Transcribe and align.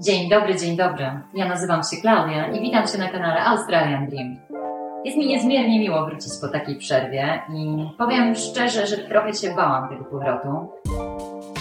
Dzień 0.00 0.28
dobry, 0.28 0.56
dzień 0.56 0.76
dobry. 0.76 1.04
Ja 1.34 1.48
nazywam 1.48 1.82
się 1.82 1.96
Klaudia 2.00 2.48
i 2.48 2.60
witam 2.60 2.86
Cię 2.86 2.98
na 2.98 3.08
kanale 3.08 3.44
Australian 3.44 4.06
Dream. 4.06 4.36
Jest 5.04 5.18
mi 5.18 5.26
niezmiernie 5.26 5.80
miło 5.80 6.06
wrócić 6.06 6.32
po 6.40 6.48
takiej 6.48 6.76
przerwie 6.78 7.42
i 7.54 7.88
powiem 7.98 8.34
szczerze, 8.34 8.86
że 8.86 8.98
trochę 8.98 9.34
się 9.34 9.54
bałam 9.54 9.88
tego 9.88 10.04
powrotu. 10.04 10.68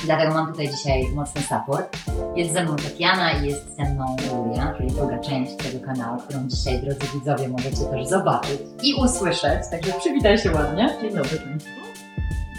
Dlatego 0.05 0.33
mam 0.33 0.47
tutaj 0.47 0.69
dzisiaj 0.69 1.03
mocny 1.15 1.41
support. 1.41 1.97
Jest 2.35 2.53
ze 2.53 2.63
mną 2.63 2.75
Tatiana 2.75 3.31
i 3.31 3.45
jest 3.47 3.75
ze 3.75 3.83
mną 3.83 4.15
Julia, 4.31 4.73
czyli 4.77 4.89
druga 4.91 5.19
część 5.19 5.55
tego 5.55 5.85
kanału, 5.85 6.19
którą 6.19 6.47
dzisiaj, 6.47 6.79
drodzy 6.79 6.99
widzowie, 7.13 7.49
możecie 7.49 7.85
też 7.91 8.07
zobaczyć 8.07 8.59
i 8.83 8.93
usłyszeć. 9.03 9.69
Także 9.71 9.91
przywitaj 9.99 10.37
się 10.37 10.51
ładnie. 10.51 10.89
Dzień 11.01 11.13
dobry 11.13 11.37
Państwu. 11.37 11.71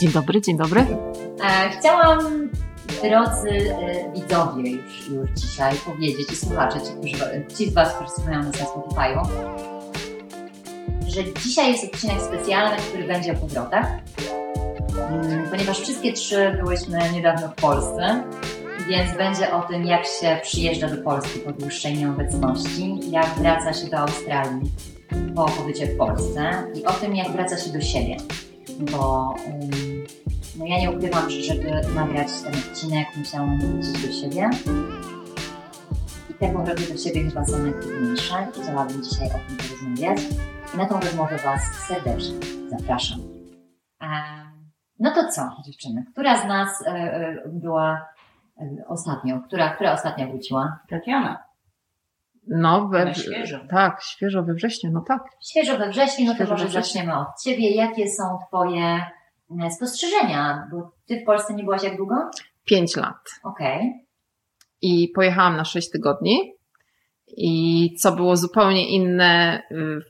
Dzień 0.01 0.13
dobry, 0.13 0.41
dzień 0.41 0.57
dobry. 0.57 0.81
E, 0.81 1.69
chciałam, 1.79 2.51
drodzy 3.03 3.51
e, 3.51 4.13
widzowie, 4.13 4.71
już, 4.71 5.09
już 5.09 5.31
dzisiaj 5.31 5.75
powiedzieć 5.87 6.33
i 6.33 6.37
słuchacze, 6.37 6.79
ci, 6.81 6.93
którzy, 6.93 7.47
ci 7.59 7.71
z 7.71 7.75
Was, 7.75 7.95
którzy 7.95 8.11
słuchają 8.11 8.43
nas 8.43 8.61
na 8.61 8.67
Spotify'u, 8.67 9.29
że 11.07 11.35
dzisiaj 11.35 11.73
jest 11.73 11.95
odcinek 11.95 12.21
specjalny, 12.21 12.77
który 12.77 13.05
będzie 13.05 13.33
o 13.33 13.37
powrotach, 13.37 13.87
Mm, 15.11 15.51
ponieważ 15.51 15.81
wszystkie 15.81 16.13
trzy 16.13 16.57
byłyśmy 16.63 16.99
niedawno 17.13 17.49
w 17.49 17.55
Polsce, 17.55 18.23
więc 18.89 19.17
będzie 19.17 19.53
o 19.53 19.61
tym, 19.61 19.85
jak 19.85 20.07
się 20.07 20.39
przyjeżdża 20.43 20.89
do 20.89 21.03
Polski 21.03 21.39
po 21.39 21.53
dłuższej 21.53 21.99
nieobecności, 21.99 22.99
jak 23.11 23.27
wraca 23.27 23.73
się 23.73 23.87
do 23.87 23.99
Australii 23.99 24.71
po 25.37 25.45
pobycie 25.45 25.87
w 25.87 25.97
Polsce 25.97 26.51
i 26.75 26.85
o 26.85 26.93
tym, 26.93 27.17
jak 27.17 27.33
wraca 27.33 27.59
się 27.59 27.73
do 27.73 27.81
siebie, 27.81 28.17
bo 28.79 29.35
ym, 29.47 30.05
no 30.59 30.67
ja 30.67 30.79
nie 30.81 30.91
ukrywam, 30.91 31.31
że 31.31 31.41
żeby 31.41 31.71
nagrać 31.95 32.29
ten 32.45 32.55
odcinek, 32.55 33.07
musiałam 33.17 33.59
wrócić 33.59 34.07
do 34.07 34.13
siebie. 34.13 34.51
I 36.31 36.35
te 36.35 36.53
powroty 36.53 36.93
do 36.93 36.99
siebie 36.99 37.23
chyba 37.25 37.45
są 37.45 37.59
najtrudniejsze 37.59 38.47
i 38.51 38.63
chciałabym 38.63 39.03
dzisiaj 39.03 39.29
o 39.29 39.49
tym 39.49 39.57
porozmawiać. 39.57 40.19
I 40.75 40.77
na 40.77 40.87
tą 40.87 41.01
rozmowę 41.01 41.37
Was 41.45 41.63
serdecznie 41.89 42.39
zapraszam. 42.71 43.21
No 45.01 45.11
to 45.15 45.29
co, 45.29 45.51
dziewczyny? 45.65 46.05
Która 46.13 46.43
z 46.43 46.47
nas 46.47 46.87
e, 46.87 46.91
e, 46.91 47.43
była 47.47 48.09
e, 48.61 48.85
ostatnio? 48.89 49.41
Która, 49.41 49.75
która 49.75 49.93
ostatnio 49.93 50.27
wróciła? 50.27 50.79
Tatiana. 50.89 51.45
No, 52.47 52.89
we, 52.89 53.05
Na 53.05 53.15
świeżo. 53.15 53.59
Tak, 53.71 54.03
świeżo 54.03 54.43
we 54.43 54.55
wrześniu, 54.55 54.91
no 54.93 55.01
tak. 55.09 55.23
Świeżo 55.51 55.79
we 55.79 55.89
wrześniu, 55.89 56.25
no 56.25 56.33
to 56.33 56.37
Świeżo 56.37 56.53
może 56.53 56.69
zaczniemy 56.69 57.19
od 57.19 57.29
Ciebie. 57.45 57.75
Jakie 57.75 58.09
są 58.09 58.39
Twoje 58.49 59.01
spostrzeżenia? 59.71 60.69
Bo 60.73 60.93
Ty 61.07 61.21
w 61.21 61.25
Polsce 61.25 61.55
nie 61.55 61.65
byłaś 61.65 61.83
jak 61.83 61.97
długo? 61.97 62.15
Pięć 62.65 62.97
lat. 62.97 63.17
Okej. 63.45 64.07
I 64.83 65.09
pojechałam 65.15 65.57
na 65.57 65.65
sześć 65.65 65.91
tygodni. 65.91 66.55
I 67.27 67.95
co 67.99 68.13
było 68.13 68.37
zupełnie 68.37 68.89
inne 68.89 69.63
y, 69.71 70.01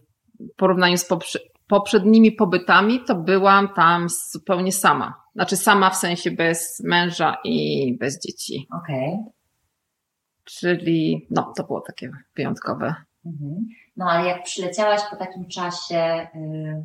w 0.40 0.56
porównaniu 0.56 0.96
z 0.96 1.10
poprze- 1.10 1.38
poprzednimi 1.66 2.32
pobytami, 2.32 3.04
to 3.06 3.14
byłam 3.14 3.68
tam 3.74 4.06
zupełnie 4.32 4.72
sama. 4.72 5.14
Znaczy 5.34 5.56
sama 5.56 5.90
w 5.90 5.96
sensie 5.96 6.30
bez 6.30 6.82
męża 6.84 7.36
i 7.44 7.96
bez 7.98 8.20
dzieci. 8.26 8.66
Okej. 8.82 9.18
Czyli 10.44 11.26
no, 11.30 11.52
to 11.56 11.64
było 11.64 11.80
takie 11.80 12.10
wyjątkowe. 12.36 12.94
Mhm. 13.26 13.66
No 13.96 14.06
ale 14.10 14.28
jak 14.28 14.42
przyleciałaś 14.42 15.00
po 15.10 15.16
takim 15.16 15.48
czasie, 15.48 16.28
y, 16.34 16.84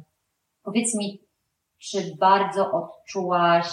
powiedz 0.64 0.96
mi, 0.96 1.25
czy 1.80 1.98
bardzo 2.20 2.72
odczułaś 2.72 3.70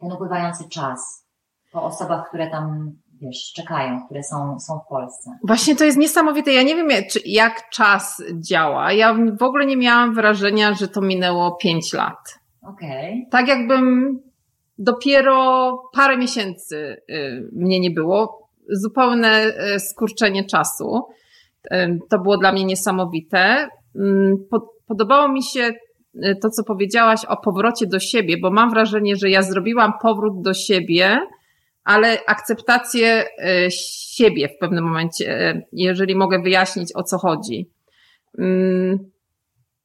ten 0.00 0.12
upływający 0.12 0.68
czas 0.68 1.26
po 1.72 1.82
osobach, 1.82 2.28
które 2.28 2.50
tam, 2.50 2.92
wiesz, 3.20 3.52
czekają, 3.56 4.04
które 4.06 4.22
są, 4.22 4.58
są 4.60 4.78
w 4.86 4.88
Polsce? 4.88 5.30
Właśnie 5.46 5.76
to 5.76 5.84
jest 5.84 5.98
niesamowite. 5.98 6.52
Ja 6.52 6.62
nie 6.62 6.76
wiem, 6.76 6.90
jak- 6.90 7.08
czy, 7.10 7.20
jak 7.24 7.70
czas 7.70 8.22
działa. 8.40 8.92
Ja 8.92 9.14
w 9.38 9.42
ogóle 9.42 9.66
nie 9.66 9.76
miałam 9.76 10.14
wrażenia, 10.14 10.74
że 10.74 10.88
to 10.88 11.00
minęło 11.00 11.56
pięć 11.56 11.92
lat. 11.92 12.38
Okej. 12.62 13.26
tak 13.30 13.48
jakbym 13.48 14.18
dopiero 14.78 15.72
parę 15.94 16.16
miesięcy 16.16 16.76
y, 17.10 17.48
mnie 17.52 17.80
nie 17.80 17.90
było. 17.90 18.48
Zupełne 18.70 19.46
y, 19.76 19.80
skurczenie 19.80 20.44
czasu. 20.44 21.02
Y, 21.72 21.98
To 22.10 22.18
było 22.18 22.36
dla 22.36 22.52
mnie 22.52 22.64
niesamowite. 22.64 23.68
Mm, 23.96 24.36
po- 24.50 24.72
Podobało 24.86 25.28
mi 25.28 25.42
się 25.42 25.70
to, 26.42 26.50
co 26.50 26.64
powiedziałaś 26.64 27.24
o 27.24 27.36
powrocie 27.36 27.86
do 27.86 27.98
siebie, 27.98 28.36
bo 28.42 28.50
mam 28.50 28.70
wrażenie, 28.70 29.16
że 29.16 29.30
ja 29.30 29.42
zrobiłam 29.42 29.92
powrót 30.02 30.42
do 30.42 30.54
siebie, 30.54 31.18
ale 31.84 32.18
akceptację 32.26 33.24
y, 33.66 33.70
siebie 34.16 34.48
w 34.48 34.58
pewnym 34.58 34.84
momencie, 34.84 35.50
y, 35.50 35.66
jeżeli 35.72 36.14
mogę 36.14 36.42
wyjaśnić, 36.42 36.90
o 36.94 37.02
co 37.02 37.18
chodzi. 37.18 37.70
Mm, 38.38 38.98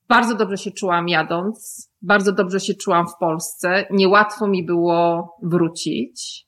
Bardzo 0.08 0.36
dobrze 0.36 0.58
się 0.58 0.72
czułam 0.72 1.10
jadąc, 1.10 1.90
bardzo 2.02 2.32
dobrze 2.32 2.60
się 2.60 2.74
czułam 2.74 3.08
w 3.08 3.18
Polsce. 3.20 3.86
Niełatwo 3.92 4.48
mi 4.48 4.66
było 4.66 5.36
wrócić. 5.44 6.46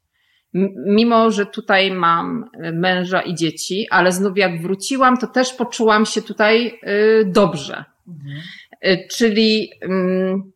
Mimo, 0.86 1.32
że 1.32 1.46
tutaj 1.46 1.92
mam 1.92 2.44
y, 2.44 2.72
męża 2.72 3.22
i 3.22 3.36
dzieci, 3.36 3.88
ale 3.90 4.12
znów 4.12 4.38
jak 4.38 4.62
wróciłam, 4.62 5.18
to 5.18 5.28
też 5.28 5.54
poczułam 5.54 6.06
się 6.06 6.22
tutaj 6.22 6.80
y, 6.88 7.26
dobrze. 7.26 7.84
Mhm. 8.08 8.42
Y, 8.86 9.08
Czyli 9.12 9.70
mm, 9.82 10.52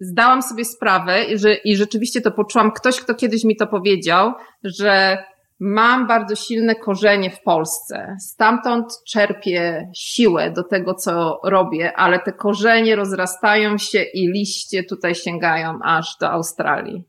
zdałam 0.00 0.42
sobie 0.42 0.64
sprawę 0.64 1.24
że, 1.34 1.54
i 1.54 1.76
rzeczywiście 1.76 2.20
to 2.20 2.30
poczułam. 2.30 2.72
Ktoś, 2.72 3.00
kto 3.00 3.14
kiedyś 3.14 3.44
mi 3.44 3.56
to 3.56 3.66
powiedział, 3.66 4.32
że 4.64 5.18
mam 5.60 6.06
bardzo 6.06 6.36
silne 6.36 6.74
korzenie 6.74 7.30
w 7.30 7.42
Polsce. 7.42 8.16
Stamtąd 8.20 8.86
czerpię 9.08 9.90
siłę 9.94 10.50
do 10.50 10.64
tego, 10.64 10.94
co 10.94 11.40
robię, 11.44 11.92
ale 11.96 12.18
te 12.18 12.32
korzenie 12.32 12.96
rozrastają 12.96 13.78
się 13.78 14.02
i 14.02 14.28
liście 14.28 14.84
tutaj 14.84 15.14
sięgają 15.14 15.78
aż 15.84 16.16
do 16.20 16.30
Australii. 16.30 17.04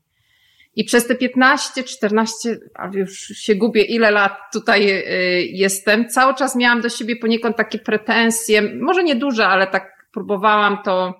I 0.78 0.84
przez 0.84 1.06
te 1.06 1.14
15, 1.14 1.84
14, 1.84 2.58
ale 2.74 2.98
już 2.98 3.12
się 3.18 3.54
gubię, 3.54 3.82
ile 3.82 4.10
lat 4.10 4.32
tutaj 4.52 4.90
y, 4.90 5.02
jestem, 5.52 6.08
cały 6.08 6.34
czas 6.34 6.56
miałam 6.56 6.80
do 6.80 6.88
siebie 6.88 7.16
poniekąd 7.16 7.56
takie 7.56 7.78
pretensje, 7.78 8.62
może 8.80 9.04
nie 9.04 9.16
duże, 9.16 9.46
ale 9.46 9.66
tak 9.66 9.90
próbowałam 10.12 10.78
to 10.84 11.14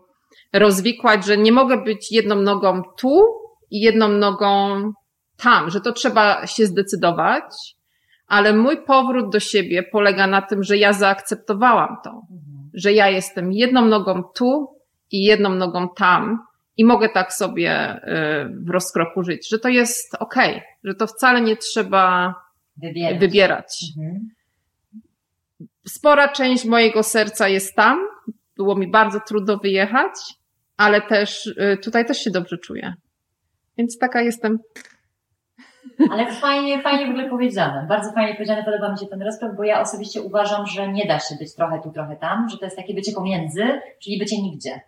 rozwikłać, 0.53 1.25
że 1.27 1.37
nie 1.37 1.53
mogę 1.53 1.85
być 1.85 2.13
jedną 2.13 2.35
nogą 2.37 2.83
tu 2.99 3.23
i 3.71 3.81
jedną 3.81 4.09
nogą 4.09 4.83
tam, 5.37 5.71
że 5.71 5.81
to 5.81 5.93
trzeba 5.93 6.47
się 6.47 6.67
zdecydować, 6.67 7.45
ale 8.27 8.53
mój 8.53 8.85
powrót 8.85 9.33
do 9.33 9.41
siebie 9.41 9.83
polega 9.83 10.27
na 10.27 10.43
tym, 10.43 10.63
że 10.63 10.77
ja 10.77 10.93
zaakceptowałam 10.93 11.97
to, 12.05 12.11
Mhm. 12.11 12.71
że 12.75 12.93
ja 12.93 13.09
jestem 13.09 13.53
jedną 13.53 13.87
nogą 13.87 14.23
tu 14.37 14.69
i 15.11 15.25
jedną 15.25 15.51
nogą 15.55 15.89
tam 15.97 16.39
i 16.79 16.85
mogę 16.85 17.09
tak 17.09 17.33
sobie 17.33 17.97
y, 17.97 18.49
w 18.65 18.71
rozkroku 18.71 19.23
żyć, 19.23 19.49
że 19.49 19.59
to 19.59 19.69
jest 19.69 20.15
okej, 20.15 20.63
że 20.85 20.95
to 20.95 21.07
wcale 21.07 21.41
nie 21.41 21.57
trzeba 21.57 22.35
Wybierać. 22.77 23.21
wybierać. 23.21 23.85
Mhm. 23.99 24.29
Spora 25.87 26.29
część 26.29 26.65
mojego 26.65 27.03
serca 27.03 27.49
jest 27.49 27.75
tam. 27.75 27.99
Było 28.57 28.77
mi 28.77 28.91
bardzo 28.91 29.21
trudno 29.21 29.57
wyjechać, 29.57 30.13
ale 30.77 31.01
też 31.03 31.47
y, 31.47 31.79
tutaj 31.83 32.07
też 32.07 32.19
się 32.19 32.31
dobrze 32.31 32.59
czuję. 32.59 32.95
Więc 33.79 33.99
taka 33.99 34.23
jestem. 34.23 34.59
Ale 36.11 36.33
fajnie, 36.33 36.83
fajnie 36.83 37.07
w 37.07 37.11
ogóle 37.11 37.31
powiedziane. 37.31 37.87
Bardzo 37.89 38.13
fajnie 38.13 38.35
powiedziane, 38.35 38.65
podoba 38.65 38.93
mi 38.93 38.99
się 38.99 39.07
ten 39.07 39.23
rozkład, 39.23 39.57
bo 39.57 39.65
ja 39.65 39.81
osobiście 39.81 40.23
uważam, 40.23 40.67
że 40.67 40.93
nie 40.93 41.07
da 41.07 41.19
się 41.19 41.35
być 41.41 41.55
trochę 41.55 41.81
tu, 41.83 41.91
trochę 41.91 42.17
tam, 42.17 42.49
że 42.49 42.59
to 42.59 42.65
jest 42.65 42.77
takie 42.77 42.95
bycie 42.95 43.13
pomiędzy, 43.13 43.81
czyli 44.03 44.19
bycie 44.19 44.43
nigdzie. 44.43 44.81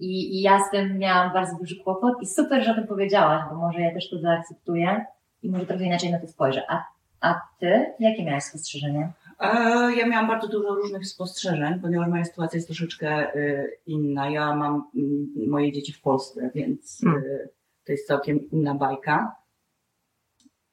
I, 0.00 0.38
I 0.38 0.40
ja 0.42 0.64
z 0.64 0.70
tym 0.70 0.98
miałam 0.98 1.32
bardzo 1.32 1.56
duży 1.58 1.76
kłopot 1.76 2.22
i 2.22 2.26
super, 2.26 2.64
że 2.64 2.72
o 2.72 2.74
tym 2.74 2.86
powiedziałaś, 2.86 3.42
bo 3.50 3.56
może 3.56 3.80
ja 3.80 3.94
też 3.94 4.10
to 4.10 4.18
zaakceptuję 4.18 5.04
i 5.42 5.50
może 5.50 5.66
trochę 5.66 5.84
inaczej 5.84 6.12
na 6.12 6.18
to 6.18 6.26
spojrzę. 6.26 6.62
A, 6.68 6.84
a 7.20 7.40
ty? 7.58 7.92
Jakie 7.98 8.24
miałaś 8.24 8.42
spostrzeżenia? 8.42 9.12
E, 9.40 9.48
Ja 9.96 10.06
miałam 10.06 10.28
bardzo 10.28 10.48
dużo 10.48 10.74
różnych 10.74 11.06
spostrzeżeń, 11.06 11.80
ponieważ 11.80 12.08
moja 12.08 12.24
sytuacja 12.24 12.56
jest 12.56 12.68
troszeczkę 12.68 13.34
y, 13.34 13.78
inna. 13.86 14.30
Ja 14.30 14.54
mam 14.54 14.90
mm, 14.96 15.50
moje 15.50 15.72
dzieci 15.72 15.92
w 15.92 16.00
Polsce, 16.00 16.50
więc 16.54 17.02
y, 17.02 17.48
to 17.84 17.92
jest 17.92 18.06
całkiem 18.06 18.50
inna 18.50 18.74
bajka. 18.74 19.36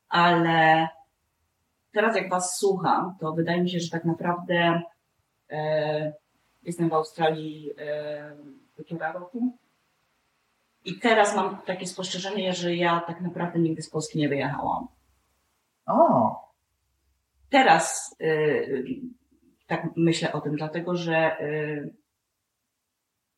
Ale 0.09 0.87
teraz 1.91 2.15
jak 2.15 2.29
Was 2.29 2.57
słucham, 2.59 3.15
to 3.19 3.33
wydaje 3.33 3.61
mi 3.61 3.69
się, 3.69 3.79
że 3.79 3.89
tak 3.89 4.05
naprawdę 4.05 4.81
e, 5.49 6.13
jestem 6.63 6.89
w 6.89 6.93
Australii 6.93 7.71
e, 7.77 8.35
półtora 8.77 9.11
roku. 9.11 9.57
I 10.85 10.99
teraz 10.99 11.35
mam 11.35 11.61
takie 11.61 11.87
spostrzeżenie, 11.87 12.53
że 12.53 12.75
ja 12.75 13.01
tak 13.07 13.21
naprawdę 13.21 13.59
nigdy 13.59 13.81
z 13.81 13.89
Polski 13.89 14.19
nie 14.19 14.29
wyjechałam. 14.29 14.87
O, 15.85 16.35
teraz 17.49 18.15
y, 18.21 18.85
tak 19.67 19.87
myślę 19.95 20.33
o 20.33 20.41
tym, 20.41 20.55
dlatego 20.55 20.95
że 20.95 21.41
y, 21.41 21.93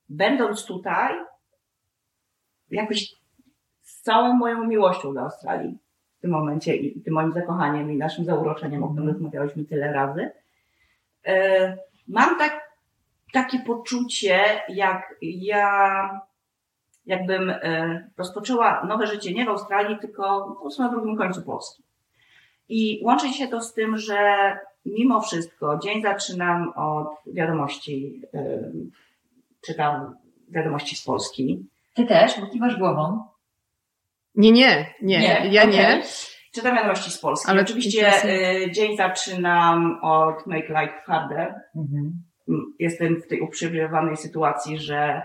będąc 0.09 0.65
tutaj, 0.65 1.15
jakoś 2.71 3.15
z 3.81 4.01
całą 4.01 4.33
moją 4.33 4.63
miłością 4.63 5.13
do 5.13 5.21
Australii, 5.21 5.77
w 6.17 6.21
tym 6.21 6.31
momencie 6.31 6.75
i 6.75 7.01
tym 7.01 7.13
moim 7.13 7.33
zakochaniem 7.33 7.91
i 7.91 7.97
naszym 7.97 8.25
zauroczeniem, 8.25 8.83
o 8.83 8.87
którym 8.87 9.09
Mhm. 9.09 9.15
rozmawiałyśmy 9.15 9.65
tyle 9.65 9.93
razy. 9.93 10.31
E, 11.25 11.77
Mam 12.07 12.37
tak, 12.37 12.58
takie 13.33 13.59
poczucie, 13.59 14.39
jak 14.69 15.15
ja 15.21 16.29
jakbym 17.05 17.49
e, 17.49 18.09
rozpoczęła 18.17 18.85
nowe 18.87 19.07
życie 19.07 19.33
nie 19.33 19.45
w 19.45 19.49
Australii, 19.49 19.97
tylko 19.99 20.45
po 20.55 20.61
prostu 20.61 20.83
na 20.83 20.89
drugim 20.89 21.17
końcu 21.17 21.41
Polski. 21.41 21.83
I 22.69 23.01
łączy 23.03 23.29
się 23.33 23.47
to 23.47 23.61
z 23.61 23.73
tym, 23.73 23.97
że 23.97 24.17
mimo 24.85 25.21
wszystko 25.21 25.79
dzień 25.83 26.01
zaczynam 26.01 26.73
od 26.75 27.07
wiadomości, 27.33 28.21
e, 28.33 28.71
czytam 29.61 30.15
wiadomości 30.49 30.95
z 30.95 31.03
Polski. 31.03 31.65
Ty 31.93 32.05
też, 32.05 32.39
bo 32.39 32.47
kiwasz 32.47 32.77
głową. 32.77 33.23
Nie, 34.35 34.51
nie, 34.51 34.93
nie, 35.01 35.49
ja 35.51 35.65
nie. 35.65 35.87
Okej. 35.87 36.03
Czytam 36.51 36.75
wiadomości 36.75 37.11
z 37.11 37.17
Polski. 37.17 37.51
Ale 37.51 37.61
oczywiście 37.61 38.23
e, 38.23 38.71
dzień 38.71 38.97
zaczynam 38.97 39.99
od 40.01 40.47
Make 40.47 40.69
Life 40.69 41.01
Harder. 41.05 41.55
Mhm. 41.75 42.28
Jestem 42.79 43.21
w 43.21 43.27
tej 43.27 43.41
uprzywilejowanej 43.41 44.17
sytuacji, 44.17 44.77
że 44.77 45.21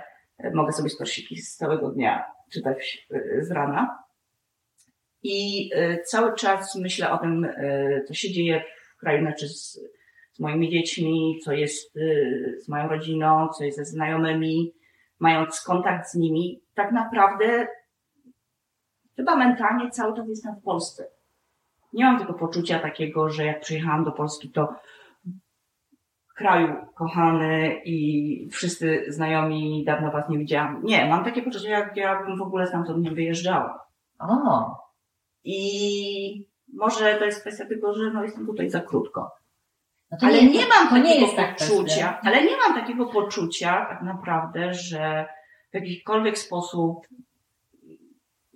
mogę 0.54 0.72
sobie 0.72 0.90
storsiki 0.90 1.36
z 1.36 1.56
całego 1.56 1.90
dnia 1.90 2.34
czytać 2.54 3.06
e, 3.10 3.44
z 3.44 3.50
rana. 3.50 3.98
I 5.22 5.70
e, 5.74 6.02
cały 6.02 6.34
czas 6.34 6.74
myślę 6.76 7.10
o 7.10 7.18
tym, 7.18 7.44
e, 7.44 8.04
co 8.08 8.14
się 8.14 8.32
dzieje 8.32 8.64
w 8.96 9.00
kraju, 9.00 9.20
znaczy 9.20 9.48
z, 9.48 9.80
z 10.32 10.40
moimi 10.40 10.70
dziećmi, 10.70 11.38
co 11.44 11.52
jest 11.52 11.94
z 12.58 12.68
moją 12.68 12.88
rodziną, 12.88 13.48
co 13.48 13.64
jest 13.64 13.78
ze 13.78 13.84
znajomymi, 13.84 14.74
mając 15.18 15.60
kontakt 15.60 16.10
z 16.10 16.14
nimi. 16.14 16.60
Tak 16.74 16.92
naprawdę 16.92 17.66
chyba 19.16 19.36
mentalnie 19.36 19.90
cały 19.90 20.16
czas 20.16 20.28
jestem 20.28 20.56
w 20.56 20.62
Polsce. 20.62 21.06
Nie 21.92 22.04
mam 22.04 22.18
tego 22.18 22.34
poczucia 22.34 22.78
takiego, 22.78 23.30
że 23.30 23.44
jak 23.44 23.60
przyjechałam 23.60 24.04
do 24.04 24.12
Polski, 24.12 24.50
to 24.50 24.74
kraju 26.34 26.74
kochany 26.94 27.80
i 27.84 28.48
wszyscy 28.52 29.04
znajomi, 29.08 29.84
dawno 29.86 30.10
was 30.10 30.28
nie 30.28 30.38
widziałam. 30.38 30.84
Nie, 30.84 31.06
mam 31.08 31.24
takie 31.24 31.42
poczucie, 31.42 31.68
jak 31.68 31.96
ja 31.96 32.22
bym 32.22 32.38
w 32.38 32.42
ogóle 32.42 32.66
stamtąd 32.66 33.04
nie 33.04 33.10
wyjeżdżała. 33.10 33.86
O, 34.18 34.76
I 35.44 36.46
może 36.72 37.14
to 37.14 37.24
jest 37.24 37.40
kwestia 37.40 37.66
tego, 37.66 37.94
że 37.94 38.10
no 38.10 38.22
jestem 38.22 38.46
tutaj 38.46 38.70
za 38.70 38.80
krótko. 38.80 39.30
no 40.10 40.18
Ale 40.20 40.42
nie, 40.42 40.50
nie 40.50 40.64
mam 40.66 41.02
nie 41.02 41.20
takiego 41.20 41.36
tak 41.36 41.58
poczucia, 41.58 42.20
ale 42.22 42.44
nie 42.44 42.56
mam 42.56 42.80
takiego 42.80 43.06
poczucia 43.06 43.86
tak 43.88 44.02
naprawdę, 44.02 44.74
że 44.74 45.26
w 45.70 45.74
jakikolwiek 45.74 46.38
sposób 46.38 47.06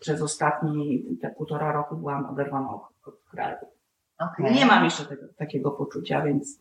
przez 0.01 0.23
ostatni 0.23 1.05
te 1.23 1.31
półtora 1.31 1.73
roku 1.73 1.97
byłam 1.97 2.27
oderwana 2.27 2.71
od, 2.71 2.83
od 3.05 3.21
kraju. 3.31 3.57
Okej. 4.19 4.55
Nie 4.55 4.67
mam 4.67 4.85
jeszcze 4.85 5.05
tego, 5.05 5.23
takiego 5.37 5.71
poczucia, 5.71 6.23
więc 6.23 6.61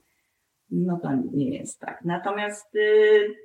no 0.71 0.99
to 0.99 1.09
nie 1.33 1.57
jest 1.57 1.79
tak. 1.79 2.01
Natomiast 2.05 2.75
y, 2.75 3.35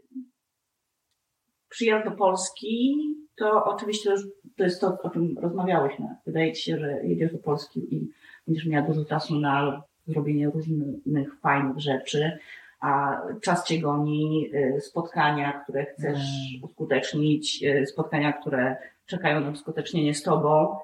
przyjazd 1.68 2.04
do 2.04 2.16
Polski 2.16 2.96
to 3.36 3.64
oczywiście 3.64 4.10
już 4.10 4.20
to 4.56 4.64
jest 4.64 4.80
to, 4.80 4.98
o 5.02 5.10
czym 5.10 5.38
rozmawiałyśmy. 5.38 6.06
Wydaje 6.26 6.52
ci 6.52 6.62
się, 6.62 6.78
że 6.78 7.04
jedziesz 7.04 7.32
do 7.32 7.38
Polski 7.38 7.94
i 7.96 8.08
będziesz 8.46 8.66
miała 8.66 8.86
dużo 8.86 9.04
czasu 9.04 9.40
na 9.40 9.82
zrobienie 10.06 10.50
różnych 10.50 11.40
fajnych 11.40 11.80
rzeczy, 11.80 12.38
a 12.80 13.20
czas 13.42 13.64
cię 13.64 13.80
goni, 13.80 14.50
y, 14.54 14.80
spotkania, 14.80 15.52
które 15.52 15.84
chcesz 15.86 16.18
Mm. 16.18 16.62
uskutecznić, 16.64 17.62
y, 17.64 17.86
spotkania, 17.86 18.32
które 18.32 18.76
czekają 19.06 19.40
na 19.40 19.50
uskutecznienie 19.50 20.14
z 20.14 20.22
tobą, 20.22 20.76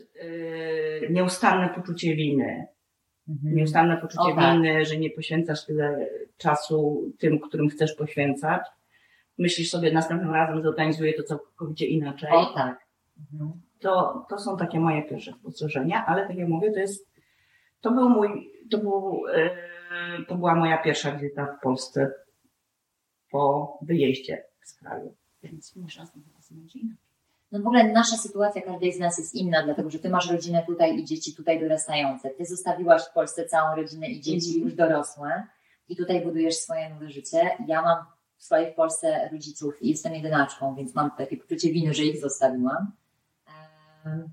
y, 0.00 1.08
nieustanne 1.10 1.68
poczucie 1.68 2.14
winy, 2.14 2.66
Mhm. 3.30 3.54
nieustanne 3.54 3.96
poczucie 3.96 4.32
O, 4.32 4.34
tak. 4.34 4.56
winy, 4.56 4.84
że 4.84 4.96
nie 4.96 5.10
poświęcasz 5.10 5.66
tyle 5.66 6.06
czasu 6.36 7.10
tym, 7.18 7.40
którym 7.40 7.68
chcesz 7.68 7.94
poświęcać. 7.94 8.62
Myślisz 9.38 9.70
sobie, 9.70 9.92
następnym 9.92 10.34
razem 10.34 10.62
zorganizuję 10.62 11.12
to 11.12 11.22
całkowicie 11.22 11.86
inaczej. 11.86 12.30
O 12.32 12.46
tak. 12.54 12.86
Mhm. 13.32 13.52
To, 13.80 14.26
to 14.28 14.38
są 14.38 14.56
takie 14.56 14.80
moje 14.80 15.02
pierwsze 15.02 15.32
spostrzeżenia, 15.32 16.06
ale 16.06 16.26
tak 16.26 16.36
jak 16.36 16.48
mówię, 16.48 16.72
to 16.72 16.78
jest, 16.78 17.10
to 17.80 17.90
był 17.90 18.08
mój, 18.08 18.52
to 18.70 18.78
był, 18.78 19.22
e, 19.34 19.50
to 20.28 20.34
była 20.34 20.54
moja 20.54 20.78
pierwsza 20.78 21.12
wizyta 21.12 21.46
w 21.46 21.62
Polsce 21.62 22.12
po 23.30 23.78
wyjeździe 23.82 24.44
z 24.62 24.74
kraju. 24.74 25.14
Więc 25.42 25.76
nie 25.76 25.86
razem 25.98 26.22
będzie 26.50 26.78
inaczej. 26.78 27.09
No 27.52 27.60
w 27.60 27.66
ogóle 27.66 27.92
nasza 27.92 28.16
sytuacja 28.16 28.62
każdej 28.62 28.92
z 28.92 28.98
nas 28.98 29.18
jest 29.18 29.34
inna, 29.34 29.62
dlatego 29.62 29.90
że 29.90 29.98
ty 29.98 30.08
masz 30.08 30.30
rodzinę 30.30 30.62
tutaj 30.66 30.98
i 30.98 31.04
dzieci 31.04 31.34
tutaj 31.34 31.60
dorastające. 31.60 32.30
Ty 32.30 32.44
zostawiłaś 32.46 33.02
w 33.02 33.12
Polsce 33.12 33.46
całą 33.46 33.76
rodzinę 33.76 34.08
i 34.08 34.20
dzieci 34.20 34.48
Mhm. 34.48 34.64
już 34.64 34.74
dorosłe 34.74 35.46
i 35.88 35.96
tutaj 35.96 36.20
budujesz 36.20 36.54
swoje 36.54 36.90
nowe 36.90 37.10
życie. 37.10 37.50
Ja 37.66 37.82
mam 37.82 38.04
w 38.36 38.44
swojej 38.44 38.74
Polsce 38.74 39.28
rodziców 39.32 39.82
i 39.82 39.88
jestem 39.88 40.14
jedynaczką, 40.14 40.74
więc 40.74 40.94
mam 40.94 41.10
takie 41.10 41.36
poczucie 41.36 41.72
winy, 41.72 41.94
że 41.94 42.02
ich 42.02 42.20
zostawiłam. 42.20 42.92
Em, 44.06 44.28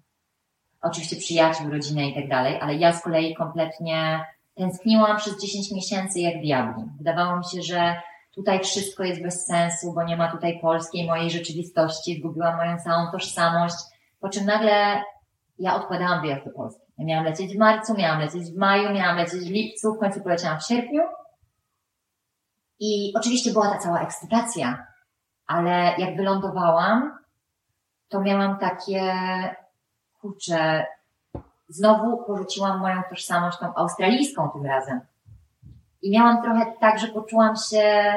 oczywiście 0.81 1.15
przyjaciół, 1.15 1.69
rodzinę 1.71 2.09
i 2.09 2.13
tak 2.15 2.29
dalej, 2.29 2.59
ale 2.61 2.75
ja 2.75 2.93
z 2.93 3.03
kolei 3.03 3.35
kompletnie 3.35 4.25
tęskniłam 4.55 5.17
przez 5.17 5.41
10 5.41 5.71
miesięcy 5.71 6.19
jak 6.19 6.41
diabli. 6.41 6.83
Wydawało 6.97 7.37
mi 7.37 7.45
się, 7.45 7.61
że 7.61 7.95
tutaj 8.37 8.59
wszystko 8.59 9.03
jest 9.03 9.21
bez 9.21 9.45
sensu, 9.45 9.93
bo 9.93 10.03
nie 10.03 10.17
ma 10.17 10.31
tutaj 10.31 10.59
polskiej 10.59 11.07
mojej 11.07 11.29
rzeczywistości, 11.29 12.19
zgubiłam 12.19 12.57
moją 12.57 12.77
całą 12.79 13.11
tożsamość, 13.11 13.75
po 14.19 14.29
czym 14.29 14.45
nagle 14.45 15.03
ja 15.59 15.75
odkładałam 15.75 16.21
wyjazd 16.21 16.45
do 16.45 16.51
Polski. 16.51 16.81
Ja 16.97 17.05
miałam 17.05 17.25
lecieć 17.25 17.55
w 17.55 17.57
marcu, 17.57 17.93
miałam 17.93 18.19
lecieć 18.19 18.51
w 18.51 18.57
maju, 18.57 18.93
miałam 18.93 19.17
lecieć 19.17 19.43
w 19.43 19.51
lipcu, 19.51 19.93
w 19.93 19.99
końcu 19.99 20.21
poleciałam 20.21 20.59
w 20.59 20.65
sierpniu. 20.65 21.01
I 22.79 23.13
oczywiście 23.15 23.51
była 23.51 23.69
ta 23.69 23.77
cała 23.77 24.01
ekscytacja, 24.01 24.87
ale 25.47 25.95
jak 25.97 26.17
wylądowałam, 26.17 27.19
to 28.09 28.21
miałam 28.21 28.59
takie, 28.59 29.13
kurczę, 30.21 30.85
znowu 31.67 32.23
porzuciłam 32.23 32.79
moją 32.79 33.01
tożsamość 33.09 33.59
tą 33.59 33.75
australijską 33.75 34.49
tym 34.49 34.65
razem. 34.65 35.01
I 36.01 36.11
miałam 36.11 36.41
trochę 36.43 36.73
tak, 36.79 36.99
że 36.99 37.07
poczułam 37.07 37.55
się, 37.71 38.13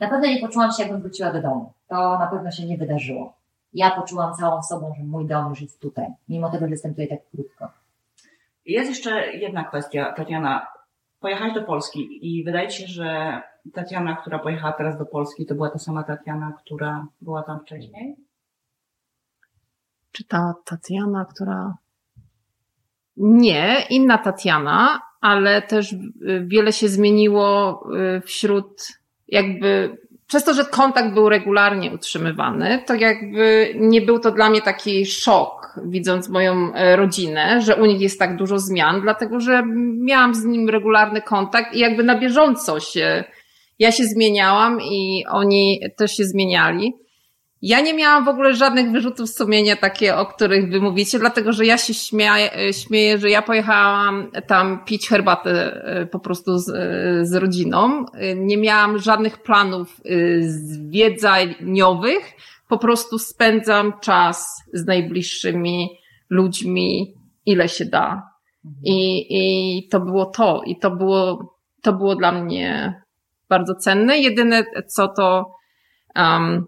na 0.00 0.08
pewno 0.08 0.26
nie 0.26 0.40
poczułam 0.40 0.72
się, 0.72 0.82
jakbym 0.82 1.00
wróciła 1.00 1.32
do 1.32 1.42
domu. 1.42 1.72
To 1.88 2.18
na 2.18 2.26
pewno 2.26 2.50
się 2.50 2.66
nie 2.66 2.78
wydarzyło. 2.78 3.32
Ja 3.72 3.90
poczułam 3.90 4.34
całą 4.34 4.62
sobą, 4.62 4.94
że 4.98 5.04
mój 5.04 5.26
dom 5.26 5.48
już 5.50 5.60
jest 5.60 5.80
tutaj, 5.80 6.06
mimo 6.28 6.50
tego, 6.50 6.64
że 6.66 6.70
jestem 6.70 6.90
tutaj 6.90 7.08
tak 7.08 7.18
krótko. 7.30 7.68
Jest 8.66 8.90
jeszcze 8.90 9.32
jedna 9.32 9.64
kwestia, 9.64 10.12
Tatiana. 10.12 10.66
Pojechałaś 11.20 11.54
do 11.54 11.62
Polski 11.62 12.18
i 12.22 12.44
wydaje 12.44 12.70
się, 12.70 12.86
że 12.86 13.42
Tatiana, 13.74 14.16
która 14.16 14.38
pojechała 14.38 14.72
teraz 14.72 14.98
do 14.98 15.06
Polski, 15.06 15.46
to 15.46 15.54
była 15.54 15.70
ta 15.70 15.78
sama 15.78 16.02
Tatiana, 16.02 16.52
która 16.64 17.06
była 17.20 17.42
tam 17.42 17.60
wcześniej? 17.60 18.16
Czy 20.12 20.24
ta 20.24 20.54
Tatiana, 20.64 21.24
która. 21.24 21.74
Nie, 23.16 23.86
inna 23.90 24.18
Tatiana, 24.18 25.00
ale 25.20 25.62
też 25.62 25.92
y, 25.92 25.98
wiele 26.46 26.72
się 26.72 26.88
zmieniło 26.88 27.82
y, 28.16 28.20
wśród 28.20 28.88
jakby. 29.28 29.96
Przez 30.26 30.44
to, 30.44 30.54
że 30.54 30.64
kontakt 30.64 31.14
był 31.14 31.28
regularnie 31.28 31.90
utrzymywany, 31.90 32.82
to 32.86 32.94
jakby 32.94 33.74
nie 33.76 34.00
był 34.00 34.18
to 34.18 34.30
dla 34.30 34.50
mnie 34.50 34.62
taki 34.62 35.06
szok, 35.06 35.80
widząc 35.84 36.28
moją 36.28 36.74
e, 36.74 36.96
rodzinę, 36.96 37.62
że 37.62 37.76
u 37.76 37.86
nich 37.86 38.00
jest 38.00 38.18
tak 38.18 38.36
dużo 38.36 38.58
zmian, 38.58 39.00
dlatego 39.00 39.40
że 39.40 39.62
miałam 40.00 40.34
z 40.34 40.44
nim 40.44 40.68
regularny 40.68 41.22
kontakt 41.22 41.74
i 41.74 41.78
jakby 41.78 42.02
na 42.02 42.18
bieżąco 42.18 42.80
się, 42.80 43.24
ja 43.78 43.92
się 43.92 44.04
zmieniałam 44.04 44.80
i 44.80 45.24
oni 45.30 45.80
też 45.96 46.16
się 46.16 46.24
zmieniali. 46.24 46.92
Ja 47.62 47.80
nie 47.80 47.94
miałam 47.94 48.24
w 48.24 48.28
ogóle 48.28 48.54
żadnych 48.54 48.90
wyrzutów 48.90 49.30
sumienia 49.30 49.76
takie, 49.76 50.16
o 50.16 50.26
których 50.26 50.70
wy 50.70 50.80
mówicie, 50.80 51.18
dlatego 51.18 51.52
że 51.52 51.66
ja 51.66 51.78
się 51.78 51.94
śmieję, 51.94 52.72
śmieję 52.72 53.18
że 53.18 53.30
ja 53.30 53.42
pojechałam 53.42 54.30
tam 54.46 54.84
pić 54.84 55.08
herbatę 55.08 55.82
e, 55.84 56.06
po 56.06 56.18
prostu 56.18 56.58
z, 56.58 56.68
e, 56.68 57.26
z 57.26 57.34
rodziną. 57.34 58.06
E, 58.12 58.34
Nie 58.34 58.56
miałam 58.56 58.98
żadnych 58.98 59.42
planów 59.42 60.00
zwiedzeniowych. 60.40 62.32
Po 62.68 62.78
prostu 62.78 63.18
spędzam 63.18 63.92
czas 64.00 64.62
z 64.72 64.86
najbliższymi 64.86 65.88
ludźmi, 66.30 67.14
ile 67.46 67.68
się 67.68 67.84
da. 67.84 68.22
I, 68.84 69.26
I 69.30 69.88
to 69.88 70.00
było 70.00 70.26
to. 70.26 70.62
I 70.66 70.78
to 70.78 70.90
było, 70.90 71.54
to 71.82 71.92
było 71.92 72.16
dla 72.16 72.32
mnie 72.32 72.94
bardzo 73.48 73.74
cenne. 73.74 74.18
Jedyne 74.18 74.64
co 74.88 75.08
to 75.08 75.50
um, 76.16 76.66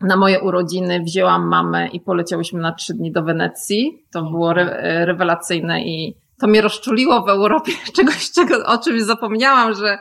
na 0.00 0.16
moje 0.16 0.40
urodziny 0.40 1.00
wzięłam 1.00 1.48
mamę 1.48 1.88
i 1.88 2.00
poleciałyśmy 2.00 2.60
na 2.60 2.72
trzy 2.72 2.94
dni 2.94 3.12
do 3.12 3.22
Wenecji. 3.22 4.06
To 4.12 4.22
było 4.22 4.50
re, 4.50 5.04
rewelacyjne 5.06 5.82
i 5.82 6.16
to 6.40 6.46
mnie 6.46 6.60
rozczuliło 6.60 7.22
w 7.22 7.28
Europie 7.28 7.72
czegoś, 7.96 8.30
czego, 8.30 8.66
o 8.66 8.78
czymś 8.78 9.02
zapomniałam, 9.02 9.74
że 9.74 9.98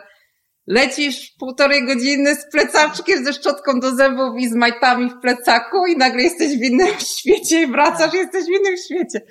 lecisz 0.67 1.31
półtorej 1.39 1.85
godziny 1.85 2.35
z 2.35 2.51
plecaczkiem, 2.51 3.25
ze 3.25 3.33
szczotką 3.33 3.79
do 3.79 3.95
zębów 3.95 4.39
i 4.39 4.49
z 4.49 4.55
majtami 4.55 5.09
w 5.09 5.21
plecaku 5.21 5.85
i 5.85 5.97
nagle 5.97 6.23
jesteś 6.23 6.57
w 6.57 6.61
innym 6.61 6.99
świecie 7.17 7.61
i 7.61 7.67
wracasz, 7.67 8.13
jesteś 8.13 8.45
w 8.45 8.59
innym 8.59 8.77
świecie. 8.85 9.25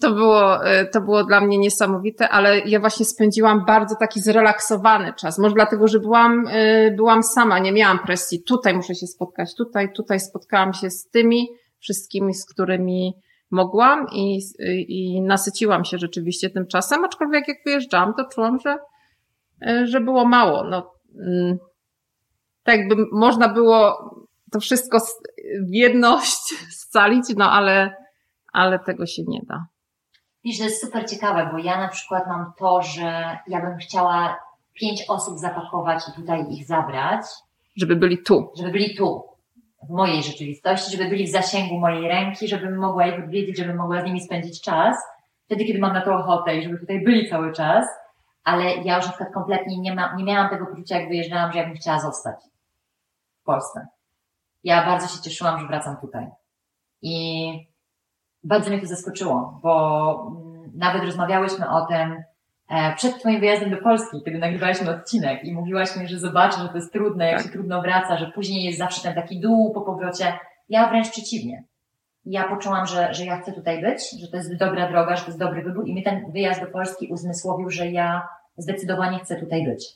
To 0.00 0.12
było, 0.12 0.66
e, 0.66 0.86
to 0.86 1.00
było 1.00 1.24
dla 1.24 1.40
mnie 1.40 1.58
niesamowite, 1.58 2.28
ale 2.28 2.60
ja 2.60 2.80
właśnie 2.80 3.06
spędziłam 3.06 3.64
bardzo 3.64 3.96
taki 3.96 4.20
zrelaksowany 4.20 5.12
czas. 5.12 5.38
Może 5.38 5.54
dlatego, 5.54 5.88
że 5.88 6.00
byłam, 6.00 6.46
e, 6.48 6.90
byłam 6.90 7.22
sama, 7.22 7.58
nie 7.58 7.72
miałam 7.72 7.98
presji. 7.98 8.42
Tutaj 8.42 8.74
muszę 8.74 8.94
się 8.94 9.06
spotkać, 9.06 9.54
tutaj, 9.54 9.92
tutaj 9.92 10.20
spotkałam 10.20 10.74
się 10.74 10.90
z 10.90 11.08
tymi 11.10 11.48
wszystkimi, 11.78 12.34
z 12.34 12.46
którymi 12.46 13.14
mogłam 13.50 14.06
i, 14.12 14.40
i 14.88 15.22
nasyciłam 15.22 15.84
się 15.84 15.98
rzeczywiście 15.98 16.50
tym 16.50 16.66
czasem, 16.66 17.04
aczkolwiek 17.04 17.48
jak 17.48 17.56
wyjeżdżałam, 17.64 18.14
to 18.14 18.24
czułam, 18.24 18.58
że, 18.58 18.78
e, 19.66 19.86
że 19.86 20.00
było 20.00 20.24
mało. 20.24 20.64
No, 20.64 20.92
mm, 21.20 21.58
tak 22.62 22.78
jakby 22.78 22.96
można 23.12 23.48
było 23.48 24.10
to 24.52 24.60
wszystko 24.60 24.98
w 25.68 25.74
jedność 25.74 26.54
scalić, 26.82 27.24
no 27.36 27.52
ale, 27.52 27.96
ale 28.52 28.78
tego 28.78 29.06
się 29.06 29.22
nie 29.28 29.40
da. 29.48 29.66
Wiesz, 30.46 30.58
to 30.58 30.64
jest 30.64 30.80
super 30.80 31.10
ciekawe, 31.10 31.48
bo 31.52 31.58
ja 31.58 31.80
na 31.80 31.88
przykład 31.88 32.26
mam 32.26 32.52
to, 32.58 32.82
że 32.82 33.38
ja 33.46 33.60
bym 33.60 33.76
chciała 33.76 34.38
pięć 34.74 35.04
osób 35.08 35.38
zapakować 35.38 36.02
i 36.08 36.12
tutaj 36.12 36.44
ich 36.50 36.66
zabrać. 36.66 37.26
Żeby 37.76 37.96
byli 37.96 38.22
tu. 38.22 38.52
Żeby 38.56 38.70
byli 38.70 38.94
tu, 38.94 39.24
w 39.82 39.90
mojej 39.90 40.22
rzeczywistości, 40.22 40.96
żeby 40.96 41.10
byli 41.10 41.26
w 41.26 41.30
zasięgu 41.30 41.78
mojej 41.78 42.08
ręki, 42.08 42.48
żebym 42.48 42.76
mogła 42.78 43.06
ich 43.06 43.24
odwiedzić, 43.24 43.58
żebym 43.58 43.76
mogła 43.76 44.02
z 44.02 44.04
nimi 44.04 44.20
spędzić 44.20 44.62
czas, 44.62 44.96
wtedy, 45.44 45.64
kiedy 45.64 45.78
mam 45.78 45.92
na 45.92 46.00
to 46.00 46.14
ochotę 46.14 46.56
i 46.56 46.62
żeby 46.62 46.78
tutaj 46.78 47.04
byli 47.04 47.30
cały 47.30 47.52
czas. 47.52 47.86
Ale 48.44 48.64
ja 48.64 48.96
już 48.96 49.04
na 49.06 49.12
przykład 49.12 49.34
kompletnie 49.34 49.78
nie, 49.78 49.94
ma, 49.94 50.14
nie 50.16 50.24
miałam 50.24 50.50
tego 50.50 50.66
poczucia, 50.66 51.00
jak 51.00 51.08
wyjeżdżałam, 51.08 51.52
że 51.52 51.58
ja 51.58 51.66
bym 51.66 51.74
chciała 51.74 52.00
zostać 52.00 52.36
w 53.40 53.44
Polsce. 53.44 53.86
Ja 54.64 54.86
bardzo 54.86 55.16
się 55.16 55.22
cieszyłam, 55.22 55.60
że 55.60 55.66
wracam 55.66 55.96
tutaj. 55.96 56.26
I 57.02 57.75
bardzo 58.46 58.70
mnie 58.70 58.80
to 58.80 58.86
zaskoczyło, 58.86 59.60
bo 59.62 60.36
mm, 60.36 60.72
nawet 60.74 61.02
rozmawiałyśmy 61.02 61.68
o 61.68 61.86
tym 61.86 62.22
e, 62.70 62.94
przed 62.96 63.18
Twoim 63.20 63.40
wyjazdem 63.40 63.70
do 63.70 63.76
Polski, 63.76 64.22
kiedy 64.24 64.38
nagrywaliśmy 64.38 64.90
odcinek 64.90 65.44
i 65.44 65.54
mówiłaś 65.54 65.96
mi, 65.96 66.08
że 66.08 66.18
zobaczę, 66.18 66.58
że 66.60 66.68
to 66.68 66.76
jest 66.76 66.92
trudne, 66.92 67.26
jak 67.26 67.36
tak. 67.36 67.46
się 67.46 67.52
trudno 67.52 67.82
wraca, 67.82 68.18
że 68.18 68.32
później 68.34 68.64
jest 68.64 68.78
zawsze 68.78 69.02
ten 69.02 69.14
taki 69.14 69.40
dół 69.40 69.72
po 69.72 69.80
powrocie. 69.80 70.38
Ja 70.68 70.88
wręcz 70.88 71.10
przeciwnie. 71.10 71.64
Ja 72.24 72.48
poczułam, 72.48 72.86
że, 72.86 73.14
że 73.14 73.24
ja 73.24 73.40
chcę 73.40 73.52
tutaj 73.52 73.82
być, 73.82 74.20
że 74.20 74.28
to 74.28 74.36
jest 74.36 74.56
dobra 74.56 74.88
droga, 74.88 75.16
że 75.16 75.22
to 75.22 75.28
jest 75.28 75.38
dobry 75.38 75.62
wybór 75.62 75.88
i 75.88 75.94
mi 75.94 76.02
ten 76.02 76.32
wyjazd 76.32 76.60
do 76.60 76.66
Polski 76.66 77.08
uzmysłowił, 77.12 77.70
że 77.70 77.90
ja 77.90 78.28
zdecydowanie 78.56 79.18
chcę 79.18 79.36
tutaj 79.36 79.64
być. 79.64 79.86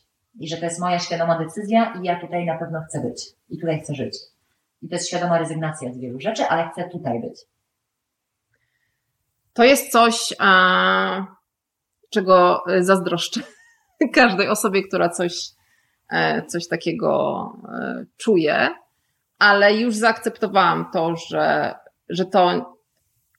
I 0.40 0.48
że 0.48 0.56
to 0.56 0.64
jest 0.64 0.80
moja 0.80 0.98
świadoma 0.98 1.38
decyzja 1.38 1.94
i 2.00 2.04
ja 2.04 2.20
tutaj 2.20 2.46
na 2.46 2.58
pewno 2.58 2.80
chcę 2.88 3.00
być. 3.00 3.24
I 3.48 3.58
tutaj 3.58 3.80
chcę 3.80 3.94
żyć. 3.94 4.18
I 4.82 4.88
to 4.88 4.94
jest 4.94 5.08
świadoma 5.08 5.38
rezygnacja 5.38 5.92
z 5.92 5.98
wielu 5.98 6.20
rzeczy, 6.20 6.44
ale 6.44 6.68
chcę 6.68 6.88
tutaj 6.88 7.20
być. 7.20 7.40
To 9.60 9.64
jest 9.64 9.92
coś, 9.92 10.34
a, 10.38 11.26
czego 12.10 12.64
zazdroszczę 12.78 13.40
każdej 14.14 14.48
osobie, 14.48 14.82
która 14.82 15.08
coś, 15.08 15.34
e, 16.10 16.46
coś 16.46 16.68
takiego 16.68 17.42
e, 17.68 18.04
czuje, 18.16 18.68
ale 19.38 19.74
już 19.74 19.94
zaakceptowałam 19.94 20.90
to, 20.92 21.16
że, 21.16 21.74
że 22.08 22.24
to 22.24 22.74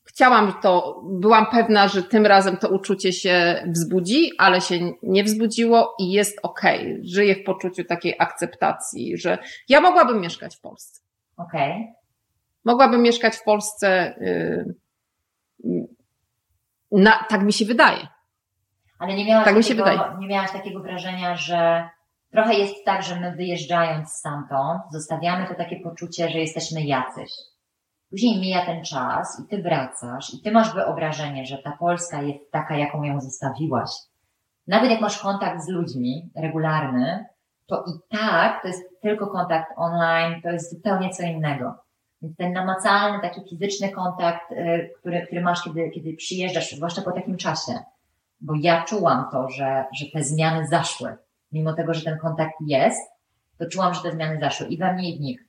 chciałam 0.03 0.53
to, 0.61 1.01
byłam 1.03 1.45
pewna, 1.51 1.87
że 1.87 2.03
tym 2.03 2.25
razem 2.25 2.57
to 2.57 2.69
uczucie 2.69 3.13
się 3.13 3.63
wzbudzi, 3.67 4.31
ale 4.37 4.61
się 4.61 4.75
nie 5.03 5.23
wzbudziło 5.23 5.95
i 5.99 6.11
jest 6.11 6.39
okej. 6.43 6.79
Okay. 6.79 7.01
Żyję 7.03 7.35
w 7.35 7.43
poczuciu 7.43 7.83
takiej 7.83 8.15
akceptacji, 8.19 9.17
że 9.17 9.37
ja 9.69 9.81
mogłabym 9.81 10.21
mieszkać 10.21 10.55
w 10.55 10.61
Polsce. 10.61 11.01
Okej. 11.37 11.71
Okay. 11.71 11.93
Mogłabym 12.65 13.01
mieszkać 13.01 13.35
w 13.35 13.43
Polsce. 13.43 14.15
Yy, 15.61 16.00
na, 16.91 17.25
tak 17.29 17.43
mi 17.43 17.53
się 17.53 17.65
wydaje. 17.65 18.07
Ale 18.99 19.15
nie 19.15 19.25
miałaś, 19.25 19.45
tak 19.45 19.55
takiego, 19.55 19.85
nie 20.19 20.27
miałaś 20.27 20.51
takiego 20.51 20.79
wrażenia, 20.79 21.35
że 21.35 21.89
trochę 22.31 22.53
jest 22.53 22.85
tak, 22.85 23.03
że 23.03 23.19
my 23.19 23.35
wyjeżdżając 23.35 24.09
stamtąd, 24.09 24.81
zostawiamy 24.91 25.47
to 25.47 25.55
takie 25.55 25.79
poczucie, 25.79 26.29
że 26.29 26.39
jesteśmy 26.39 26.81
jacyś. 26.81 27.31
Później 28.09 28.39
mija 28.39 28.65
ten 28.65 28.83
czas 28.83 29.43
i 29.45 29.49
ty 29.49 29.61
wracasz 29.61 30.33
i 30.33 30.41
ty 30.41 30.51
masz 30.51 30.73
wyobrażenie, 30.73 31.45
że 31.45 31.57
ta 31.57 31.71
Polska 31.79 32.21
jest 32.21 32.51
taka, 32.51 32.77
jaką 32.77 33.03
ją 33.03 33.21
zostawiłaś. 33.21 33.89
Nawet 34.67 34.91
jak 34.91 35.01
masz 35.01 35.19
kontakt 35.19 35.61
z 35.61 35.69
ludźmi 35.69 36.29
regularny, 36.35 37.25
to 37.67 37.83
i 37.87 38.17
tak 38.17 38.61
to 38.61 38.67
jest 38.67 39.01
tylko 39.01 39.27
kontakt 39.27 39.71
online, 39.75 40.41
to 40.41 40.49
jest 40.49 40.73
zupełnie 40.73 41.09
co 41.09 41.23
innego. 41.23 41.75
Więc 42.21 42.37
ten 42.37 42.53
namacalny, 42.53 43.19
taki 43.21 43.41
fizyczny 43.49 43.89
kontakt, 43.89 44.51
y, 44.51 44.93
który, 44.99 45.25
który 45.25 45.41
masz, 45.41 45.63
kiedy, 45.63 45.89
kiedy 45.89 46.13
przyjeżdżasz, 46.13 46.71
zwłaszcza 46.71 47.01
po 47.01 47.11
takim 47.11 47.37
czasie, 47.37 47.79
bo 48.41 48.53
ja 48.61 48.83
czułam 48.83 49.25
to, 49.31 49.49
że, 49.49 49.85
że 49.99 50.05
te 50.13 50.23
zmiany 50.23 50.67
zaszły. 50.67 51.17
Mimo 51.51 51.73
tego, 51.73 51.93
że 51.93 52.01
ten 52.01 52.17
kontakt 52.17 52.53
jest, 52.67 53.11
to 53.57 53.65
czułam, 53.65 53.93
że 53.93 54.01
te 54.01 54.11
zmiany 54.11 54.39
zaszły 54.39 54.67
i 54.67 54.77
we 54.77 54.93
mnie 54.93 55.11
i 55.11 55.17
w 55.17 55.21
nich. 55.21 55.45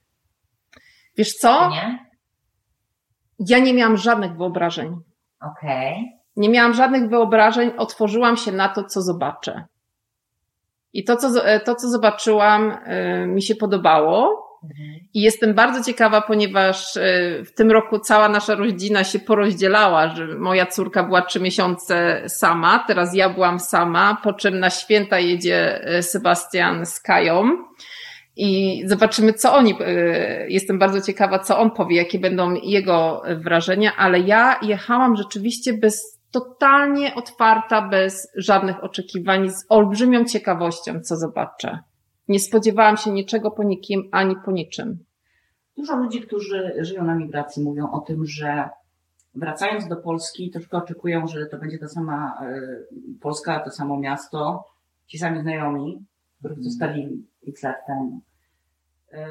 Wiesz 1.17 1.33
co? 1.33 1.71
Nie? 1.71 2.07
Ja 3.39 3.59
nie 3.59 3.75
miałam 3.75 3.97
żadnych 3.97 4.37
wyobrażeń. 4.37 4.97
Okej. 5.41 5.93
Okay. 5.93 6.23
Nie 6.37 6.49
miałam 6.49 6.75
żadnych 6.75 7.09
wyobrażeń, 7.09 7.71
otworzyłam 7.77 8.37
się 8.37 8.53
na 8.53 8.69
to, 8.69 8.85
co 8.85 9.03
zobaczę. 9.03 9.65
I 10.93 11.05
to, 11.05 11.17
co, 11.17 11.47
e, 11.47 11.61
to, 11.61 11.75
co 11.75 11.89
zobaczyłam, 11.89 12.79
e, 12.85 13.27
mi 13.27 13.43
się 13.43 13.55
podobało. 13.55 14.43
I 15.15 15.23
jestem 15.23 15.55
bardzo 15.55 15.85
ciekawa, 15.85 16.21
ponieważ 16.21 16.97
e, 16.97 17.01
w 17.45 17.55
tym 17.55 17.71
roku 17.71 17.99
cała 17.99 18.29
nasza 18.29 18.55
rodzina 18.55 19.05
się 19.05 19.19
porozdzielała, 19.19 20.09
że 20.09 20.27
moja 20.27 20.67
córka 20.67 21.03
była 21.03 21.23
trzy 21.23 21.41
miesiące 21.41 22.23
sama, 22.27 22.85
teraz 22.87 23.15
ja 23.15 23.29
byłam 23.29 23.61
sama, 23.61 24.17
po 24.25 24.33
czym 24.33 24.59
na 24.59 24.71
święta 24.71 25.19
jedzie 25.19 25.87
Sebastian 26.03 26.87
z 26.87 27.01
Kają. 27.01 27.51
I 28.37 28.83
zobaczymy, 28.87 29.33
co 29.33 29.55
oni, 29.55 29.75
jestem 30.49 30.79
bardzo 30.79 31.01
ciekawa, 31.01 31.39
co 31.39 31.59
on 31.59 31.71
powie, 31.71 31.97
jakie 31.97 32.19
będą 32.19 32.55
jego 32.55 33.23
wrażenia, 33.37 33.97
ale 33.97 34.21
ja 34.21 34.59
jechałam 34.63 35.17
rzeczywiście 35.17 35.73
bez 35.73 36.19
totalnie 36.31 37.15
otwarta, 37.15 37.89
bez 37.89 38.29
żadnych 38.37 38.85
oczekiwań, 38.85 39.51
z 39.51 39.67
olbrzymią 39.69 40.25
ciekawością, 40.25 41.01
co 41.01 41.17
zobaczę. 41.17 41.79
Nie 42.29 42.39
spodziewałam 42.41 42.97
się 42.97 43.11
niczego 43.11 43.51
po 43.51 43.63
nikim 43.63 44.09
ani 44.13 44.37
po 44.45 44.53
niczym. 44.53 45.05
Dużo 45.77 45.97
ludzi, 45.97 46.21
którzy 46.21 46.73
żyją 46.79 47.05
na 47.05 47.15
migracji, 47.15 47.63
mówią 47.63 47.91
o 47.91 48.01
tym, 48.01 48.27
że 48.27 48.69
wracając 49.35 49.89
do 49.89 49.97
Polski, 49.97 50.51
troszkę 50.51 50.77
oczekują, 50.77 51.27
że 51.27 51.47
to 51.47 51.59
będzie 51.59 51.79
ta 51.79 51.89
sama 51.89 52.39
e, 52.43 52.61
Polska, 53.21 53.61
to 53.61 53.71
samo 53.71 53.99
miasto, 53.99 54.65
ci 55.07 55.19
sami 55.19 55.41
znajomi, 55.41 56.07
których 56.39 56.59
mhm. 56.59 56.71
zostali 56.71 57.27
x 57.49 57.63
lat 57.63 57.77
temu. 57.87 58.21
E, 59.13 59.27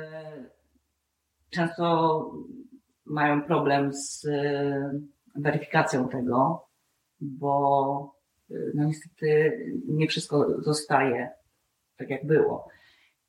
często 1.50 2.32
mają 3.06 3.42
problem 3.42 3.94
z 3.94 4.26
e, 4.26 5.00
weryfikacją 5.36 6.10
tego, 6.10 6.68
bo 7.22 8.16
y, 8.52 8.72
no 8.76 8.84
niestety 8.84 9.58
nie 9.88 10.08
wszystko 10.08 10.62
zostaje 10.62 11.30
tak 11.98 12.10
jak 12.10 12.28
było. 12.28 12.68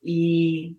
I, 0.03 0.77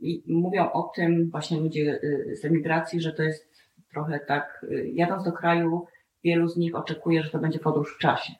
I, 0.00 0.22
mówią 0.26 0.72
o 0.72 0.82
tym 0.82 1.30
właśnie 1.30 1.60
ludzie 1.60 2.00
y, 2.02 2.36
z 2.36 2.44
emigracji, 2.44 3.00
że 3.00 3.12
to 3.12 3.22
jest 3.22 3.48
trochę 3.90 4.20
tak, 4.20 4.66
y, 4.70 4.90
jadąc 4.94 5.24
do 5.24 5.32
kraju, 5.32 5.86
wielu 6.24 6.48
z 6.48 6.56
nich 6.56 6.74
oczekuje, 6.74 7.22
że 7.22 7.30
to 7.30 7.38
będzie 7.38 7.58
podróż 7.58 7.94
w 7.94 7.98
czasie. 7.98 8.32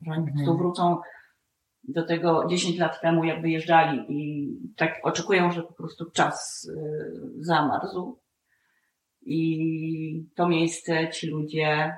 Że 0.00 0.12
oni 0.12 0.28
mhm. 0.28 0.46
tu 0.46 0.56
wrócą 0.56 0.96
do 1.84 2.02
tego 2.02 2.46
10 2.48 2.78
lat 2.78 3.00
temu, 3.00 3.24
jak 3.24 3.42
wyjeżdżali 3.42 4.04
i 4.08 4.50
tak 4.76 5.00
oczekują, 5.02 5.52
że 5.52 5.62
po 5.62 5.72
prostu 5.72 6.10
czas 6.10 6.70
zamarzł. 7.38 8.18
I 9.22 10.26
to 10.34 10.48
miejsce, 10.48 11.08
ci 11.08 11.26
ludzie 11.26 11.94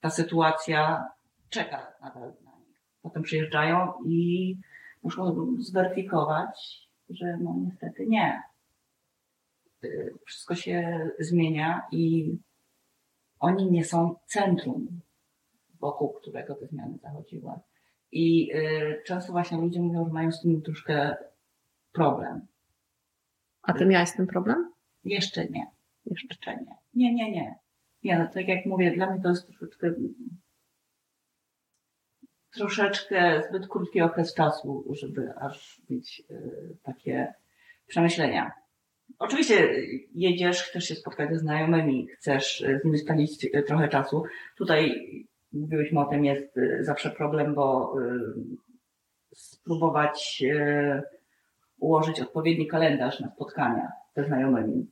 ta 0.00 0.10
sytuacja 0.10 1.04
czeka 1.50 1.92
nadal 2.02 2.22
na 2.44 2.58
nich. 2.58 2.80
Potem 3.02 3.22
przyjeżdżają 3.22 3.92
i 4.06 4.56
muszą 5.02 5.56
zweryfikować, 5.58 6.88
że 7.10 7.36
no 7.40 7.56
niestety 7.64 8.06
nie. 8.06 8.42
Y, 9.84 10.14
wszystko 10.26 10.54
się 10.54 11.10
zmienia 11.18 11.82
i 11.92 12.34
oni 13.38 13.70
nie 13.70 13.84
są 13.84 14.16
centrum, 14.26 15.00
wokół 15.80 16.12
którego 16.12 16.54
te 16.54 16.66
zmiany 16.66 16.98
zachodziły. 17.02 17.52
I 18.12 18.54
y, 18.54 19.02
często 19.06 19.32
właśnie 19.32 19.58
ludzie 19.58 19.80
mówią, 19.80 20.04
że 20.06 20.12
mają 20.12 20.32
z 20.32 20.42
tym 20.42 20.62
troszkę 20.62 21.16
problem. 21.92 22.46
A 23.62 23.72
ty 23.72 23.86
miałeś 23.86 24.08
z 24.08 24.16
tym 24.16 24.26
problem? 24.26 24.72
Jeszcze 25.04 25.46
nie. 25.48 25.66
Jeszcze 26.06 26.56
nie. 26.56 26.76
Nie, 26.94 27.14
nie, 27.14 27.32
nie. 27.32 27.58
Nie, 28.04 28.18
no 28.18 28.26
tak 28.34 28.48
jak 28.48 28.66
mówię, 28.66 28.90
dla 28.90 29.10
mnie 29.10 29.22
to 29.22 29.28
jest 29.28 29.46
troszeczkę 29.46 29.94
troszeczkę 32.54 33.42
zbyt 33.48 33.68
krótki 33.68 34.00
okres 34.00 34.34
czasu, 34.34 34.84
żeby 34.90 35.32
aż 35.40 35.80
mieć 35.90 36.22
y, 36.30 36.76
takie 36.82 37.34
przemyślenia. 37.86 38.52
Oczywiście 39.18 39.82
jedziesz, 40.14 40.62
chcesz 40.62 40.84
się 40.84 40.94
spotkać 40.94 41.30
ze 41.30 41.38
znajomymi, 41.38 42.08
chcesz 42.08 42.64
z 42.80 42.84
nimi 42.84 42.98
spędzić 42.98 43.48
trochę 43.66 43.88
czasu. 43.88 44.22
Tutaj 44.56 45.06
mówiłyśmy 45.52 46.00
o 46.00 46.04
tym, 46.04 46.24
jest 46.24 46.54
zawsze 46.80 47.10
problem, 47.10 47.54
bo 47.54 47.94
spróbować 49.34 50.42
ułożyć 51.78 52.20
odpowiedni 52.20 52.66
kalendarz 52.66 53.20
na 53.20 53.30
spotkania 53.30 53.92
ze 54.16 54.24
znajomymi, 54.24 54.86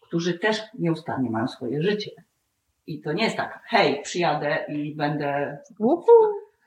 którzy 0.00 0.38
też 0.38 0.62
nieustannie 0.78 1.30
mają 1.30 1.48
swoje 1.48 1.82
życie. 1.82 2.10
I 2.86 3.00
to 3.00 3.12
nie 3.12 3.24
jest 3.24 3.36
tak, 3.36 3.62
hej, 3.66 4.02
przyjadę 4.02 4.64
i 4.68 4.94
będę. 4.94 5.58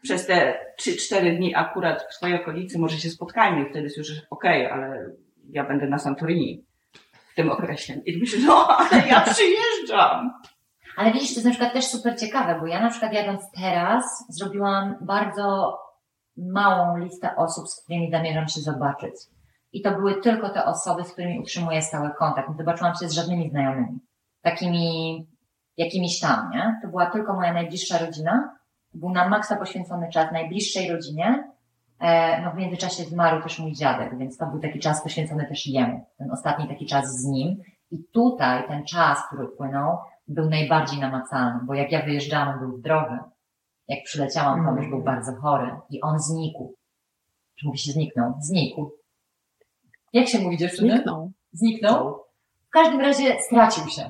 Przez 0.01 0.27
te 0.27 0.59
3-4 0.81 1.37
dni 1.37 1.55
akurat 1.55 2.07
w 2.09 2.13
swojej 2.13 2.41
okolicy, 2.41 2.79
może 2.79 2.97
się 2.97 3.09
spotkajmy 3.09 3.61
i 3.61 3.69
wtedy 3.69 3.89
słyszysz, 3.89 4.21
okej, 4.29 4.65
okay, 4.65 4.73
ale 4.73 5.05
ja 5.49 5.63
będę 5.63 5.87
na 5.87 5.99
Santorini 5.99 6.65
w 7.31 7.35
tym 7.35 7.51
okresie. 7.51 7.93
I 8.05 8.19
myślisz, 8.19 8.45
no, 8.45 8.67
ale 8.67 9.07
ja 9.07 9.21
przyjeżdżam. 9.33 10.33
Ale 10.97 11.11
widzisz, 11.11 11.29
to 11.29 11.35
jest 11.35 11.45
na 11.45 11.51
przykład 11.51 11.73
też 11.73 11.85
super 11.85 12.19
ciekawe, 12.19 12.59
bo 12.59 12.67
ja 12.67 12.81
na 12.81 12.89
przykład 12.89 13.13
jadąc 13.13 13.41
teraz 13.51 14.25
zrobiłam 14.29 14.95
bardzo 15.01 15.77
małą 16.37 16.97
listę 16.97 17.35
osób, 17.35 17.69
z 17.69 17.83
którymi 17.83 18.11
zamierzam 18.11 18.47
się 18.47 18.61
zobaczyć. 18.61 19.15
I 19.73 19.81
to 19.81 19.91
były 19.91 20.21
tylko 20.21 20.49
te 20.49 20.65
osoby, 20.65 21.03
z 21.03 21.11
którymi 21.13 21.39
utrzymuję 21.39 21.81
stały 21.81 22.09
kontakt. 22.19 22.49
Nie 22.49 22.55
zobaczyłam 22.55 22.95
się 22.95 23.09
z 23.09 23.13
żadnymi 23.13 23.49
znajomymi. 23.49 23.99
Takimi 24.41 25.27
jakimiś 25.77 26.19
tam, 26.19 26.49
nie? 26.53 26.79
To 26.81 26.87
była 26.87 27.05
tylko 27.05 27.33
moja 27.33 27.53
najbliższa 27.53 27.97
rodzina. 27.97 28.60
Był 28.93 29.09
na 29.09 29.29
maksa 29.29 29.55
poświęcony 29.55 30.09
czas 30.09 30.31
najbliższej 30.31 30.91
rodzinie. 30.91 31.51
E, 31.99 32.41
no 32.41 32.51
w 32.51 32.55
międzyczasie 32.55 33.03
zmarł 33.03 33.43
też 33.43 33.59
mój 33.59 33.73
dziadek, 33.73 34.17
więc 34.17 34.37
to 34.37 34.45
był 34.45 34.59
taki 34.59 34.79
czas 34.79 35.03
poświęcony 35.03 35.45
też 35.45 35.67
jemu. 35.67 36.05
Ten 36.17 36.31
ostatni 36.31 36.67
taki 36.67 36.85
czas 36.85 37.05
z 37.05 37.25
nim. 37.25 37.61
I 37.91 38.03
tutaj 38.13 38.67
ten 38.67 38.85
czas, 38.85 39.19
który 39.27 39.47
upłynął, 39.47 39.97
był 40.27 40.49
najbardziej 40.49 40.99
namacalny, 40.99 41.59
bo 41.63 41.73
jak 41.73 41.91
ja 41.91 42.05
wyjeżdżałam, 42.05 42.59
był 42.59 42.77
zdrowy. 42.77 43.17
Jak 43.87 44.03
przyleciałam, 44.03 44.65
to 44.65 44.81
już 44.81 44.89
był 44.89 45.03
bardzo 45.03 45.35
chory 45.35 45.75
i 45.89 46.01
on 46.01 46.19
znikł. 46.19 46.75
Czy 47.55 47.65
mówi 47.65 47.77
się 47.77 47.91
zniknął? 47.91 48.33
Znikł. 48.39 48.91
Jak 50.13 50.27
się 50.27 50.39
mówi 50.39 50.57
dziewczyny? 50.57 50.93
Zniknął. 50.93 51.31
Zniknął? 51.53 52.23
W 52.67 52.69
każdym 52.69 53.01
razie 53.01 53.39
stracił 53.39 53.87
się. 53.87 54.09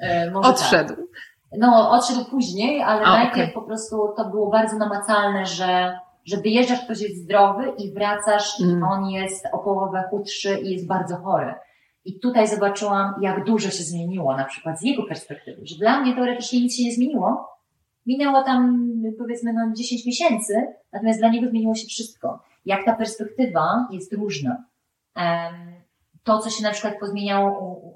E, 0.00 0.32
odszedł. 0.34 0.94
Tak. 0.94 1.06
No, 1.58 1.90
odszedł 1.90 2.24
później, 2.24 2.82
ale 2.82 3.02
A, 3.02 3.12
najpierw 3.12 3.50
okay. 3.50 3.62
po 3.62 3.62
prostu 3.62 3.96
to 4.16 4.24
było 4.30 4.50
bardzo 4.50 4.76
namacalne, 4.76 5.46
że, 5.46 5.98
że 6.24 6.36
wyjeżdżasz, 6.36 6.84
ktoś 6.84 7.00
jest 7.00 7.22
zdrowy 7.22 7.72
i 7.78 7.92
wracasz 7.92 8.60
mm. 8.60 8.78
i 8.78 8.82
on 8.82 9.06
jest 9.06 9.46
o 9.52 9.58
połowę 9.58 10.04
chudszy 10.10 10.58
i 10.58 10.70
jest 10.70 10.86
bardzo 10.86 11.16
chory. 11.16 11.54
I 12.04 12.20
tutaj 12.20 12.48
zobaczyłam, 12.48 13.14
jak 13.20 13.44
dużo 13.44 13.70
się 13.70 13.84
zmieniło, 13.84 14.36
na 14.36 14.44
przykład 14.44 14.78
z 14.80 14.82
jego 14.82 15.02
perspektywy, 15.02 15.66
że 15.66 15.76
dla 15.76 16.00
mnie 16.00 16.14
teoretycznie 16.14 16.60
nic 16.60 16.76
się 16.76 16.84
nie 16.84 16.92
zmieniło. 16.92 17.48
Minęło 18.06 18.42
tam, 18.42 18.88
powiedzmy, 19.18 19.52
no 19.52 19.72
10 19.76 20.06
miesięcy, 20.06 20.66
natomiast 20.92 21.18
dla 21.18 21.28
niego 21.28 21.50
zmieniło 21.50 21.74
się 21.74 21.86
wszystko. 21.86 22.42
Jak 22.66 22.84
ta 22.84 22.96
perspektywa 22.96 23.88
jest 23.90 24.12
różna. 24.12 24.64
To, 26.24 26.38
co 26.38 26.50
się 26.50 26.62
na 26.62 26.70
przykład 26.70 26.94
pozmieniało 27.00 27.60
u, 27.60 27.95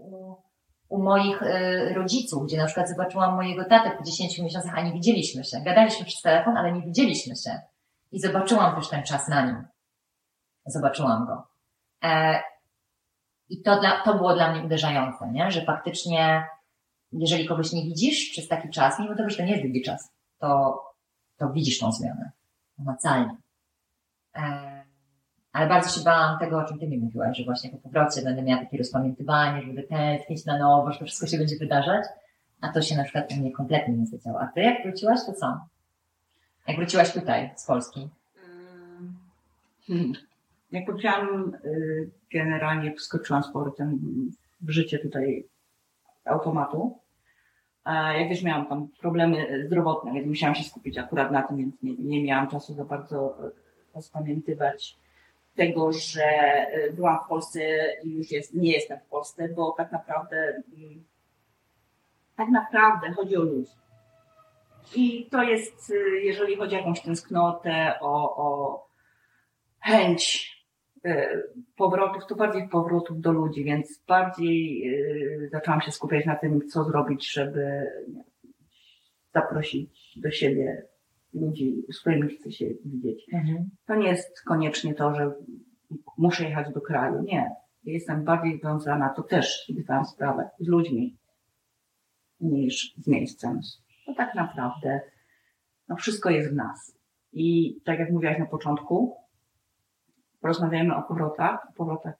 u, 0.90 1.02
moich 1.02 1.42
y, 1.42 1.94
rodziców, 1.94 2.46
gdzie 2.46 2.56
na 2.56 2.66
przykład 2.66 2.88
zobaczyłam 2.88 3.34
mojego 3.34 3.64
tatę 3.64 3.90
po 3.90 4.04
10 4.04 4.38
miesiącach, 4.38 4.78
a 4.78 4.82
nie 4.82 4.92
widzieliśmy 4.92 5.44
się. 5.44 5.60
Gadaliśmy 5.60 6.06
przez 6.06 6.22
telefon, 6.22 6.56
ale 6.56 6.72
nie 6.72 6.82
widzieliśmy 6.82 7.36
się. 7.36 7.60
I 8.12 8.20
zobaczyłam 8.20 8.76
też 8.76 8.88
ten 8.88 9.02
czas 9.02 9.28
na 9.28 9.46
nim. 9.46 9.64
Zobaczyłam 10.66 11.26
go. 11.26 11.46
E, 12.04 12.42
I 13.48 13.62
to, 13.62 13.80
dla, 13.80 14.02
to 14.04 14.14
było 14.14 14.34
dla 14.34 14.52
mnie 14.52 14.64
uderzające, 14.64 15.30
nie? 15.32 15.50
że 15.50 15.64
faktycznie, 15.64 16.46
jeżeli 17.12 17.48
kogoś 17.48 17.72
nie 17.72 17.82
widzisz 17.82 18.30
przez 18.30 18.48
taki 18.48 18.70
czas, 18.70 18.98
mimo 18.98 19.16
tego, 19.16 19.30
że 19.30 19.36
to 19.36 19.42
nie 19.42 19.50
jest 19.50 19.62
długi 19.62 19.82
czas, 19.82 20.12
to, 20.38 20.80
to 21.36 21.50
widzisz 21.50 21.78
tą 21.78 21.92
zmianę 21.92 22.30
namacalnie. 22.78 23.36
E, 24.36 24.79
ale 25.52 25.68
bardzo 25.68 25.98
się 25.98 26.04
bałam 26.04 26.38
tego, 26.38 26.58
o 26.58 26.64
czym 26.64 26.78
Ty 26.78 26.88
mi 26.88 26.98
mówiłaś, 26.98 27.36
że 27.36 27.44
właśnie 27.44 27.70
po 27.70 27.76
powrocie 27.76 28.22
będę 28.22 28.42
miała 28.42 28.64
takie 28.64 28.78
rozpamiętywanie, 28.78 29.60
że 29.60 29.66
będę 29.66 29.82
tęsknić 29.82 30.44
na 30.44 30.58
nowo, 30.58 30.92
że 30.92 30.98
to 30.98 31.04
wszystko 31.04 31.26
się 31.26 31.38
będzie 31.38 31.56
wydarzać. 31.56 32.04
A 32.60 32.72
to 32.72 32.82
się 32.82 32.96
na 32.96 33.04
przykład 33.04 33.32
u 33.32 33.36
mnie 33.36 33.52
kompletnie 33.52 33.94
nie 33.94 34.06
zadziało. 34.06 34.40
A 34.40 34.46
Ty 34.46 34.60
jak 34.60 34.82
wróciłaś, 34.82 35.18
to 35.26 35.32
co? 35.32 35.60
Jak 36.68 36.76
wróciłaś 36.76 37.12
tutaj 37.12 37.50
z 37.56 37.66
Polski? 37.66 38.08
Hmm. 39.86 40.12
Jak 40.72 40.86
wróciłam, 40.86 41.54
y, 41.64 42.10
generalnie 42.32 42.94
wskoczyłam 42.94 43.42
z 43.42 43.52
powrotem 43.52 43.98
w 44.60 44.70
życie 44.70 44.98
tutaj 44.98 45.44
automatu. 46.24 46.98
Jak 47.86 48.28
wiesz, 48.28 48.42
miałam 48.42 48.66
tam 48.66 48.88
problemy 49.00 49.66
zdrowotne, 49.66 50.12
więc 50.12 50.26
musiałam 50.26 50.54
się 50.54 50.64
skupić 50.64 50.98
akurat 50.98 51.32
na 51.32 51.42
tym, 51.42 51.56
więc 51.56 51.82
nie, 51.82 51.94
nie 51.94 52.24
miałam 52.24 52.48
czasu 52.48 52.74
za 52.74 52.84
bardzo 52.84 53.38
rozpamiętywać 53.94 54.96
tego, 55.54 55.92
że 55.92 56.24
e, 56.24 56.92
byłam 56.92 57.18
w 57.24 57.28
Polsce 57.28 57.60
i 58.04 58.10
już 58.10 58.30
jest, 58.30 58.54
nie 58.54 58.72
jestem 58.72 58.98
w 58.98 59.08
Polsce, 59.08 59.48
bo 59.48 59.72
tak 59.72 59.92
naprawdę 59.92 60.62
mm, 60.76 61.04
tak 62.36 62.48
naprawdę 62.48 63.12
chodzi 63.12 63.36
o 63.36 63.42
ludzi. 63.42 63.72
I 64.96 65.28
to 65.30 65.42
jest, 65.42 65.90
e, 65.90 66.18
jeżeli 66.20 66.56
chodzi 66.56 66.74
o 66.74 66.78
jakąś 66.78 67.00
tęsknotę, 67.00 67.94
o, 68.00 68.36
o 68.36 68.86
chęć 69.80 70.50
e, 71.04 71.42
powrotów, 71.76 72.26
to 72.26 72.34
bardziej 72.34 72.68
powrotów 72.68 73.20
do 73.20 73.32
ludzi, 73.32 73.64
więc 73.64 74.04
bardziej 74.08 74.84
zaczęłam 75.52 75.80
się 75.80 75.92
skupiać 75.92 76.26
na 76.26 76.36
tym, 76.36 76.68
co 76.68 76.84
zrobić, 76.84 77.32
żeby 77.32 77.90
zaprosić 79.34 80.18
do 80.18 80.30
siebie 80.30 80.89
ludzi, 81.34 81.82
z 81.92 82.00
którymi 82.00 82.36
chcę 82.36 82.52
się 82.52 82.66
widzieć. 82.84 83.26
Mhm. 83.32 83.70
To 83.86 83.94
nie 83.94 84.08
jest 84.08 84.42
koniecznie 84.44 84.94
to, 84.94 85.14
że 85.14 85.32
muszę 86.18 86.44
jechać 86.44 86.74
do 86.74 86.80
kraju. 86.80 87.22
Nie. 87.22 87.50
Jestem 87.84 88.24
bardziej 88.24 88.58
związana, 88.58 89.08
to 89.08 89.22
też 89.22 89.72
zdałam 89.82 90.04
sprawę, 90.04 90.50
z 90.60 90.68
ludźmi 90.68 91.16
niż 92.40 92.94
z 92.98 93.08
miejscem. 93.08 93.60
To 94.06 94.14
tak 94.14 94.34
naprawdę 94.34 95.00
no 95.88 95.96
wszystko 95.96 96.30
jest 96.30 96.50
w 96.50 96.56
nas. 96.56 96.98
I 97.32 97.76
tak 97.84 97.98
jak 97.98 98.10
mówiłaś 98.10 98.38
na 98.38 98.46
początku, 98.46 99.16
porozmawiamy 100.40 100.96
o 100.96 101.02
powrotach, 101.02 101.66
o 101.70 101.72
powrotach 101.72 102.14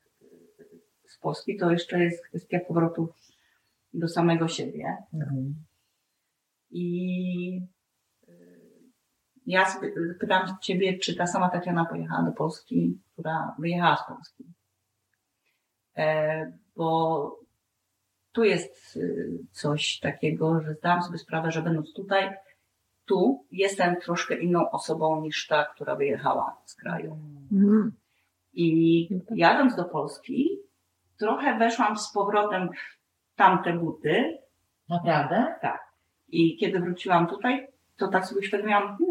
z 1.07 1.19
Polski, 1.19 1.57
to 1.57 1.71
jeszcze 1.71 2.05
jest 2.05 2.27
kwestia 2.27 2.61
powrotu 2.69 3.09
do 3.95 4.09
samego 4.09 4.49
siebie. 4.49 4.97
Mhm. 5.15 5.55
I 6.71 7.61
ja 9.51 9.67
pytam 10.21 10.57
Ciebie, 10.61 10.99
czy 10.99 11.17
ta 11.17 11.27
sama 11.27 11.49
Tatiana 11.49 11.85
pojechała 11.85 12.23
do 12.23 12.33
Polski, 12.33 12.99
która 13.13 13.55
wyjechała 13.59 13.97
z 13.97 14.07
Polski. 14.09 14.45
E, 15.97 16.53
bo 16.77 17.41
tu 18.33 18.45
jest 18.45 18.97
y, 18.97 19.39
coś 19.51 19.99
takiego, 19.99 20.61
że 20.61 20.75
zdałam 20.75 21.03
sobie 21.03 21.19
sprawę, 21.19 21.51
że 21.51 21.63
będąc 21.63 21.93
tutaj, 21.93 22.31
tu 23.07 23.47
jestem 23.51 23.97
troszkę 24.01 24.35
inną 24.35 24.71
osobą 24.71 25.21
niż 25.21 25.47
ta, 25.47 25.65
która 25.65 25.97
wyjechała 25.97 26.57
z 26.65 26.75
kraju. 26.75 27.19
Mm. 27.53 27.93
I 28.53 29.09
jadąc 29.35 29.77
do 29.77 29.85
Polski, 29.85 30.59
trochę 31.19 31.59
weszłam 31.59 31.99
z 31.99 32.13
powrotem 32.13 32.69
w 32.69 33.37
tamte 33.37 33.73
buty. 33.73 34.39
Naprawdę? 34.89 35.55
Tak. 35.61 35.81
I 36.29 36.57
kiedy 36.57 36.81
wróciłam 36.81 37.27
tutaj, 37.27 37.69
to 37.97 38.09
tak 38.09 38.27
sobie 38.27 38.41
uświadomiłam, 38.41 38.83
hmm, 38.83 39.10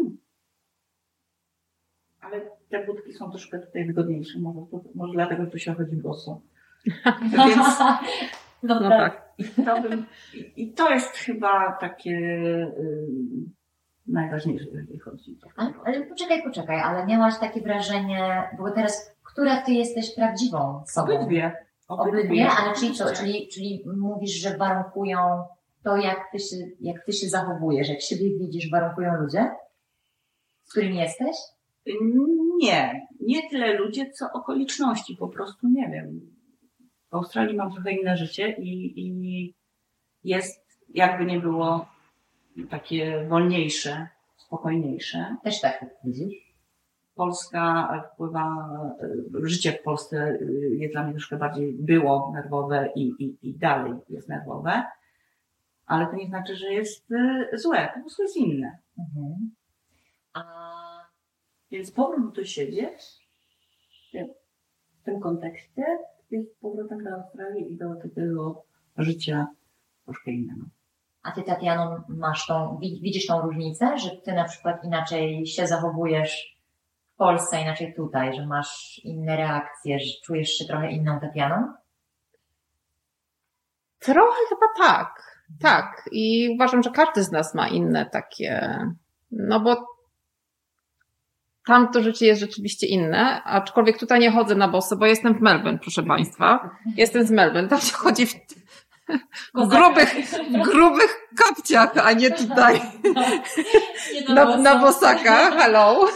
ale 2.32 2.50
te 2.70 2.86
budki 2.86 3.12
są 3.12 3.30
troszkę 3.30 3.58
tutaj 3.58 3.86
wygodniejsze. 3.86 4.38
Może, 4.38 4.60
to, 4.70 4.80
może 4.94 5.12
dlatego, 5.12 5.44
że 5.44 5.50
tu 5.50 5.58
się 5.58 5.74
chodzi 5.74 5.96
boso. 5.96 6.40
Więc, 7.32 7.78
no, 8.62 8.80
no 8.80 8.88
tak. 8.88 9.30
To 9.66 9.82
bym, 9.82 10.06
I 10.56 10.72
to 10.72 10.90
jest 10.90 11.16
chyba 11.16 11.72
takie 11.72 12.10
y, 12.10 12.72
najważniejsze, 14.06 14.64
jeżeli 14.72 14.98
chodzi 14.98 15.38
o 15.44 15.60
ale, 15.60 15.72
ale 15.84 16.06
poczekaj, 16.06 16.42
poczekaj, 16.42 16.80
ale 16.80 17.06
miałaś 17.06 17.38
takie 17.40 17.60
wrażenie, 17.60 18.50
bo 18.58 18.70
teraz, 18.70 19.16
która 19.22 19.62
ty 19.62 19.72
jesteś 19.72 20.14
prawdziwą 20.14 20.82
sobą? 20.86 21.14
Obydwie. 21.14 21.56
Obydwie, 21.88 22.20
Obydwie 22.20 22.48
ale 22.48 22.74
czyli 22.74 22.94
co? 22.94 23.14
Czyli, 23.14 23.48
czyli 23.48 23.84
mówisz, 23.96 24.30
że 24.30 24.56
warunkują 24.56 25.44
to, 25.84 25.96
jak 25.96 26.30
ty, 26.32 26.38
się, 26.38 26.56
jak 26.80 27.04
ty 27.04 27.12
się 27.12 27.28
zachowujesz, 27.28 27.88
jak 27.88 28.00
siebie 28.00 28.38
widzisz, 28.38 28.70
warunkują 28.70 29.14
ludzie, 29.14 29.50
z 30.62 30.70
którymi 30.70 30.98
jesteś? 30.98 31.36
Nie, 32.60 33.06
nie 33.20 33.50
tyle 33.50 33.74
ludzie, 33.74 34.10
co 34.10 34.32
okoliczności. 34.32 35.16
Po 35.16 35.28
prostu 35.28 35.68
nie 35.68 35.88
wiem. 35.88 36.20
W 37.10 37.14
Australii 37.14 37.56
mam 37.56 37.72
trochę 37.72 37.92
inne 37.92 38.16
życie 38.16 38.56
i, 38.58 39.00
i 39.00 39.54
jest, 40.24 40.66
jakby 40.88 41.24
nie 41.24 41.40
było, 41.40 41.86
takie 42.70 43.26
wolniejsze, 43.28 44.08
spokojniejsze. 44.36 45.36
Też 45.42 45.60
tak 45.60 45.84
widzisz? 46.04 46.50
Polska 47.14 47.92
wpływa, 48.14 48.68
y, 49.34 49.48
życie 49.48 49.72
w 49.72 49.82
Polsce 49.82 50.38
y, 50.40 50.76
jest 50.78 50.94
dla 50.94 51.02
mnie 51.02 51.12
troszkę 51.12 51.36
bardziej 51.36 51.72
było 51.72 52.32
nerwowe 52.34 52.88
i, 52.96 53.12
i, 53.18 53.36
i 53.42 53.54
dalej 53.54 53.92
jest 54.08 54.28
nerwowe, 54.28 54.84
ale 55.86 56.06
to 56.06 56.16
nie 56.16 56.26
znaczy, 56.26 56.56
że 56.56 56.72
jest 56.72 57.10
y, 57.10 57.58
złe, 57.58 57.88
po 57.94 58.00
prostu 58.00 58.22
jest 58.22 58.36
inne. 58.36 58.78
Mhm. 58.98 59.50
A 60.32 60.42
Więc 61.70 61.90
powrót 61.92 62.34
do 62.34 62.44
siebie 62.44 62.96
w 65.00 65.04
tym 65.04 65.20
kontekście 65.20 65.82
jest 66.30 66.60
powrotem 66.60 67.04
do 67.04 67.10
Australii 67.10 67.72
i 67.72 67.76
do 67.76 67.94
takiego 68.02 68.62
życia 68.96 69.46
troszkę 70.04 70.30
innego. 70.30 70.66
A 71.22 71.32
ty, 71.32 71.42
Tatiano, 71.42 72.04
masz 72.08 72.46
tą, 72.46 72.78
wi- 72.82 73.00
widzisz 73.02 73.26
tą 73.26 73.40
różnicę, 73.40 73.98
że 73.98 74.10
ty 74.10 74.32
na 74.32 74.44
przykład 74.44 74.84
inaczej 74.84 75.46
się 75.46 75.66
zachowujesz 75.66 76.60
w 77.14 77.16
Polsce, 77.16 77.62
inaczej 77.62 77.94
tutaj, 77.94 78.34
że 78.34 78.46
masz 78.46 79.00
inne 79.04 79.36
reakcje, 79.36 79.98
że 80.00 80.20
czujesz 80.24 80.48
się 80.48 80.64
trochę 80.64 80.90
inną 80.90 81.20
Tatianą? 81.20 81.72
Trochę 83.98 84.38
chyba 84.48 84.86
tak. 84.88 85.40
Tak. 85.60 86.08
I 86.12 86.50
uważam, 86.54 86.82
że 86.82 86.90
każdy 86.90 87.22
z 87.22 87.32
nas 87.32 87.54
ma 87.54 87.68
inne 87.68 88.10
takie, 88.10 88.78
no 89.30 89.60
bo 89.60 89.86
tam 91.70 91.92
to 91.92 92.02
życie 92.02 92.26
jest 92.26 92.40
rzeczywiście 92.40 92.86
inne, 92.86 93.42
aczkolwiek 93.42 93.98
tutaj 93.98 94.20
nie 94.20 94.30
chodzę 94.30 94.54
na 94.54 94.68
boso, 94.68 94.96
bo 94.96 95.06
jestem 95.06 95.34
w 95.34 95.40
Melbourne, 95.40 95.78
proszę 95.78 96.02
Państwa. 96.02 96.70
Jestem 96.96 97.26
z 97.26 97.30
Melbourne. 97.30 97.68
Tam 97.68 97.80
się 97.80 97.92
chodzi 97.92 98.26
w, 98.26 98.34
w 99.54 99.68
grubych, 99.68 100.14
w 100.50 100.70
grubych 100.70 101.28
kapciach, 101.36 101.92
a 101.98 102.12
nie 102.12 102.30
tutaj 102.30 102.80
na, 104.34 104.56
na 104.56 104.78
bosaka. 104.78 105.50
Hello. 105.50 106.08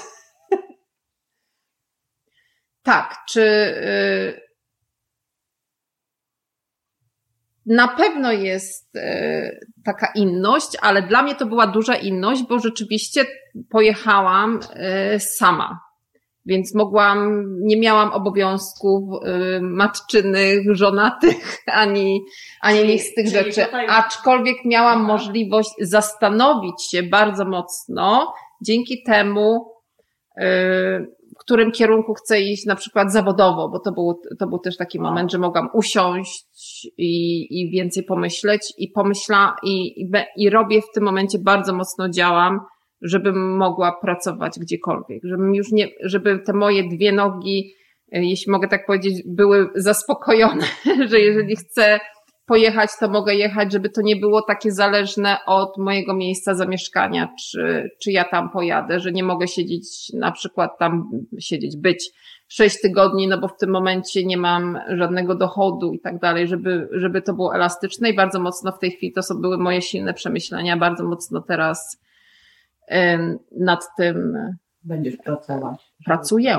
Tak, 2.82 3.16
czy 3.28 3.40
y, 3.40 4.40
na 7.66 7.88
pewno 7.88 8.32
jest 8.32 8.96
y, 8.96 9.66
taka 9.84 10.12
inność, 10.14 10.68
ale 10.82 11.02
dla 11.02 11.22
mnie 11.22 11.34
to 11.34 11.46
była 11.46 11.66
duża 11.66 11.94
inność, 11.94 12.42
bo 12.48 12.58
rzeczywiście 12.58 13.24
pojechałam 13.70 14.60
y, 15.16 15.20
sama. 15.20 15.80
Więc 16.46 16.74
mogłam, 16.74 17.44
nie 17.60 17.80
miałam 17.80 18.12
obowiązków 18.12 19.02
y, 19.56 19.60
matczynych, 19.60 20.74
żonatych, 20.76 21.58
ani, 21.66 22.24
ani 22.60 22.78
Czyli- 22.78 22.92
nic 22.92 23.02
z 23.02 23.14
tych 23.14 23.28
rzeczy. 23.28 23.64
tutaj- 23.64 23.86
Aczkolwiek 23.88 24.56
miałam 24.64 24.98
Aha. 24.98 25.06
możliwość 25.06 25.70
zastanowić 25.80 26.90
się 26.90 27.02
bardzo 27.02 27.44
mocno 27.44 28.34
dzięki 28.62 29.02
temu, 29.02 29.74
w 31.36 31.38
którym 31.38 31.72
kierunku 31.72 32.14
chcę 32.14 32.40
iść, 32.40 32.66
na 32.66 32.76
przykład 32.76 33.12
zawodowo, 33.12 33.68
bo 33.68 33.78
to 33.78 33.92
był, 33.92 34.20
to 34.38 34.46
był 34.46 34.58
też 34.58 34.76
taki 34.76 35.00
moment, 35.00 35.32
że 35.32 35.38
mogłam 35.38 35.68
usiąść 35.72 36.46
i, 36.98 37.46
i 37.60 37.70
więcej 37.70 38.04
pomyśleć 38.04 38.72
i 38.78 38.88
pomyśla 38.88 39.56
i, 39.62 40.02
i, 40.02 40.10
be- 40.10 40.26
i 40.36 40.50
robię 40.50 40.80
w 40.80 40.94
tym 40.94 41.04
momencie 41.04 41.38
bardzo 41.38 41.74
mocno 41.74 42.08
działam, 42.08 42.60
żebym 43.02 43.56
mogła 43.56 43.92
pracować 44.00 44.58
gdziekolwiek, 44.58 45.20
żebym 45.24 45.54
już 45.54 45.72
nie, 45.72 45.88
żeby 46.02 46.38
te 46.38 46.52
moje 46.52 46.88
dwie 46.88 47.12
nogi, 47.12 47.74
y, 48.16 48.24
jeśli 48.24 48.52
mogę 48.52 48.68
tak 48.68 48.86
powiedzieć, 48.86 49.22
były 49.26 49.68
zaspokojone, 49.74 50.66
że 51.10 51.20
jeżeli 51.20 51.56
chcę 51.56 52.00
pojechać, 52.46 52.90
to 53.00 53.08
mogę 53.08 53.34
jechać, 53.34 53.72
żeby 53.72 53.90
to 53.90 54.02
nie 54.02 54.16
było 54.16 54.42
takie 54.42 54.72
zależne 54.72 55.36
od 55.46 55.78
mojego 55.78 56.14
miejsca 56.14 56.54
zamieszkania, 56.54 57.28
czy, 57.40 57.90
czy 58.02 58.12
ja 58.12 58.24
tam 58.24 58.50
pojadę, 58.50 59.00
że 59.00 59.12
nie 59.12 59.24
mogę 59.24 59.48
siedzieć, 59.48 60.12
na 60.14 60.32
przykład 60.32 60.78
tam 60.78 61.10
siedzieć, 61.40 61.76
być 61.76 62.10
sześć 62.48 62.80
tygodni, 62.80 63.28
no 63.28 63.38
bo 63.38 63.48
w 63.48 63.56
tym 63.56 63.70
momencie 63.70 64.26
nie 64.26 64.36
mam 64.36 64.78
żadnego 64.88 65.34
dochodu 65.34 65.92
i 65.92 66.00
tak 66.00 66.18
dalej, 66.18 66.48
żeby, 66.48 66.88
żeby 66.92 67.22
to 67.22 67.34
było 67.34 67.54
elastyczne 67.54 68.10
i 68.10 68.14
bardzo 68.16 68.40
mocno 68.40 68.72
w 68.72 68.78
tej 68.78 68.90
chwili 68.90 69.12
to 69.12 69.22
są 69.22 69.40
były 69.40 69.58
moje 69.58 69.82
silne 69.82 70.14
przemyślenia, 70.14 70.76
bardzo 70.76 71.04
mocno 71.04 71.40
teraz 71.40 72.00
nad 73.58 73.96
tym 73.96 74.36
Będziesz 74.82 75.16
pracować. 75.16 75.92
pracuję. 76.04 76.58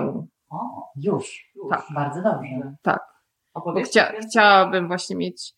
O, 0.49 0.91
Już. 0.95 1.51
już. 1.55 1.69
Tak. 1.69 1.85
Bardzo 1.95 2.21
dobrze. 2.21 2.75
Tak. 2.81 3.15
Chcia, 3.85 4.11
chciałabym 4.29 4.87
właśnie 4.87 5.15
mieć, 5.15 5.53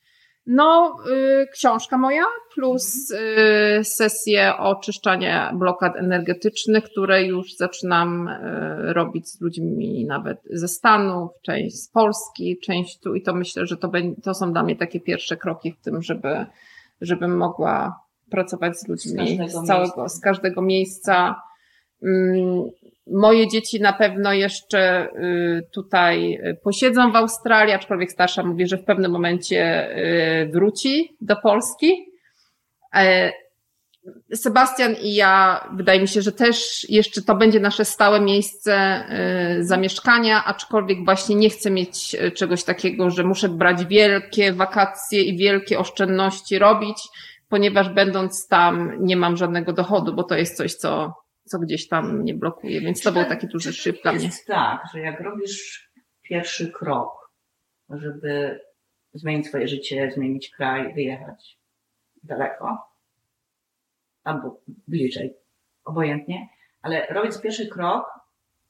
no, 0.48 0.96
y, 1.42 1.48
książka 1.54 1.98
moja 1.98 2.24
plus 2.56 3.12
y, 3.12 3.84
sesję 3.84 4.58
oczyszczania 4.58 5.54
blokad 5.54 5.96
energetycznych, 5.96 6.84
które 6.84 7.24
już 7.24 7.56
zaczynam 7.56 8.28
y, 8.28 8.94
robić 8.94 9.30
z 9.30 9.42
ludźmi 9.42 10.06
nawet 10.06 10.38
ze 10.50 10.68
Stanów, 10.68 11.32
część 11.42 11.76
z 11.76 11.92
Polski, 11.92 12.60
część 12.64 13.00
tu 13.00 13.16
i 13.16 13.22
to 13.22 13.34
myślę, 13.34 13.66
że 13.66 13.78
to, 13.78 13.88
będzie, 13.88 14.22
to 14.22 14.34
są 14.34 14.52
dla 14.52 14.64
mnie 14.64 14.76
takie 14.76 15.00
pierwsze 15.00 15.38
kroki 15.38 15.72
w 15.72 15.82
tym, 15.82 16.02
żeby, 16.02 16.46
żebym 17.02 17.38
mogła 17.38 18.00
pracować 18.32 18.80
z 18.80 18.88
ludźmi 18.88 19.18
każdego 19.18 19.64
z, 19.64 19.68
całego, 19.68 20.02
miejsca. 20.02 20.10
z 20.10 20.22
każdego 20.22 20.62
miejsca. 20.62 21.42
Moje 23.12 23.48
dzieci 23.48 23.82
na 23.82 23.94
pewno 23.94 24.34
jeszcze 24.34 25.08
y, 25.08 25.68
tutaj 25.74 26.34
y, 26.34 26.60
posiedzą 26.64 27.12
w 27.12 27.16
Australii, 27.16 27.74
aczkolwiek 27.74 28.12
starsza 28.12 28.44
mówi, 28.44 28.68
że 28.68 28.78
w 28.78 28.86
pewnym 28.86 29.12
momencie 29.12 29.90
y, 30.44 30.50
wróci 30.54 31.18
do 31.22 31.36
Polski. 31.36 32.12
E, 32.96 33.32
Sebastian 34.36 34.96
i 35.02 35.16
ja, 35.16 35.64
wydaje 35.74 36.02
mi 36.02 36.08
się, 36.08 36.22
że 36.22 36.32
też 36.32 36.86
jeszcze 36.90 37.22
to 37.22 37.36
będzie 37.36 37.60
nasze 37.60 37.86
stałe 37.86 38.20
miejsce 38.22 39.04
zamieszkania, 39.60 40.46
aczkolwiek 40.46 41.06
właśnie 41.06 41.36
nie 41.36 41.50
chcę 41.50 41.72
mieć 41.72 42.16
czegoś 42.36 42.64
takiego, 42.64 43.10
że 43.10 43.24
muszę 43.24 43.50
brać 43.50 43.86
wielkie 43.86 44.54
wakacje 44.54 45.24
i 45.24 45.38
wielkie 45.38 45.80
oszczędności 45.80 46.60
robić, 46.60 46.98
ponieważ 47.50 47.90
będąc 47.90 48.48
tam 48.48 48.92
nie 49.00 49.18
mam 49.18 49.38
żadnego 49.38 49.74
dochodu, 49.74 50.14
bo 50.14 50.24
to 50.24 50.36
jest 50.36 50.58
coś, 50.58 50.74
co, 50.74 51.14
co 51.48 51.60
gdzieś 51.60 51.88
tam 51.88 52.20
mnie 52.20 52.34
blokuje, 52.34 52.82
więc 52.82 53.02
to 53.02 53.12
był 53.12 53.26
taki 53.26 53.48
duży 53.48 53.74
szyb 53.74 54.02
dla 54.04 54.14
mnie. 54.14 54.26
Jest 54.26 54.48
tak, 54.48 54.84
że 54.94 55.00
jak 55.00 55.20
robisz 55.20 55.92
pierwszy 56.22 56.72
krok, 56.72 57.32
żeby 57.90 58.62
zmienić 59.14 59.48
swoje 59.48 59.68
życie, 59.68 60.12
zmienić 60.12 60.50
kraj, 60.50 60.94
wyjechać 60.94 61.60
daleko, 62.24 62.88
albo 64.24 64.62
bliżej, 64.88 65.34
obojętnie, 65.86 66.48
ale 66.82 67.08
robiąc 67.10 67.42
pierwszy 67.42 67.68
krok, 67.68 68.06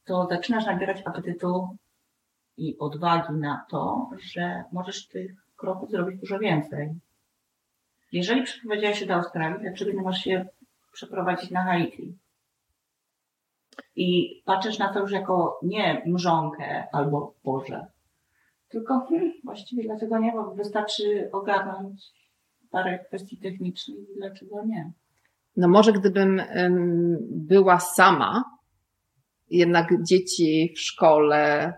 to 0.06 0.28
zaczynasz 0.30 0.66
nabierać 0.66 1.02
apetytu 1.06 1.78
i 2.58 2.78
odwagi 2.80 3.34
na 3.34 3.66
to, 3.70 4.10
że 4.34 4.64
możesz 4.72 5.08
tych 5.08 5.32
kroków 5.56 5.92
zrobić 5.92 6.20
dużo 6.20 6.40
więcej. 6.40 6.90
Jeżeli 8.12 8.44
przeprowadziłaś 8.44 9.00
się 9.00 9.06
do 9.06 9.14
Australii, 9.14 9.60
dlaczego 9.62 9.92
nie 9.92 10.02
możesz 10.02 10.24
się 10.24 10.46
przeprowadzić 10.92 11.52
na 11.52 11.64
Haiti? 11.64 12.18
I 13.96 14.42
patrzysz 14.46 14.80
na 14.80 14.94
to 14.94 15.00
już 15.00 15.12
jako 15.12 15.60
nie 15.64 16.02
mrzonkę 16.06 16.88
albo 16.92 17.34
Boże, 17.44 17.86
tylko 18.70 19.06
hmm, 19.10 19.34
właściwie 19.44 19.84
dlaczego 19.84 20.20
nie, 20.20 20.32
bo 20.32 20.56
wystarczy 20.56 21.30
ogarnąć 21.32 22.02
parę 22.72 23.00
kwestii 23.00 23.38
technicznych 23.38 23.98
i 23.98 24.18
dlaczego 24.18 24.66
nie. 24.66 24.92
No 25.58 25.68
może 25.68 25.94
gdybym 25.94 26.40
ym, 26.40 27.18
była 27.32 27.80
sama, 27.80 28.44
jednak 29.50 30.04
dzieci 30.04 30.74
w 30.76 30.80
szkole, 30.80 31.74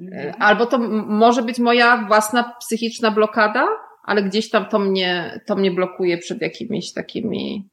y, 0.00 0.32
albo 0.38 0.66
to 0.66 0.78
może 1.06 1.42
być 1.42 1.58
moja 1.58 2.06
własna 2.06 2.54
psychiczna 2.60 3.10
blokada, 3.10 3.66
ale 4.02 4.22
gdzieś 4.22 4.50
tam 4.50 4.66
to 4.68 4.78
mnie, 4.78 5.40
to 5.46 5.56
mnie 5.56 5.70
blokuje 5.70 6.18
przed 6.18 6.42
jakimiś 6.42 6.92
takimi 6.92 7.68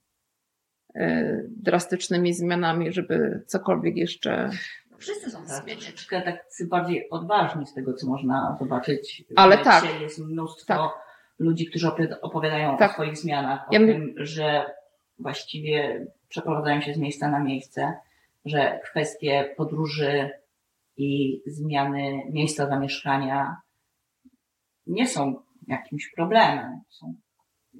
drastycznymi 1.47 2.33
zmianami, 2.33 2.93
żeby 2.93 3.43
cokolwiek 3.47 3.97
jeszcze. 3.97 4.49
Wszyscy 4.97 5.31
są 5.31 5.41
tacy. 5.45 5.61
Troszeczkę 5.71 6.21
tak 6.21 6.45
bardziej 6.69 7.09
odważni 7.09 7.67
z 7.67 7.73
tego, 7.73 7.93
co 7.93 8.07
można 8.07 8.57
zobaczyć. 8.59 9.23
Ale 9.35 9.57
tak. 9.57 10.01
Jest 10.01 10.19
mnóstwo 10.19 10.65
Tak. 10.73 10.91
ludzi, 11.39 11.65
którzy 11.65 11.87
opowiada- 11.87 12.21
opowiadają 12.21 12.77
Tak. 12.77 12.91
o 12.91 12.93
swoich 12.93 13.17
zmianach, 13.17 13.59
o 13.69 13.73
Ja 13.73 13.79
my- 13.79 13.87
tym, 13.87 14.13
że 14.17 14.65
właściwie 15.19 16.05
przeprowadzają 16.29 16.81
się 16.81 16.93
z 16.93 16.97
miejsca 16.97 17.31
na 17.31 17.39
miejsce, 17.39 17.93
że 18.45 18.79
kwestie 18.83 19.53
podróży 19.57 20.29
i 20.97 21.41
zmiany 21.45 22.21
miejsca 22.31 22.67
zamieszkania 22.67 23.57
nie 24.87 25.07
są 25.07 25.35
jakimś 25.67 26.11
problemem. 26.15 26.79
Są, 26.89 27.13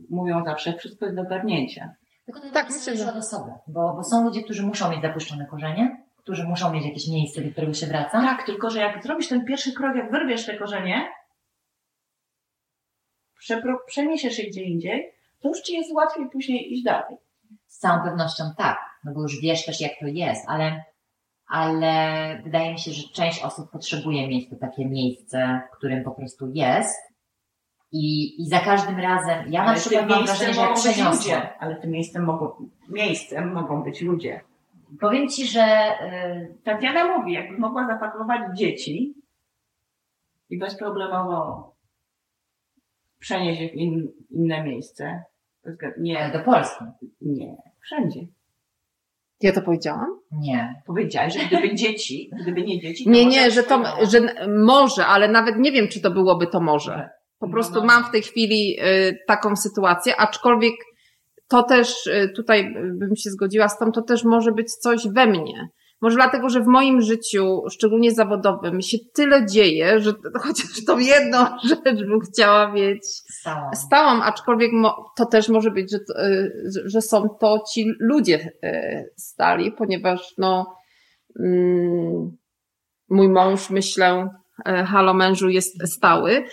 mówią 0.10 0.44
zawsze, 0.46 0.74
wszystko 0.74 1.06
jest 1.06 1.16
do 1.18 1.22
ogarnięcia. 1.22 1.94
Tylko 2.26 2.40
to 2.40 2.50
Tak, 2.52 2.70
myślę, 2.70 2.98
że- 2.98 3.10
od 3.10 3.16
osoby, 3.16 3.52
bo, 3.68 3.94
bo 3.94 4.04
są 4.04 4.24
ludzie, 4.24 4.44
którzy 4.44 4.64
muszą 4.64 4.92
mieć 4.92 5.02
zapuszczone 5.02 5.46
korzenie, 5.46 6.04
którzy 6.18 6.44
muszą 6.44 6.74
mieć 6.74 6.86
jakieś 6.86 7.08
miejsce, 7.08 7.42
do 7.42 7.52
którego 7.52 7.74
się 7.74 7.88
wraca. 7.88 8.22
Tak, 8.22 8.46
tylko 8.46 8.70
że 8.70 8.80
jak 8.80 9.04
zrobisz 9.04 9.28
ten 9.28 9.46
pierwszy 9.46 9.74
krok, 9.74 9.96
jak 9.96 10.12
wyrwiesz 10.12 10.46
te 10.46 10.58
korzenie, 10.58 11.08
przepro- 13.44 13.86
przeniesiesz 13.88 14.34
się 14.36 14.44
gdzie 14.44 14.64
indziej, 14.64 15.12
to 15.42 15.48
już 15.48 15.62
ci 15.62 15.74
jest 15.74 15.92
łatwiej 15.94 16.30
później 16.30 16.74
iść 16.74 16.84
dalej. 16.84 17.18
Z 17.68 17.78
całą 17.78 18.04
pewnością 18.04 18.44
tak, 18.58 18.80
no 19.04 19.14
bo 19.14 19.22
już 19.22 19.42
wiesz 19.42 19.66
też, 19.66 19.82
jak 19.82 19.92
to 20.00 20.08
jest, 20.08 20.46
ale 20.48 20.84
ale 21.48 21.94
wydaje 22.44 22.72
mi 22.74 22.80
się, 22.80 22.92
że 22.92 23.04
część 23.14 23.44
osób 23.44 23.72
potrzebuje 23.72 24.28
mieć 24.28 24.50
to 24.50 24.56
takie 24.56 24.86
miejsce, 24.86 25.62
w 25.74 25.78
którym 25.78 26.04
po 26.04 26.12
prostu 26.12 26.52
jest. 26.54 27.15
I, 27.98 28.42
i 28.42 28.46
za 28.48 28.60
każdym 28.60 29.00
razem, 29.00 29.52
ja 29.52 29.64
na 29.64 29.70
Ale 29.70 29.80
przykład 29.80 30.10
mam 30.10 30.26
wrażenie, 30.26 30.54
że 30.54 30.74
przeniosłam, 30.74 31.14
ludzie. 31.14 31.60
Ale 31.60 31.76
tym 31.76 31.92
miejscem 31.92 32.24
mogą, 32.24 32.70
miejscem 32.90 33.54
mogą 33.54 33.84
być 33.84 34.02
ludzie. 34.02 34.42
powiem 35.00 35.30
Ci, 35.30 35.48
że 35.48 35.62
y, 35.62 36.58
Tatiana 36.64 37.18
mówi, 37.18 37.34
jakby 37.34 37.58
mogła 37.58 37.88
zapakować 37.88 38.42
dzieci 38.58 39.14
i 40.50 40.58
bezproblemowo 40.58 41.72
przenieść 43.20 43.62
je 43.62 43.70
w 43.70 43.74
in, 43.74 44.12
inne 44.30 44.64
miejsce. 44.64 45.24
Nie, 45.98 46.32
do 46.34 46.40
Polski. 46.40 46.86
nie, 47.22 47.56
wszędzie. 47.82 48.20
Ja 49.42 49.52
to 49.52 49.62
powiedziałam? 49.62 50.20
Nie. 50.32 50.82
Powiedziałeś, 50.86 51.34
że 51.34 51.40
gdyby 51.40 51.76
dzieci, 51.76 52.30
gdyby 52.42 52.62
nie 52.62 52.80
dzieci, 52.80 53.04
to 53.04 53.10
Nie, 53.10 53.26
nie, 53.26 53.52
że 53.52 53.64
to, 53.64 53.84
że 54.12 54.20
może, 54.66 55.06
ale 55.06 55.28
nawet 55.28 55.56
nie 55.58 55.72
wiem, 55.72 55.88
czy 55.88 56.02
to 56.02 56.12
byłoby 56.12 56.48
to 56.48 56.60
może. 56.62 57.10
Po 57.40 57.46
No, 57.48 57.52
prostu 57.54 57.76
no. 57.76 57.86
mam 57.86 58.04
w 58.04 58.12
tej 58.12 58.22
chwili 58.22 58.80
y, 58.80 59.18
taką 59.28 59.56
sytuację, 59.56 60.16
aczkolwiek 60.18 60.74
to 61.48 61.64
też 61.64 62.08
y, 62.08 62.32
tutaj 62.36 62.74
bym 62.94 63.16
się 63.16 63.30
zgodziła 63.30 63.70
z 63.70 63.78
tym, 63.78 63.92
to 63.92 64.02
też 64.02 64.24
może 64.24 64.52
być 64.52 64.72
coś 64.74 65.08
we 65.08 65.26
mnie. 65.28 65.68
Może 66.02 66.16
dlatego, 66.16 66.50
że 66.50 66.62
w 66.62 66.68
moim 66.68 67.02
życiu, 67.02 67.62
szczególnie 67.72 68.12
zawodowym, 68.12 68.82
się 68.82 68.98
tyle 69.14 69.46
dzieje, 69.46 70.00
że 70.00 70.14
chociaż 70.44 70.86
tą 70.88 70.98
jedną 71.00 71.38
rzecz 71.70 72.00
bym 72.08 72.20
chciała 72.20 72.72
mieć 72.72 73.06
Stałam. 73.40 73.76
stałam, 73.76 74.22
aczkolwiek 74.22 74.72
to 75.18 75.26
też 75.26 75.50
może 75.50 75.72
być, 75.72 75.92
że, 75.92 76.00
to, 76.00 76.26
y, 76.28 76.52
że- 76.74 76.90
że 76.90 77.02
są 77.02 77.30
to 77.40 77.64
ci 77.74 77.92
ludzie 78.00 78.52
stali, 79.18 79.72
ponieważ 79.72 80.34
no, 80.38 80.76
mm, 81.40 82.38
mój 83.10 83.30
mąż, 83.30 83.70
myślę, 83.70 84.30
halo 84.66 85.14
mężu 85.14 85.50
jest 85.50 85.94
stały. 85.94 86.46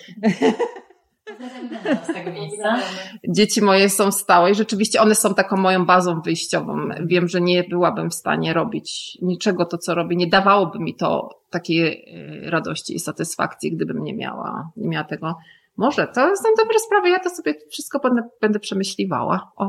Dzieci 3.29 3.63
moje 3.63 3.91
są 3.91 4.13
stałe 4.13 4.51
i 4.51 4.55
rzeczywiście 4.55 5.01
one 5.01 5.15
są 5.15 5.35
taką 5.35 5.57
moją 5.57 5.87
bazą 5.87 6.21
wyjściową. 6.21 6.89
Wiem, 7.05 7.29
że 7.29 7.41
nie 7.41 7.65
byłabym 7.65 8.11
w 8.11 8.15
stanie 8.15 8.53
robić 8.53 9.19
niczego 9.23 9.65
to, 9.65 9.79
co 9.79 9.95
robię. 9.95 10.17
Nie 10.17 10.27
dawałoby 10.27 10.79
mi 10.79 10.95
to 10.95 11.29
takiej 11.51 12.05
y, 12.47 12.51
radości 12.51 12.95
i 12.95 12.99
satysfakcji, 12.99 13.73
gdybym 13.73 14.05
nie 14.05 14.15
miała, 14.15 14.71
nie 14.77 14.89
miała 14.89 15.05
tego. 15.05 15.37
Może, 15.77 16.07
to 16.07 16.37
są 16.37 16.49
dobre 16.59 16.79
sprawy, 16.79 17.11
ja 17.11 17.19
to 17.19 17.31
sobie 17.31 17.55
wszystko 17.71 17.99
będę, 17.99 18.23
będę 18.41 18.59
przemyśliwała. 18.59 19.53
O. 19.57 19.69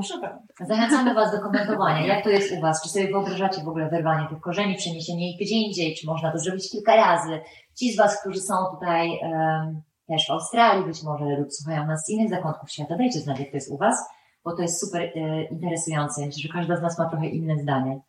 Zachęcamy 0.68 1.13
Was 1.13 1.32
do 1.32 1.39
komentowania. 1.39 2.06
Jak 2.06 2.24
to 2.24 2.30
jest 2.30 2.58
u 2.58 2.62
Was? 2.62 2.84
Czy 2.84 2.89
sobie 2.89 3.08
wyobrażacie 3.08 3.63
w 3.63 3.68
ogóle 3.68 3.89
wyrwanie 3.89 4.28
tych 4.30 4.39
korzeni, 4.39 4.76
przeniesienie 4.76 5.32
ich 5.32 5.39
gdzie 5.42 5.56
indziej? 5.56 5.96
Czy 5.96 6.08
można 6.08 6.32
to 6.32 6.38
zrobić 6.38 6.72
kilka 6.72 6.96
razy? 6.96 7.42
Ci 7.80 7.94
z 7.94 7.98
Was, 7.98 8.22
którzy 8.22 8.39
są 8.39 8.54
tutaj 8.76 9.20
em, 9.24 9.82
też 10.08 10.28
w 10.28 10.32
Australii 10.32 10.86
być 10.86 11.04
może 11.04 11.26
lub 11.26 11.54
słuchają 11.54 11.86
nas 11.86 12.06
z 12.06 12.10
innych 12.10 12.30
zakątków 12.30 12.72
świata, 12.72 12.98
dajcie 12.98 13.20
znać, 13.20 13.39
jak 13.39 13.50
to 13.50 13.58
jest 13.58 13.72
u 13.72 13.78
Was, 13.78 13.96
bo 14.44 14.56
to 14.56 14.62
jest 14.62 14.80
super 14.80 15.02
e, 15.02 15.44
interesujące. 15.44 16.26
Myślę, 16.26 16.42
że 16.42 16.54
każda 16.54 16.76
z 16.76 16.82
nas 16.82 17.00
ma 17.00 17.10
trochę 17.10 17.28
inne 17.28 17.58
zdanie. 17.58 18.00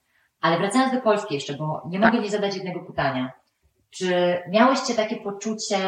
Ale 0.41 0.59
wracając 0.59 0.95
do 0.95 1.01
Polski 1.01 1.35
jeszcze, 1.35 1.55
bo 1.55 1.83
nie 1.89 1.99
mogę 1.99 2.21
nie 2.21 2.31
zadać 2.31 2.57
jednego 2.57 2.81
pytania. 2.81 3.33
Czy 3.91 4.39
miałyście 4.49 4.95
takie 4.95 5.17
poczucie, 5.17 5.79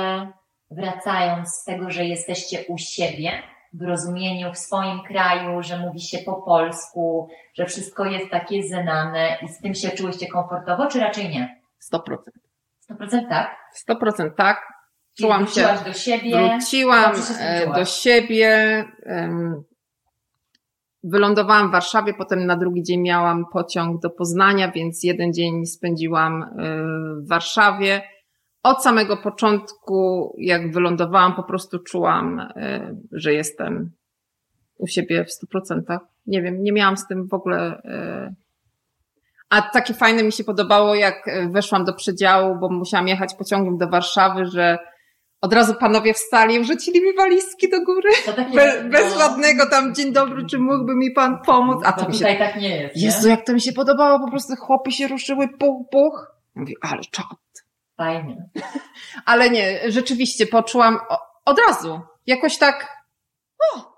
wracając 0.71 1.49
z 1.49 1.65
tego, 1.65 1.91
że 1.91 2.05
jesteście 2.05 2.65
u 2.69 2.79
siebie, 2.79 3.43
w 3.73 3.83
rozumieniu 3.83 4.53
w 4.53 4.59
swoim 4.59 5.03
kraju, 5.03 5.63
że 5.63 5.79
mówi 5.79 6.01
się 6.01 6.19
po 6.19 6.35
polsku, 6.35 7.29
że 7.55 7.67
wszystko 7.67 8.05
jest 8.05 8.31
takie 8.31 8.63
znane 8.63 9.39
i 9.43 9.49
z 9.49 9.61
tym 9.61 9.75
się 9.75 9.91
czułyście 9.91 10.27
komfortowo, 10.27 10.87
czy 10.87 11.01
raczej 11.01 11.29
nie? 11.29 11.61
100%. 11.93 12.01
100% 12.91 13.29
tak? 13.29 13.57
100% 13.89 14.31
tak. 14.37 14.77
Czułam 15.19 15.47
się, 15.47 15.69
do 15.85 15.93
siebie. 15.93 16.49
wróciłam 16.49 17.13
e, 17.41 17.67
do 17.75 17.85
siebie. 17.85 18.85
Wylądowałam 21.05 21.69
w 21.69 21.73
Warszawie, 21.73 22.15
potem 22.15 22.47
na 22.47 22.57
drugi 22.57 22.83
dzień 22.83 23.01
miałam 23.01 23.45
pociąg 23.53 24.01
do 24.01 24.11
Poznania, 24.11 24.73
więc 24.73 25.03
jeden 25.03 25.33
dzień 25.33 25.67
spędziłam 25.67 26.43
e, 26.43 26.47
w 27.23 27.29
Warszawie. 27.29 28.03
Od 28.67 28.83
samego 28.83 29.17
początku, 29.17 30.35
jak 30.39 30.73
wylądowałam, 30.73 31.35
po 31.35 31.43
prostu 31.43 31.79
czułam, 31.79 32.41
e, 32.41 32.97
że 33.13 33.33
jestem 33.33 33.91
u 34.79 34.87
siebie 34.87 35.25
w 35.25 35.31
100%. 35.31 35.99
Nie 36.27 36.43
wiem, 36.43 36.63
nie 36.63 36.73
miałam 36.73 36.97
z 36.97 37.07
tym 37.07 37.29
w 37.29 37.35
ogóle. 37.35 37.81
e, 37.85 38.35
A 39.51 39.63
takie 39.63 39.95
fajne 39.95 40.23
mi 40.23 40.33
się 40.33 40.45
podobało, 40.45 40.95
jak 40.95 41.29
e, 41.29 41.49
weszłam 41.49 41.85
do 41.85 41.93
przedziału, 41.95 42.57
bo 42.61 42.69
musiałam 42.69 43.09
jechać 43.09 43.35
pociągiem 43.35 43.79
do 43.79 43.89
Warszawy, 43.89 44.47
że 44.47 44.79
od 45.41 45.53
razu 45.53 45.75
panowie 45.75 46.15
wstali 46.15 46.55
i 46.55 46.61
wrzucili 46.61 47.01
mi 47.03 47.15
walizki 47.17 47.71
do 47.71 47.85
góry. 47.85 48.11
Takie, 48.27 48.55
Be, 48.57 48.85
bez 48.85 49.15
no, 49.15 49.19
żadnego 49.19 49.67
tam 49.67 49.95
dzień 49.95 50.13
dobry, 50.13 50.47
czy 50.47 50.59
mógłby 50.59 50.95
mi 50.95 51.11
pan 51.11 51.39
pomóc? 51.47 51.83
A 51.85 51.93
to 51.93 52.09
mi 52.09 52.15
się 52.15 52.19
tutaj 52.19 52.39
tak 52.39 52.57
nie 52.57 52.77
jest. 52.83 52.97
Jezu, 52.97 53.25
Nie? 53.27 53.31
jak 53.31 53.47
to 53.47 53.53
mi 53.53 53.61
się 53.61 53.73
podobało, 53.73 54.21
po 54.21 54.31
prostu 54.31 54.57
chłopy 54.57 54.93
się 54.93 55.09
ruszyły, 55.09 55.49
puch, 55.49 55.91
puch. 55.91 56.33
Mówię, 56.55 56.75
ale 56.83 57.01
czad. 57.11 57.66
Fajnie. 57.97 58.49
Ale 59.25 59.51
nie, 59.51 59.91
rzeczywiście 59.91 60.47
poczułam 60.47 60.99
od 61.45 61.59
razu, 61.69 62.01
jakoś 62.27 62.59
tak, 62.59 62.97
o, 63.75 63.97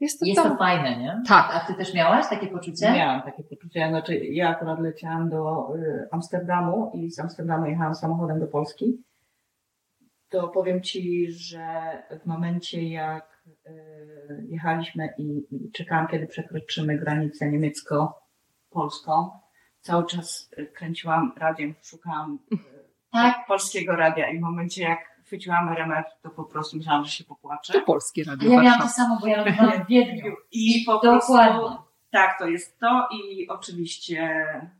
jest 0.00 0.20
to 0.20 0.26
Jest 0.26 0.42
to. 0.42 0.50
to 0.50 0.56
fajne, 0.56 0.96
nie? 0.98 1.22
Tak. 1.28 1.50
A 1.54 1.60
Ty 1.60 1.74
też 1.74 1.94
miałaś 1.94 2.28
takie 2.30 2.46
poczucie? 2.46 2.92
Miałam 2.92 3.22
takie 3.22 3.44
poczucie, 3.44 3.88
znaczy 3.88 4.16
ja 4.18 4.48
akurat 4.48 4.80
leciałam 4.80 5.30
do 5.30 5.68
y, 5.76 6.08
Amsterdamu 6.12 6.90
i 6.94 7.10
z 7.10 7.18
Amsterdamu 7.20 7.66
jechałam 7.66 7.94
samochodem 7.94 8.40
do 8.40 8.46
Polski. 8.46 9.04
To 10.28 10.48
powiem 10.48 10.82
Ci, 10.82 11.32
że 11.32 11.66
w 12.22 12.26
momencie 12.26 12.88
jak 12.88 13.42
y, 13.66 14.46
jechaliśmy 14.48 15.08
i, 15.18 15.46
i 15.50 15.72
czekałam, 15.72 16.08
kiedy 16.08 16.26
przekroczymy 16.26 16.98
granicę 16.98 17.48
niemiecko-polską, 17.48 19.30
cały 19.84 20.06
czas 20.06 20.50
y, 20.58 20.66
kręciłam 20.66 21.32
radiem, 21.36 21.74
szukałam 21.82 22.38
y, 22.52 22.56
Tak. 23.12 23.46
polskiego 23.48 23.96
radia 23.96 24.30
i 24.30 24.38
w 24.38 24.40
momencie 24.40 24.82
jak 24.82 24.98
chwyciłam 25.24 25.68
RMF, 25.68 26.04
to 26.22 26.30
po 26.30 26.44
prostu 26.44 26.76
myślałam, 26.76 27.04
że 27.04 27.10
się 27.10 27.24
popłaczę. 27.24 27.72
To 27.72 27.80
polskie 27.80 28.24
radio 28.24 28.50
Ja 28.52 28.60
miałam 28.62 28.80
to 28.80 28.88
samo, 28.88 29.18
bo 29.20 29.26
ja 29.26 29.36
lądowałam 29.44 29.84
w 29.84 29.88
Wiedniu. 29.88 30.32
I 30.52 30.82
po 30.86 30.92
Dokładnie. 30.92 31.18
prostu 31.20 31.78
tak, 32.10 32.38
to 32.38 32.48
jest 32.48 32.78
to 32.78 33.08
i 33.12 33.48
oczywiście 33.48 34.20
e, 34.20 34.70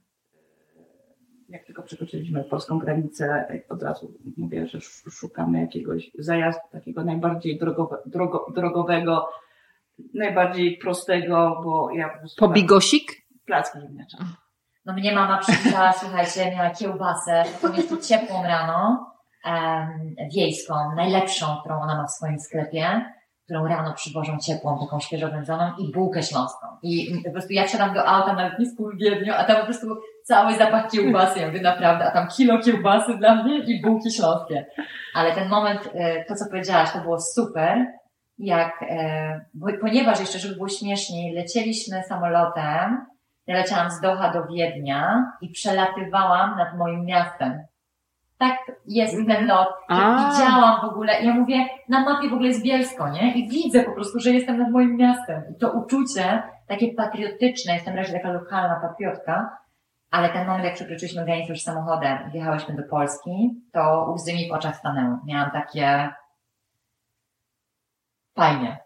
jak 1.48 1.64
tylko 1.64 1.82
przekroczyliśmy 1.82 2.44
polską 2.44 2.78
granicę, 2.78 3.46
od 3.68 3.82
razu 3.82 4.14
mówię, 4.36 4.66
że 4.66 4.78
sz- 4.78 5.14
szukamy 5.14 5.60
jakiegoś 5.60 6.10
zajazdu 6.18 6.62
takiego 6.72 7.04
najbardziej 7.04 7.58
drogowe, 7.58 7.96
drogo, 8.06 8.46
drogowego, 8.54 9.28
najbardziej 10.14 10.78
prostego, 10.78 11.60
bo 11.64 11.90
ja 11.90 12.08
po 12.08 12.18
prostu 12.18 12.40
Po 12.40 12.48
bigosik? 12.48 13.12
placki 13.46 13.80
ziemniaczane. 13.80 14.24
No 14.86 14.92
mnie 14.92 15.14
mama 15.14 15.38
przywitała, 15.38 15.92
słuchajcie, 15.92 16.56
miała 16.56 16.70
kiełbasę, 16.70 17.44
po 17.62 17.68
prostu 17.68 17.96
ciepłą 17.96 18.42
rano, 18.42 19.10
em, 19.44 20.14
wiejską, 20.34 20.74
najlepszą, 20.96 21.46
którą 21.60 21.80
ona 21.80 21.94
ma 21.96 22.06
w 22.06 22.10
swoim 22.10 22.38
sklepie, 22.40 23.04
którą 23.44 23.66
rano 23.66 23.94
przywożą 23.94 24.38
ciepłą, 24.38 24.78
taką 24.78 25.00
świeżo 25.00 25.28
wędzoną 25.28 25.72
i 25.78 25.92
bułkę 25.92 26.22
śląską. 26.22 26.66
I 26.82 27.22
po 27.24 27.30
prostu 27.32 27.52
ja 27.52 27.66
wsiadam 27.66 27.94
do 27.94 28.06
auta 28.08 28.32
na 28.32 28.48
lotnisku 28.48 28.90
w 28.90 28.98
Wiedniu, 28.98 29.32
a 29.36 29.44
tam 29.44 29.56
po 29.56 29.64
prostu 29.64 29.86
cały 30.24 30.54
zapach 30.56 30.90
kiełbasy, 30.90 31.40
ja 31.40 31.46
mówię 31.46 31.62
naprawdę, 31.62 32.04
a 32.04 32.10
tam 32.10 32.28
kilo 32.28 32.58
kiełbasy 32.58 33.16
dla 33.18 33.34
mnie 33.34 33.58
i 33.58 33.82
bułki 33.82 34.12
śląskie. 34.12 34.66
Ale 35.14 35.32
ten 35.32 35.48
moment, 35.48 35.90
e, 35.94 36.24
to 36.24 36.34
co 36.34 36.44
powiedziałaś, 36.50 36.92
to 36.92 36.98
było 36.98 37.20
super, 37.20 37.86
jak, 38.38 38.82
e, 38.82 39.44
ponieważ 39.80 40.20
jeszcze, 40.20 40.38
żeby 40.38 40.54
było 40.54 40.68
śmieszniej, 40.68 41.34
lecieliśmy 41.34 42.02
samolotem, 42.02 43.06
ja 43.46 43.54
leciałam 43.56 43.90
z 43.90 44.00
Doha 44.00 44.32
do 44.32 44.46
Wiednia 44.46 45.32
i 45.40 45.48
przelatywałam 45.48 46.56
nad 46.56 46.76
moim 46.78 47.04
miastem. 47.04 47.62
Tak 48.38 48.58
jest 48.86 49.14
ten 49.26 49.46
lot, 49.46 49.68
A. 49.88 50.30
widziałam 50.30 50.80
w 50.80 50.84
ogóle, 50.84 51.22
ja 51.22 51.34
mówię, 51.34 51.66
na 51.88 52.00
mapie 52.00 52.28
w 52.28 52.32
ogóle 52.32 52.48
jest 52.48 52.62
Bielsko, 52.62 53.08
nie? 53.08 53.34
I 53.34 53.48
widzę 53.48 53.82
po 53.82 53.92
prostu, 53.92 54.20
że 54.20 54.30
jestem 54.30 54.58
nad 54.58 54.70
moim 54.70 54.96
miastem. 54.96 55.42
I 55.50 55.58
to 55.58 55.72
uczucie, 55.72 56.42
takie 56.68 56.94
patriotyczne, 56.94 57.74
jestem 57.74 57.96
raczej 57.96 58.14
taka 58.14 58.32
lokalna 58.32 58.80
patriotka, 58.80 59.58
ale 60.10 60.28
ten 60.28 60.46
moment, 60.46 60.64
jak 60.64 60.74
przekroczyliśmy 60.74 61.24
granicę 61.24 61.52
już 61.52 61.62
samochodem 61.62 62.18
i 62.28 62.30
wjechałyśmy 62.30 62.74
do 62.74 62.82
Polski, 62.82 63.62
to 63.72 64.12
łzy 64.14 64.32
mi 64.32 64.48
w 64.48 64.52
oczach 64.52 64.76
stanęły. 64.76 65.16
Miałam 65.26 65.50
takie 65.50 66.08
fajnie. 68.34 68.83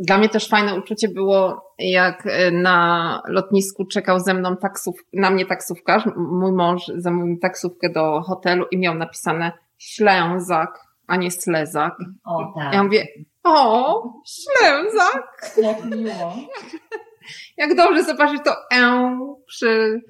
Dla 0.00 0.18
mnie 0.18 0.28
też 0.28 0.48
fajne 0.48 0.78
uczucie 0.78 1.08
było, 1.08 1.72
jak 1.78 2.26
e, 2.26 2.50
na 2.50 3.22
lotnisku 3.26 3.86
czekał 3.86 4.20
ze 4.20 4.34
mną 4.34 4.56
taksów, 4.56 4.94
na 5.12 5.30
mnie 5.30 5.46
taksówkarz. 5.46 6.02
Mój 6.16 6.52
mąż 6.52 6.86
zamówił 6.96 7.38
taksówkę 7.38 7.90
do 7.90 8.20
hotelu 8.20 8.66
i 8.70 8.78
miał 8.78 8.94
napisane 8.94 9.52
Ślęzak, 9.78 10.80
a 11.06 11.16
nie 11.16 11.30
Slezak. 11.30 11.96
O 12.24 12.52
tak. 12.58 12.74
Ja 12.74 12.82
mówię, 12.82 13.06
o, 13.44 14.02
Ślęzak. 14.26 15.52
Jak 15.62 15.84
miło. 15.84 16.32
Jak 17.56 17.76
dobrze 17.76 18.04
zobaczyć 18.04 18.40
to 18.44 18.56
E 18.72 19.18
przy, 19.46 20.00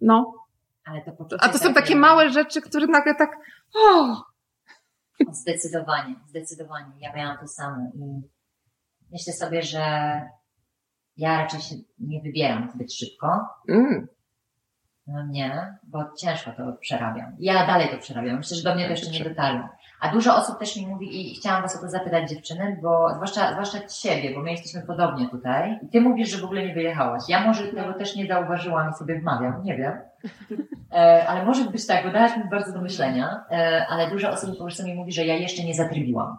no, 0.00 0.34
Ale 0.84 1.02
to 1.04 1.12
poczucie 1.12 1.44
A 1.44 1.48
to 1.48 1.58
są 1.58 1.64
takie 1.64 1.74
takie 1.74 1.96
małe 1.96 2.30
rzeczy, 2.30 2.60
które 2.60 2.86
nagle 2.86 3.14
tak, 3.14 3.36
o, 3.74 4.16
Zdecydowanie, 5.32 6.14
zdecydowanie. 6.26 6.92
Ja 7.00 7.12
miałam 7.16 7.38
to 7.38 7.48
samo 7.48 7.76
i 7.94 8.28
myślę 9.12 9.32
sobie, 9.32 9.62
że 9.62 9.80
ja 11.16 11.38
raczej 11.42 11.60
się 11.60 11.74
nie 11.98 12.22
wybieram 12.22 12.70
zbyt 12.74 12.92
szybko. 12.94 13.46
mm, 13.68 14.08
No 15.06 15.26
nie, 15.26 15.76
bo 15.82 16.04
ciężko 16.18 16.50
to 16.52 16.72
przerabiam. 16.80 17.36
Ja 17.38 17.66
dalej 17.66 17.88
to 17.88 17.98
przerabiam. 17.98 18.36
Myślę, 18.36 18.56
że 18.56 18.62
do 18.62 18.74
mnie 18.74 18.84
to 18.84 18.90
jeszcze 18.90 19.10
nie 19.10 19.24
dotarło. 19.24 19.68
A 20.00 20.08
dużo 20.12 20.36
osób 20.36 20.58
też 20.58 20.76
mi 20.76 20.86
mówi 20.86 21.32
i 21.32 21.34
chciałam 21.34 21.62
Was 21.62 21.76
o 21.76 21.80
to 21.80 21.88
zapytać 21.88 22.30
dziewczyny, 22.30 22.78
bo 22.82 23.14
zwłaszcza, 23.14 23.52
zwłaszcza 23.52 23.78
Ciebie, 23.86 24.34
bo 24.34 24.40
my 24.42 24.50
jesteśmy 24.50 24.82
podobnie 24.82 25.28
tutaj. 25.28 25.78
I 25.82 25.88
Ty 25.88 26.00
mówisz, 26.00 26.28
że 26.28 26.38
w 26.38 26.44
ogóle 26.44 26.66
nie 26.66 26.74
wyjechałaś. 26.74 27.22
Ja 27.28 27.46
może 27.46 27.68
tego 27.68 27.94
też 27.94 28.16
nie 28.16 28.26
zauważyłam 28.26 28.90
i 28.90 28.94
sobie 28.94 29.20
wmawiam, 29.20 29.62
nie 29.64 29.76
wiem. 29.76 29.92
E, 30.92 31.26
ale 31.28 31.44
może 31.44 31.64
być 31.64 31.86
tak, 31.86 32.04
bo 32.06 32.12
dałaś 32.12 32.36
mi 32.36 32.44
bardzo 32.50 32.72
do 32.72 32.80
myślenia, 32.80 33.44
e, 33.50 33.86
ale 33.88 34.10
dużo 34.10 34.30
osób 34.30 34.58
po 34.58 34.64
prostu 34.64 34.84
mi 34.86 34.94
mówi, 34.94 35.12
że 35.12 35.24
ja 35.24 35.34
jeszcze 35.34 35.64
nie 35.64 35.74
zatrybiłam. 35.74 36.38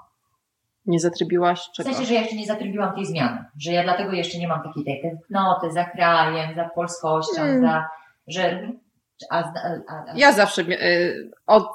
Nie 0.89 0.99
zatrybiłaś 0.99 1.69
W 1.69 1.71
czego? 1.75 1.89
sensie, 1.89 2.05
że 2.05 2.13
ja 2.13 2.21
jeszcze 2.21 2.35
nie 2.35 2.45
zatrybiłam 2.45 2.95
tej 2.95 3.05
zmiany. 3.05 3.43
Że 3.59 3.71
ja 3.71 3.83
dlatego 3.83 4.13
jeszcze 4.13 4.37
nie 4.37 4.47
mam 4.47 4.63
takiej 4.63 4.83
tej 4.85 5.01
tęsknoty 5.01 5.71
za 5.71 5.85
krajem, 5.85 6.55
za 6.55 6.69
polskością, 6.69 7.41
Mm. 7.41 7.61
za... 7.61 7.85
że 8.27 8.67
a, 9.29 9.37
a, 9.37 9.43
a, 9.89 10.03
Ja 10.15 10.31
zawsze 10.31 10.61
y, 10.61 11.31
od 11.47 11.67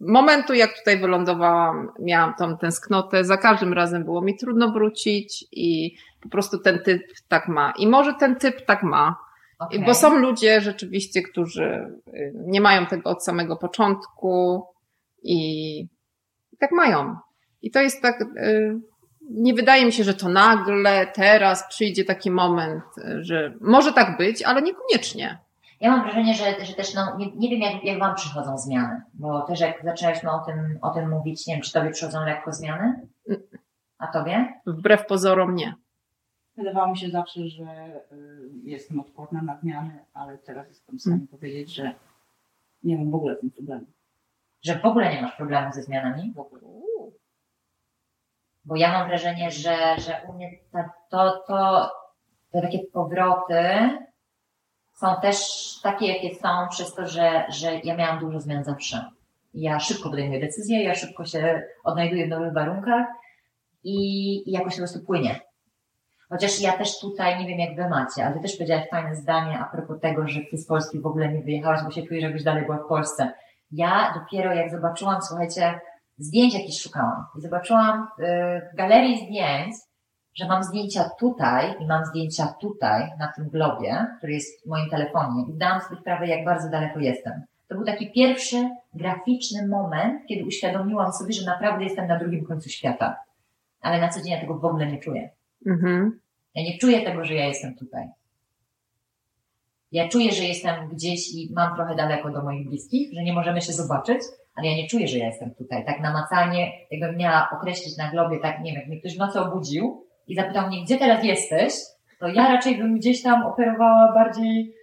momentu, 0.00 0.54
jak 0.54 0.78
tutaj 0.78 0.98
wylądowałam, 0.98 1.92
miałam 1.98 2.34
tą 2.34 2.56
tęsknotę. 2.58 3.24
Za 3.24 3.36
każdym 3.36 3.72
razem 3.72 4.04
było 4.04 4.20
mi 4.22 4.36
trudno 4.36 4.70
wrócić 4.72 5.44
i 5.52 5.96
po 6.22 6.28
prostu 6.28 6.58
ten 6.58 6.78
typ 6.82 7.02
tak 7.28 7.48
ma. 7.48 7.72
I 7.78 7.86
może 7.86 8.14
ten 8.14 8.36
typ 8.36 8.66
tak 8.66 8.82
ma, 8.82 9.16
okej. 9.58 9.84
bo 9.84 9.94
są 9.94 10.18
ludzie 10.18 10.60
rzeczywiście, 10.60 11.22
którzy 11.22 11.94
y, 12.08 12.32
nie 12.34 12.60
mają 12.60 12.86
tego 12.86 13.10
od 13.10 13.24
samego 13.24 13.56
początku 13.56 14.66
i 15.22 15.86
tak 16.58 16.72
mają. 16.72 17.16
I 17.62 17.70
to 17.70 17.80
jest 17.80 18.02
tak, 18.02 18.20
y, 18.20 18.78
nie 19.30 19.54
wydaje 19.54 19.86
mi 19.86 19.92
się, 19.92 20.04
że 20.04 20.14
to 20.14 20.28
nagle, 20.28 21.06
teraz 21.06 21.68
przyjdzie 21.68 22.04
taki 22.04 22.30
moment, 22.30 22.82
y, 22.98 23.24
że 23.24 23.52
może 23.60 23.92
tak 23.92 24.16
być, 24.18 24.42
ale 24.42 24.62
niekoniecznie. 24.62 25.38
Ja 25.80 25.90
mam 25.90 26.02
wrażenie, 26.02 26.34
że, 26.34 26.64
że 26.64 26.74
też, 26.74 26.94
no, 26.94 27.16
nie, 27.16 27.32
nie 27.36 27.48
wiem 27.50 27.60
jak, 27.60 27.84
jak 27.84 27.98
Wam 27.98 28.14
przychodzą 28.14 28.58
zmiany, 28.58 29.02
bo 29.14 29.42
też 29.42 29.60
jak 29.60 29.84
zaczęłyśmy 29.84 30.30
o 30.30 30.38
tym, 30.38 30.78
o 30.82 30.90
tym 30.90 31.10
mówić, 31.10 31.46
nie 31.46 31.54
wiem, 31.54 31.62
czy 31.62 31.72
Tobie 31.72 31.90
przychodzą 31.90 32.24
lekko 32.24 32.52
zmiany? 32.52 33.08
A 33.98 34.06
Tobie? 34.06 34.54
Wbrew 34.66 35.06
pozorom 35.06 35.54
nie. 35.54 35.74
Wydawało 36.56 36.88
mi 36.90 36.98
się 36.98 37.10
zawsze, 37.10 37.40
że 37.48 37.64
y, 38.12 38.50
jestem 38.64 39.00
odporna 39.00 39.42
na 39.42 39.56
zmiany, 39.56 39.98
ale 40.14 40.38
teraz 40.38 40.68
jestem 40.68 40.96
w 40.98 41.00
stanie 41.00 41.16
Mm. 41.16 41.28
powiedzieć, 41.28 41.74
że 41.74 41.94
nie 42.84 42.96
mam 42.98 43.10
w 43.10 43.14
ogóle 43.14 43.36
z 43.36 43.40
tym 43.40 43.50
problemu. 43.50 43.86
Że 44.62 44.78
w 44.78 44.84
ogóle 44.84 45.14
nie 45.14 45.22
masz 45.22 45.36
problemu 45.36 45.72
ze 45.72 45.82
zmianami? 45.82 46.32
W 46.36 46.38
ogóle. 46.38 46.60
Bo 48.64 48.76
ja 48.76 48.92
mam 48.92 49.08
wrażenie, 49.08 49.50
że, 49.50 49.76
że 49.98 50.20
u 50.28 50.32
mnie 50.32 50.50
ta, 50.72 50.90
to, 51.10 51.44
to, 51.46 51.90
te 52.52 52.62
takie 52.62 52.78
powroty 52.92 53.64
są 54.94 55.20
też 55.22 55.38
takie, 55.82 56.06
jakie 56.06 56.34
są, 56.34 56.48
przez 56.70 56.94
to, 56.94 57.06
że, 57.06 57.44
że 57.48 57.78
ja 57.84 57.96
miałam 57.96 58.18
dużo 58.18 58.40
zmian 58.40 58.64
zawsze. 58.64 59.10
Ja 59.54 59.80
szybko 59.80 60.10
podejmuję 60.10 60.40
decyzje, 60.40 60.84
ja 60.84 60.94
szybko 60.94 61.24
się 61.24 61.62
odnajduję 61.84 62.26
w 62.26 62.28
nowych 62.28 62.52
warunkach 62.52 63.06
i, 63.84 63.96
i 64.48 64.52
jakoś 64.52 64.72
po 64.72 64.78
prostu 64.78 65.00
płynie. 65.00 65.40
Chociaż 66.28 66.60
ja 66.60 66.72
też 66.72 67.00
tutaj, 67.00 67.38
nie 67.38 67.46
wiem 67.46 67.58
jak 67.58 67.76
wy 67.76 67.88
macie, 67.88 68.26
ale 68.26 68.40
też 68.40 68.56
powiedziałaś 68.56 68.88
fajne 68.90 69.16
zdanie 69.16 69.58
a 69.58 69.64
propos 69.64 70.00
tego, 70.00 70.28
że 70.28 70.40
ty 70.50 70.58
z 70.58 70.66
Polski 70.66 71.00
w 71.00 71.06
ogóle 71.06 71.28
nie 71.32 71.42
wyjechałaś, 71.42 71.82
bo 71.84 71.90
się 71.90 72.02
czujesz, 72.02 72.22
jakbyś 72.22 72.42
dalej 72.42 72.64
była 72.64 72.78
w 72.78 72.88
Polsce. 72.88 73.32
Ja 73.72 74.14
dopiero 74.14 74.54
jak 74.54 74.70
zobaczyłam, 74.70 75.22
słuchajcie, 75.22 75.80
zdjęć 76.20 76.54
jakieś 76.54 76.82
szukałam 76.82 77.24
i 77.38 77.40
zobaczyłam 77.40 78.02
y, 78.02 78.24
w 78.72 78.76
galerii 78.76 79.26
zdjęć, 79.26 79.74
że 80.34 80.48
mam 80.48 80.64
zdjęcia 80.64 81.10
tutaj 81.18 81.74
i 81.80 81.86
mam 81.86 82.04
zdjęcia 82.04 82.54
tutaj, 82.60 83.10
na 83.18 83.32
tym 83.36 83.48
globie, 83.48 84.06
który 84.18 84.32
jest 84.32 84.64
w 84.64 84.68
moim 84.68 84.90
telefonie 84.90 85.44
i 85.48 85.52
zdałam 85.52 85.80
sobie 85.80 86.00
sprawę, 86.00 86.26
jak 86.26 86.44
bardzo 86.44 86.70
daleko 86.70 87.00
jestem. 87.00 87.42
To 87.68 87.74
był 87.74 87.84
taki 87.84 88.12
pierwszy 88.12 88.70
graficzny 88.94 89.68
moment, 89.68 90.26
kiedy 90.26 90.44
uświadomiłam 90.44 91.12
sobie, 91.12 91.32
że 91.32 91.46
naprawdę 91.46 91.84
jestem 91.84 92.06
na 92.06 92.18
drugim 92.18 92.44
końcu 92.44 92.68
świata. 92.68 93.16
Ale 93.80 94.00
na 94.00 94.08
co 94.08 94.22
dzień 94.22 94.32
ja 94.32 94.40
tego 94.40 94.58
w 94.58 94.64
ogóle 94.64 94.86
nie 94.86 94.98
czuję. 94.98 95.30
Mhm. 95.66 96.20
Ja 96.54 96.62
nie 96.62 96.78
czuję 96.78 97.02
tego, 97.02 97.24
że 97.24 97.34
ja 97.34 97.46
jestem 97.46 97.74
tutaj. 97.74 98.08
Ja 99.92 100.08
czuję, 100.08 100.32
że 100.32 100.44
jestem 100.44 100.88
gdzieś 100.88 101.34
i 101.34 101.52
mam 101.52 101.74
trochę 101.76 101.94
daleko 101.94 102.30
do 102.30 102.42
moich 102.42 102.68
bliskich, 102.68 103.14
że 103.14 103.22
nie 103.22 103.32
możemy 103.32 103.62
się 103.62 103.72
zobaczyć, 103.72 104.20
ale 104.60 104.68
ja 104.68 104.76
nie 104.76 104.88
czuję, 104.88 105.08
że 105.08 105.18
ja 105.18 105.26
jestem 105.26 105.54
tutaj. 105.54 105.84
Tak 105.84 106.00
namacalnie, 106.00 106.72
jakbym 106.90 107.16
miała 107.16 107.48
określić 107.52 107.96
na 107.96 108.10
globie, 108.10 108.38
tak 108.38 108.60
nie 108.60 108.70
wiem, 108.70 108.80
jak 108.80 108.88
mnie 108.88 109.00
ktoś 109.00 109.14
w 109.14 109.18
nocy 109.18 109.40
obudził 109.40 110.06
i 110.28 110.34
zapytał 110.34 110.66
mnie, 110.66 110.84
gdzie 110.84 110.98
teraz 110.98 111.24
jesteś, 111.24 111.72
to 112.18 112.28
ja 112.28 112.48
raczej 112.48 112.78
bym 112.78 112.96
gdzieś 112.96 113.22
tam 113.22 113.46
operowała 113.46 114.12
bardziej, 114.12 114.74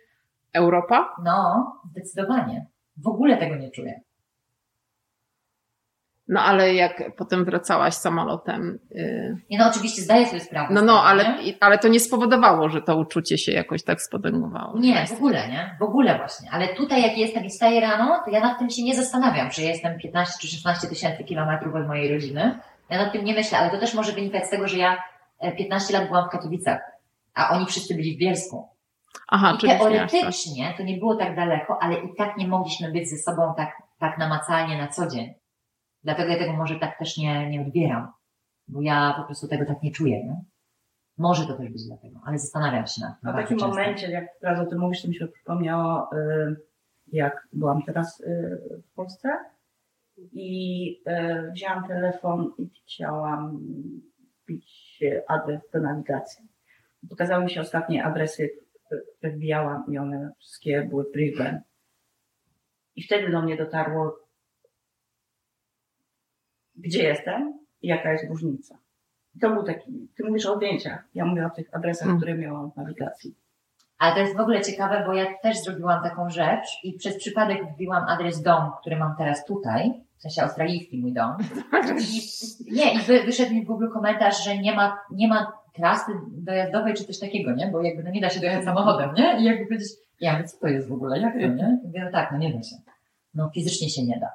Europa? 0.53 1.15
no, 1.23 1.71
zdecydowanie. 1.91 2.65
W 2.97 3.07
ogóle 3.07 3.37
tego 3.37 3.55
nie 3.55 3.71
czuję. 3.71 4.01
No 6.27 6.41
ale 6.41 6.73
jak 6.73 7.15
potem 7.15 7.45
wracałaś 7.45 7.93
samolotem, 7.93 8.79
yy, 8.91 9.37
Nie 9.49 9.57
no, 9.57 9.69
oczywiście 9.69 10.01
zdaję 10.01 10.25
sobie 10.25 10.39
sprawę. 10.39 10.73
no 10.73 10.81
no, 10.81 11.03
ale, 11.03 11.23
nie? 11.23 11.53
ale 11.59 11.77
to 11.77 11.87
nie 11.87 11.99
spowodowało, 11.99 12.69
że 12.69 12.81
to 12.81 12.97
uczucie 12.97 13.37
się 13.37 13.51
jakoś 13.51 13.83
tak 13.83 14.01
spodęgowało. 14.01 14.79
Nie, 14.79 15.05
w 15.05 15.11
ogóle, 15.11 15.47
nie? 15.47 15.75
W 15.79 15.83
ogóle 15.83 16.17
właśnie. 16.17 16.49
Ale 16.51 16.67
tutaj, 16.67 17.01
jak 17.01 17.17
jestem 17.17 17.45
i 17.45 17.49
wstaję 17.49 17.81
rano, 17.81 18.21
to 18.25 18.31
ja 18.31 18.39
nad 18.39 18.59
tym 18.59 18.69
się 18.69 18.83
nie 18.83 18.95
zastanawiam, 18.95 19.49
czy 19.49 19.61
jestem 19.61 19.99
15 19.99 20.33
czy 20.41 20.47
16 20.47 20.87
tysięcy 20.87 21.23
kilometrów 21.23 21.75
od 21.75 21.87
mojej 21.87 22.13
rodziny. 22.13 22.59
Ja 22.89 22.97
nad 22.97 23.11
tym 23.13 23.25
nie 23.25 23.33
myślę, 23.33 23.57
ale 23.57 23.69
to 23.69 23.77
też 23.77 23.93
może 23.93 24.11
wynikać 24.11 24.45
z 24.45 24.49
tego, 24.49 24.67
że 24.67 24.77
ja 24.77 25.03
e, 25.39 25.51
15 25.51 25.99
lat 25.99 26.07
byłam 26.07 26.27
w 26.27 26.31
Katowicach, 26.31 26.81
a 27.33 27.49
oni 27.49 27.65
wszyscy 27.65 27.95
byli 27.95 28.15
w 28.15 28.19
Bielsku. 28.19 28.67
Aha, 29.27 29.53
I 29.55 29.57
czyli 29.57 29.71
tak. 29.71 29.81
teoretycznie 29.81 30.73
to 30.77 30.83
nie 30.83 30.97
było 30.97 31.15
tak 31.15 31.35
daleko, 31.35 31.77
ale 31.81 31.95
i 31.95 32.15
tak 32.17 32.37
nie 32.37 32.47
mogliśmy 32.47 32.91
być 32.91 33.09
ze 33.09 33.17
sobą 33.17 33.53
tak, 33.57 33.71
tak 33.99 34.17
namacalnie 34.17 34.77
na 34.77 34.87
co 34.87 35.07
dzień. 35.07 35.33
Dlatego 36.07 36.31
ja 36.31 36.37
tego 36.37 36.53
może 36.53 36.79
tak 36.79 36.99
też 36.99 37.17
nie, 37.17 37.49
nie 37.49 37.61
odbieram, 37.61 38.11
bo 38.67 38.81
ja 38.81 39.13
po 39.17 39.23
prostu 39.23 39.47
tego 39.47 39.65
tak 39.65 39.83
nie 39.83 39.91
czuję. 39.91 40.25
Nie? 40.25 40.41
Może 41.17 41.47
to 41.47 41.53
też 41.53 41.69
być 41.69 41.87
dlatego, 41.87 42.19
ale 42.25 42.39
zastanawiam 42.39 42.87
się 42.87 43.01
nad 43.01 43.21
tym. 43.21 43.29
A 43.29 43.33
w 43.33 43.35
takim 43.35 43.57
często. 43.57 43.67
momencie, 43.67 44.11
jak 44.11 44.25
teraz 44.41 44.59
o 44.59 44.69
tym 44.69 44.79
mówisz, 44.79 45.01
to 45.01 45.07
mi 45.07 45.15
się 45.15 45.27
przypomniało, 45.27 46.09
y, 46.13 46.55
jak 47.07 47.47
byłam 47.53 47.83
teraz 47.83 48.19
y, 48.19 48.81
w 48.91 48.95
Polsce 48.95 49.29
i 50.17 51.01
y, 51.47 51.51
wzięłam 51.51 51.87
telefon 51.87 52.51
i 52.57 52.69
chciałam 52.69 53.59
wbić 54.43 55.03
adres 55.27 55.61
do 55.73 55.79
nawigacji. 55.79 56.45
Pokazały 57.09 57.43
mi 57.43 57.49
się 57.49 57.61
ostatnie 57.61 58.05
adresy, 58.05 58.49
które 59.17 59.33
wbijałam 59.33 59.83
i 59.89 59.97
one 59.97 60.31
wszystkie 60.39 60.83
były 60.83 61.05
Brisbane. 61.13 61.61
I 62.95 63.03
wtedy 63.03 63.31
do 63.31 63.41
mnie 63.41 63.57
dotarło, 63.57 64.26
gdzie 66.77 67.03
jestem 67.03 67.59
i 67.81 67.87
jaka 67.87 68.11
jest 68.11 68.29
różnica. 68.29 68.77
I 69.35 69.39
to 69.39 69.49
był 69.49 69.63
taki, 69.63 70.09
ty 70.17 70.23
mówisz 70.23 70.45
o 70.45 70.55
zdjęciach, 70.55 71.07
ja 71.13 71.25
mówię 71.25 71.45
o 71.45 71.49
tych 71.49 71.75
adresach, 71.75 72.07
Mm. 72.07 72.17
które 72.17 72.37
miałam 72.37 72.71
w 72.71 72.75
nawigacji. 72.75 73.35
Ale 73.97 74.13
to 74.13 74.19
jest 74.19 74.37
w 74.37 74.39
ogóle 74.39 74.61
ciekawe, 74.61 75.03
bo 75.05 75.13
ja 75.13 75.25
też 75.43 75.57
zrobiłam 75.63 76.03
taką 76.03 76.29
rzecz 76.29 76.67
i 76.83 76.93
przez 76.93 77.17
przypadek 77.17 77.65
wbiłam 77.73 78.03
adres 78.07 78.41
domu, 78.41 78.71
który 78.81 78.95
mam 78.95 79.15
teraz 79.17 79.45
tutaj, 79.45 79.93
w 80.17 80.21
sensie 80.21 80.41
australijski 80.41 80.97
mój 80.97 81.13
dom. 81.13 81.37
I, 81.99 82.21
nie, 82.75 82.93
i 82.93 82.99
wy, 82.99 83.23
wyszedł 83.23 83.53
mi 83.53 83.63
w 83.63 83.67
Google 83.67 83.87
komentarz, 83.93 84.43
że 84.45 84.57
nie 84.57 84.75
ma, 84.75 84.97
nie 85.11 85.27
ma 85.27 85.51
trasy 85.73 86.11
dojazdowej 86.31 86.93
czy 86.93 87.03
coś 87.05 87.19
takiego, 87.19 87.51
nie? 87.55 87.67
Bo 87.67 87.81
jakby 87.81 88.03
no 88.03 88.11
nie 88.11 88.21
da 88.21 88.29
się 88.29 88.39
dojechać 88.39 88.63
samochodem, 88.63 89.13
nie? 89.13 89.39
I 89.39 89.43
jakby 89.43 89.65
powiedzieć, 89.65 89.89
ja 90.19 90.33
mówię, 90.33 90.43
co 90.47 90.57
to 90.57 90.67
jest 90.67 90.89
w 90.89 90.93
ogóle, 90.93 91.19
jak 91.19 91.33
to, 91.33 91.39
nie? 91.39 91.79
I 91.83 91.87
mówię, 91.87 92.01
no 92.05 92.11
tak, 92.11 92.31
no 92.31 92.37
nie 92.37 92.53
da 92.53 92.63
się. 92.63 92.75
No 93.33 93.49
fizycznie 93.53 93.89
się 93.89 94.03
nie 94.05 94.19
da. 94.19 94.29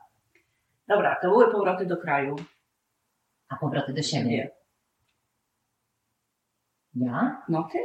Dobra, 0.92 1.16
to 1.22 1.28
były 1.28 1.52
powroty 1.52 1.86
do 1.86 1.96
kraju. 1.96 2.36
A 3.48 3.56
powroty 3.56 3.92
do 3.92 4.02
siebie. 4.02 4.50
Ja? 6.94 7.42
No 7.48 7.68
ty? 7.72 7.78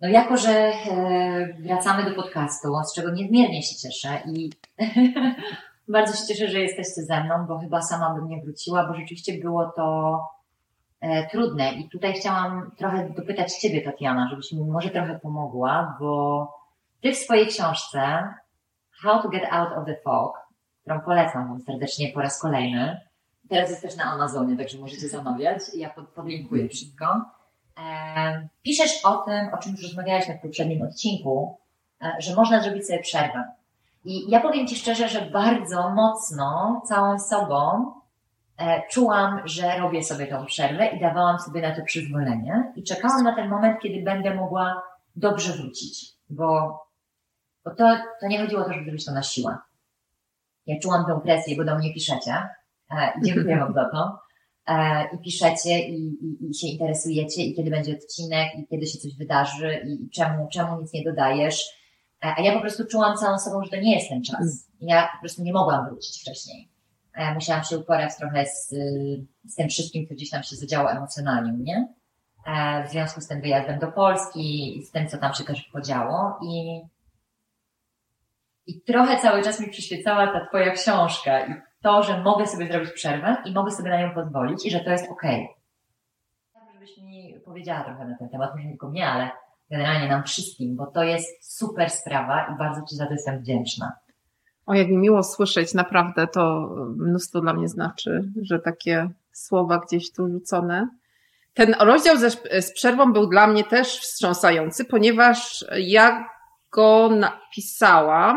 No 0.00 0.08
jako, 0.08 0.36
że 0.36 0.50
e, 0.50 1.56
wracamy 1.60 2.10
do 2.10 2.22
podcastu, 2.22 2.68
z 2.84 2.94
czego 2.94 3.10
niezmiernie 3.10 3.62
się 3.62 3.76
cieszę 3.76 4.22
i 4.26 4.50
bardzo 5.88 6.16
się 6.16 6.26
cieszę, 6.26 6.48
że 6.48 6.60
jesteście 6.60 7.02
ze 7.02 7.24
mną, 7.24 7.46
bo 7.48 7.58
chyba 7.58 7.82
sama 7.82 8.14
bym 8.14 8.28
nie 8.28 8.42
wróciła, 8.42 8.86
bo 8.86 8.94
rzeczywiście 8.94 9.32
było 9.42 9.72
to 9.76 10.18
e, 11.00 11.28
trudne 11.30 11.72
i 11.72 11.88
tutaj 11.88 12.12
chciałam 12.12 12.70
trochę 12.76 13.10
dopytać 13.16 13.52
Ciebie, 13.52 13.82
Tatiana, 13.82 14.28
żebyś 14.30 14.52
mi 14.52 14.64
może 14.64 14.90
trochę 14.90 15.18
pomogła, 15.18 15.96
bo 16.00 16.62
Ty 17.00 17.12
w 17.12 17.16
swojej 17.16 17.46
książce 17.46 18.34
How 19.02 19.22
to 19.22 19.28
Get 19.28 19.44
Out 19.50 19.72
of 19.78 19.86
the 19.86 19.96
Fog, 20.04 20.41
którą 20.82 21.00
polecam 21.00 21.48
Wam 21.48 21.60
serdecznie 21.60 22.12
po 22.12 22.20
raz 22.20 22.40
kolejny, 22.40 23.00
teraz 23.48 23.70
jest 23.70 23.82
też 23.82 23.96
na 23.96 24.04
Amazonie, 24.04 24.56
także 24.56 24.78
możecie 24.78 25.08
zamawiać 25.08 25.58
ja 25.74 25.90
pod, 25.90 26.08
podlinkuję 26.08 26.68
wszystko. 26.68 27.24
Piszesz 28.62 29.04
o 29.04 29.16
tym, 29.16 29.54
o 29.54 29.58
czym 29.58 29.72
już 29.72 29.82
rozmawialiśmy 29.82 30.38
w 30.38 30.42
poprzednim 30.42 30.82
odcinku, 30.82 31.58
e, 32.02 32.12
że 32.18 32.34
można 32.34 32.62
zrobić 32.62 32.86
sobie 32.86 32.98
przerwę. 32.98 33.44
I 34.04 34.30
ja 34.30 34.40
powiem 34.40 34.66
Ci 34.66 34.76
szczerze, 34.76 35.08
że 35.08 35.20
bardzo 35.20 35.90
mocno 35.90 36.80
całą 36.84 37.18
sobą 37.18 37.92
e, 38.58 38.82
czułam, 38.90 39.40
że 39.44 39.78
robię 39.78 40.04
sobie 40.04 40.26
tą 40.26 40.46
przerwę 40.46 40.86
i 40.86 41.00
dawałam 41.00 41.38
sobie 41.38 41.62
na 41.62 41.76
to 41.76 41.82
przyzwolenie 41.82 42.72
i 42.76 42.82
czekałam 42.82 43.22
na 43.22 43.36
ten 43.36 43.48
moment, 43.48 43.80
kiedy 43.82 44.02
będę 44.02 44.34
mogła 44.34 44.82
dobrze 45.16 45.52
wrócić, 45.52 46.12
bo, 46.30 46.80
bo 47.64 47.74
to, 47.74 47.96
to 48.20 48.26
nie 48.26 48.40
chodziło 48.40 48.60
o 48.60 48.64
to, 48.64 48.72
żeby 48.72 48.84
zrobić 48.84 49.04
to 49.04 49.12
na 49.12 49.22
siłę. 49.22 49.56
Ja 50.66 50.78
czułam 50.82 51.06
tę 51.06 51.20
presję, 51.24 51.56
bo 51.56 51.64
do 51.64 51.78
mnie 51.78 51.94
piszecie 51.94 52.32
dziękuję 53.24 53.58
Wam 53.58 53.74
za 53.74 53.88
to. 53.90 54.18
I 55.14 55.18
piszecie 55.18 55.88
i, 55.88 56.06
i, 56.06 56.50
i 56.50 56.54
się 56.54 56.66
interesujecie 56.66 57.42
i 57.42 57.54
kiedy 57.54 57.70
będzie 57.70 57.92
odcinek 57.92 58.48
i 58.58 58.66
kiedy 58.66 58.86
się 58.86 58.98
coś 58.98 59.16
wydarzy 59.16 59.82
i, 59.86 60.04
i 60.04 60.10
czemu, 60.10 60.48
czemu 60.52 60.80
nic 60.80 60.92
nie 60.92 61.04
dodajesz. 61.04 61.64
E, 62.24 62.34
a 62.36 62.40
ja 62.40 62.52
po 62.52 62.60
prostu 62.60 62.86
czułam 62.86 63.16
całą 63.16 63.38
sobą, 63.38 63.64
że 63.64 63.70
to 63.70 63.76
nie 63.76 63.94
jest 63.94 64.08
ten 64.08 64.22
czas. 64.22 64.68
Ja 64.80 65.08
po 65.12 65.20
prostu 65.20 65.42
nie 65.42 65.52
mogłam 65.52 65.86
wrócić 65.86 66.20
wcześniej. 66.20 66.68
E, 67.14 67.34
musiałam 67.34 67.64
się 67.64 67.78
uporać 67.78 68.16
trochę 68.16 68.46
z, 68.46 68.68
z 69.44 69.54
tym 69.54 69.68
wszystkim, 69.68 70.06
co 70.06 70.14
gdzieś 70.14 70.30
tam 70.30 70.42
się 70.42 70.56
zadziało 70.56 70.92
emocjonalnie, 70.92 71.52
nie? 71.58 71.88
E, 72.46 72.84
w 72.88 72.90
związku 72.90 73.20
z 73.20 73.28
tym 73.28 73.40
wyjazdem 73.40 73.78
do 73.78 73.92
Polski 73.92 74.82
z 74.86 74.90
tym, 74.90 75.08
co 75.08 75.18
tam 75.18 75.34
się 75.34 75.44
też 75.44 75.62
podziało 75.72 76.38
i 76.42 76.80
i 78.66 78.80
trochę 78.80 79.20
cały 79.20 79.42
czas 79.42 79.60
mi 79.60 79.70
przyświecała 79.70 80.26
ta 80.26 80.46
Twoja 80.46 80.70
książka 80.70 81.46
i 81.46 81.54
to, 81.82 82.02
że 82.02 82.22
mogę 82.22 82.46
sobie 82.46 82.66
zrobić 82.66 82.90
przerwę 82.92 83.36
i 83.44 83.52
mogę 83.52 83.70
sobie 83.70 83.90
na 83.90 84.00
nią 84.00 84.14
pozwolić 84.14 84.66
i 84.66 84.70
że 84.70 84.80
to 84.80 84.90
jest 84.90 85.10
okej. 85.10 85.48
Okay. 86.54 86.72
Żebyś 86.72 86.98
mi 86.98 87.40
powiedziała 87.44 87.84
trochę 87.84 88.04
na 88.04 88.18
ten 88.18 88.28
temat, 88.28 88.50
może 88.50 88.64
nie 88.64 88.70
tylko 88.70 88.88
mnie, 88.88 89.08
ale 89.08 89.30
generalnie 89.70 90.08
nam 90.08 90.22
wszystkim, 90.22 90.76
bo 90.76 90.86
to 90.86 91.02
jest 91.02 91.56
super 91.56 91.90
sprawa 91.90 92.46
i 92.54 92.58
bardzo 92.58 92.82
Ci 92.90 92.96
za 92.96 93.06
to 93.06 93.12
jestem 93.12 93.38
wdzięczna. 93.38 93.92
O, 94.66 94.74
jak 94.74 94.88
mi 94.88 94.98
miło 94.98 95.22
słyszeć, 95.22 95.74
naprawdę 95.74 96.26
to 96.26 96.70
mnóstwo 96.96 97.40
dla 97.40 97.54
mnie 97.54 97.68
znaczy, 97.68 98.24
że 98.42 98.58
takie 98.58 99.08
słowa 99.32 99.78
gdzieś 99.78 100.12
tu 100.12 100.28
rzucone. 100.28 100.88
Ten 101.54 101.74
rozdział 101.80 102.16
ze, 102.16 102.30
z 102.62 102.72
przerwą 102.72 103.12
był 103.12 103.26
dla 103.26 103.46
mnie 103.46 103.64
też 103.64 104.00
wstrząsający, 104.00 104.84
ponieważ 104.84 105.64
ja 105.78 106.28
go 106.72 107.08
napisałam, 107.08 108.36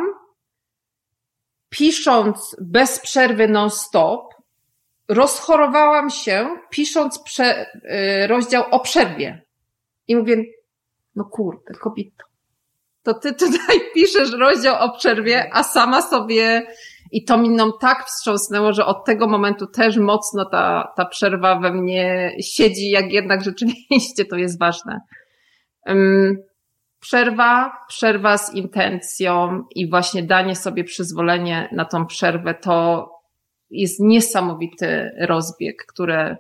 pisząc 1.70 2.56
bez 2.62 3.00
przerwy 3.00 3.48
non-stop, 3.48 4.34
rozchorowałam 5.08 6.10
się, 6.10 6.58
pisząc 6.70 7.20
prze, 7.20 7.66
y, 8.24 8.28
rozdział 8.28 8.64
o 8.72 8.80
przerwie. 8.80 9.46
I 10.08 10.16
mówię, 10.16 10.44
no 11.16 11.26
kurde, 11.26 11.74
kobito, 11.74 12.26
to 13.04 13.14
ty 13.14 13.34
tutaj 13.34 13.80
piszesz 13.94 14.32
rozdział 14.32 14.76
o 14.84 14.98
przerwie, 14.98 15.50
a 15.54 15.64
sama 15.64 16.02
sobie 16.02 16.68
i 17.12 17.26
to 17.26 17.38
mi 17.38 17.50
nam 17.50 17.72
tak 17.82 18.06
wstrząsnęło, 18.06 18.74
że 18.74 18.86
od 18.86 19.06
tego 19.06 19.28
momentu 19.28 19.68
też 19.68 19.98
mocno 19.98 20.46
ta, 20.46 20.94
ta 20.96 21.06
przerwa 21.06 21.60
we 21.60 21.74
mnie 21.74 22.36
siedzi, 22.42 22.90
jak 22.90 23.12
jednak 23.12 23.44
rzeczywiście 23.44 24.26
to 24.30 24.36
jest 24.36 24.60
ważne. 24.60 25.00
Um, 25.86 26.38
przerwa, 27.06 27.78
przerwa 27.88 28.38
z 28.38 28.54
intencją 28.54 29.64
i 29.76 29.90
właśnie 29.90 30.24
danie 30.24 30.56
sobie 30.56 30.84
przyzwolenie 30.84 31.70
na 31.72 31.86
tą 31.86 32.06
przerwę 32.06 32.54
to 32.54 33.10
jest 33.70 34.00
niesamowity 34.00 35.12
rozbieg, 35.20 35.86
który 35.88 36.36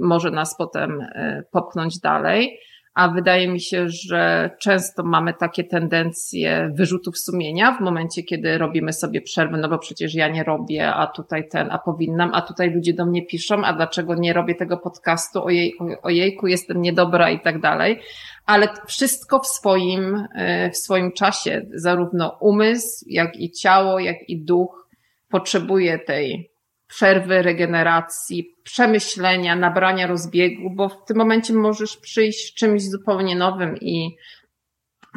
może 0.00 0.30
nas 0.30 0.56
potem 0.56 1.00
e, 1.00 1.42
popchnąć 1.52 2.00
dalej. 2.00 2.58
A 2.98 3.08
wydaje 3.08 3.48
mi 3.48 3.60
się, 3.60 3.88
że 3.88 4.50
często 4.60 5.02
mamy 5.02 5.34
takie 5.34 5.64
tendencje 5.64 6.70
wyrzutów 6.74 7.18
sumienia 7.18 7.72
w 7.72 7.80
momencie, 7.80 8.22
kiedy 8.22 8.58
robimy 8.58 8.92
sobie 8.92 9.20
przerwę, 9.20 9.56
no 9.58 9.68
bo 9.68 9.78
przecież 9.78 10.14
ja 10.14 10.28
nie 10.28 10.44
robię, 10.44 10.94
a 10.94 11.06
tutaj 11.06 11.48
ten, 11.48 11.68
a 11.70 11.78
powinnam, 11.78 12.30
a 12.34 12.42
tutaj 12.42 12.70
ludzie 12.70 12.94
do 12.94 13.06
mnie 13.06 13.26
piszą, 13.26 13.64
a 13.64 13.72
dlaczego 13.72 14.14
nie 14.14 14.32
robię 14.32 14.54
tego 14.54 14.76
podcastu, 14.76 15.44
ojej, 15.44 15.74
ojejku, 16.02 16.46
jestem 16.46 16.82
niedobra 16.82 17.30
i 17.30 17.40
tak 17.40 17.60
dalej. 17.60 18.00
Ale 18.46 18.68
wszystko 18.86 19.38
w 19.40 19.46
swoim, 19.46 20.26
e, 20.34 20.70
w 20.70 20.76
swoim 20.76 21.12
czasie, 21.12 21.66
zarówno 21.74 22.36
umysł, 22.40 23.04
jak 23.08 23.36
i 23.36 23.50
ciało, 23.50 23.98
jak 23.98 24.28
i 24.28 24.44
duch 24.44 24.88
potrzebuje 25.30 25.98
tej 25.98 26.50
przerwy, 26.88 27.42
regeneracji, 27.42 28.56
przemyślenia, 28.62 29.56
nabrania 29.56 30.06
rozbiegu, 30.06 30.70
bo 30.74 30.88
w 30.88 31.04
tym 31.04 31.16
momencie 31.16 31.52
możesz 31.52 31.96
przyjść 31.96 32.50
z 32.50 32.54
czymś 32.54 32.82
zupełnie 32.82 33.36
nowym 33.36 33.76
i 33.76 34.16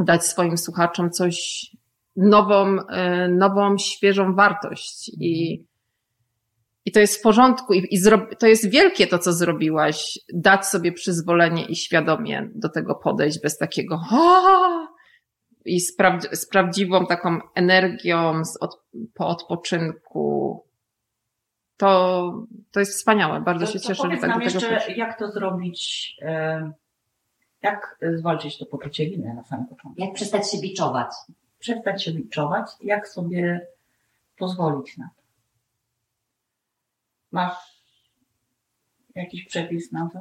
dać 0.04 0.26
swoim 0.26 0.58
słuchaczom 0.58 1.12
coś 1.12 1.68
nową, 2.16 2.78
e, 2.90 3.28
nową, 3.28 3.78
świeżą 3.78 4.36
wartość. 4.36 5.10
I 5.20 5.66
i 6.86 6.92
to 6.92 7.00
jest 7.00 7.20
w 7.20 7.22
porządku 7.22 7.74
i, 7.74 7.88
i 7.92 8.02
to 8.40 8.48
jest 8.48 8.70
wielkie 8.70 9.08
to, 9.08 9.20
co 9.20 9.34
zrobiłaś. 9.34 10.20
Dać 10.34 10.66
sobie 10.66 10.92
przyzwolenie 10.92 11.66
i 11.66 11.76
świadomie 11.76 12.50
do 12.56 12.70
tego 12.70 12.96
podejść 12.96 13.42
bez 13.42 13.58
takiego 13.58 14.02
i 15.66 15.80
z, 15.80 15.98
pra- 15.98 16.36
z 16.36 16.48
prawdziwą 16.48 17.06
taką 17.06 17.40
energią 17.56 18.42
od, 18.62 18.82
po 19.14 19.28
odpoczynku. 19.28 20.64
To, 21.82 22.34
to 22.72 22.80
jest 22.80 22.94
wspaniałe. 22.94 23.42
Bardzo 23.42 23.66
to, 23.66 23.72
się 23.72 23.80
to 23.80 23.88
cieszę, 23.88 24.04
że 24.04 24.18
tak 24.18 24.22
do 24.22 24.28
tego 24.28 24.40
jeszcze, 24.40 24.94
jak 24.94 25.20
to 25.20 25.32
zrobić, 25.32 26.16
jak 27.62 27.98
zwalczyć 28.18 28.58
to 28.58 28.66
poczucie 28.66 29.10
winy 29.10 29.34
na 29.34 29.44
samym 29.44 29.66
początku? 29.66 30.02
Jak 30.02 30.14
przestać 30.14 30.52
się 30.52 30.58
biczować? 30.58 31.12
Przestać 31.60 32.04
się 32.04 32.12
biczować, 32.12 32.66
jak 32.82 33.08
sobie 33.08 33.68
pozwolić 34.38 34.98
na 34.98 35.10
to? 35.18 35.22
Masz 37.32 37.58
jakiś 39.16 39.46
przepis 39.46 39.92
na 39.92 40.10
to? 40.14 40.20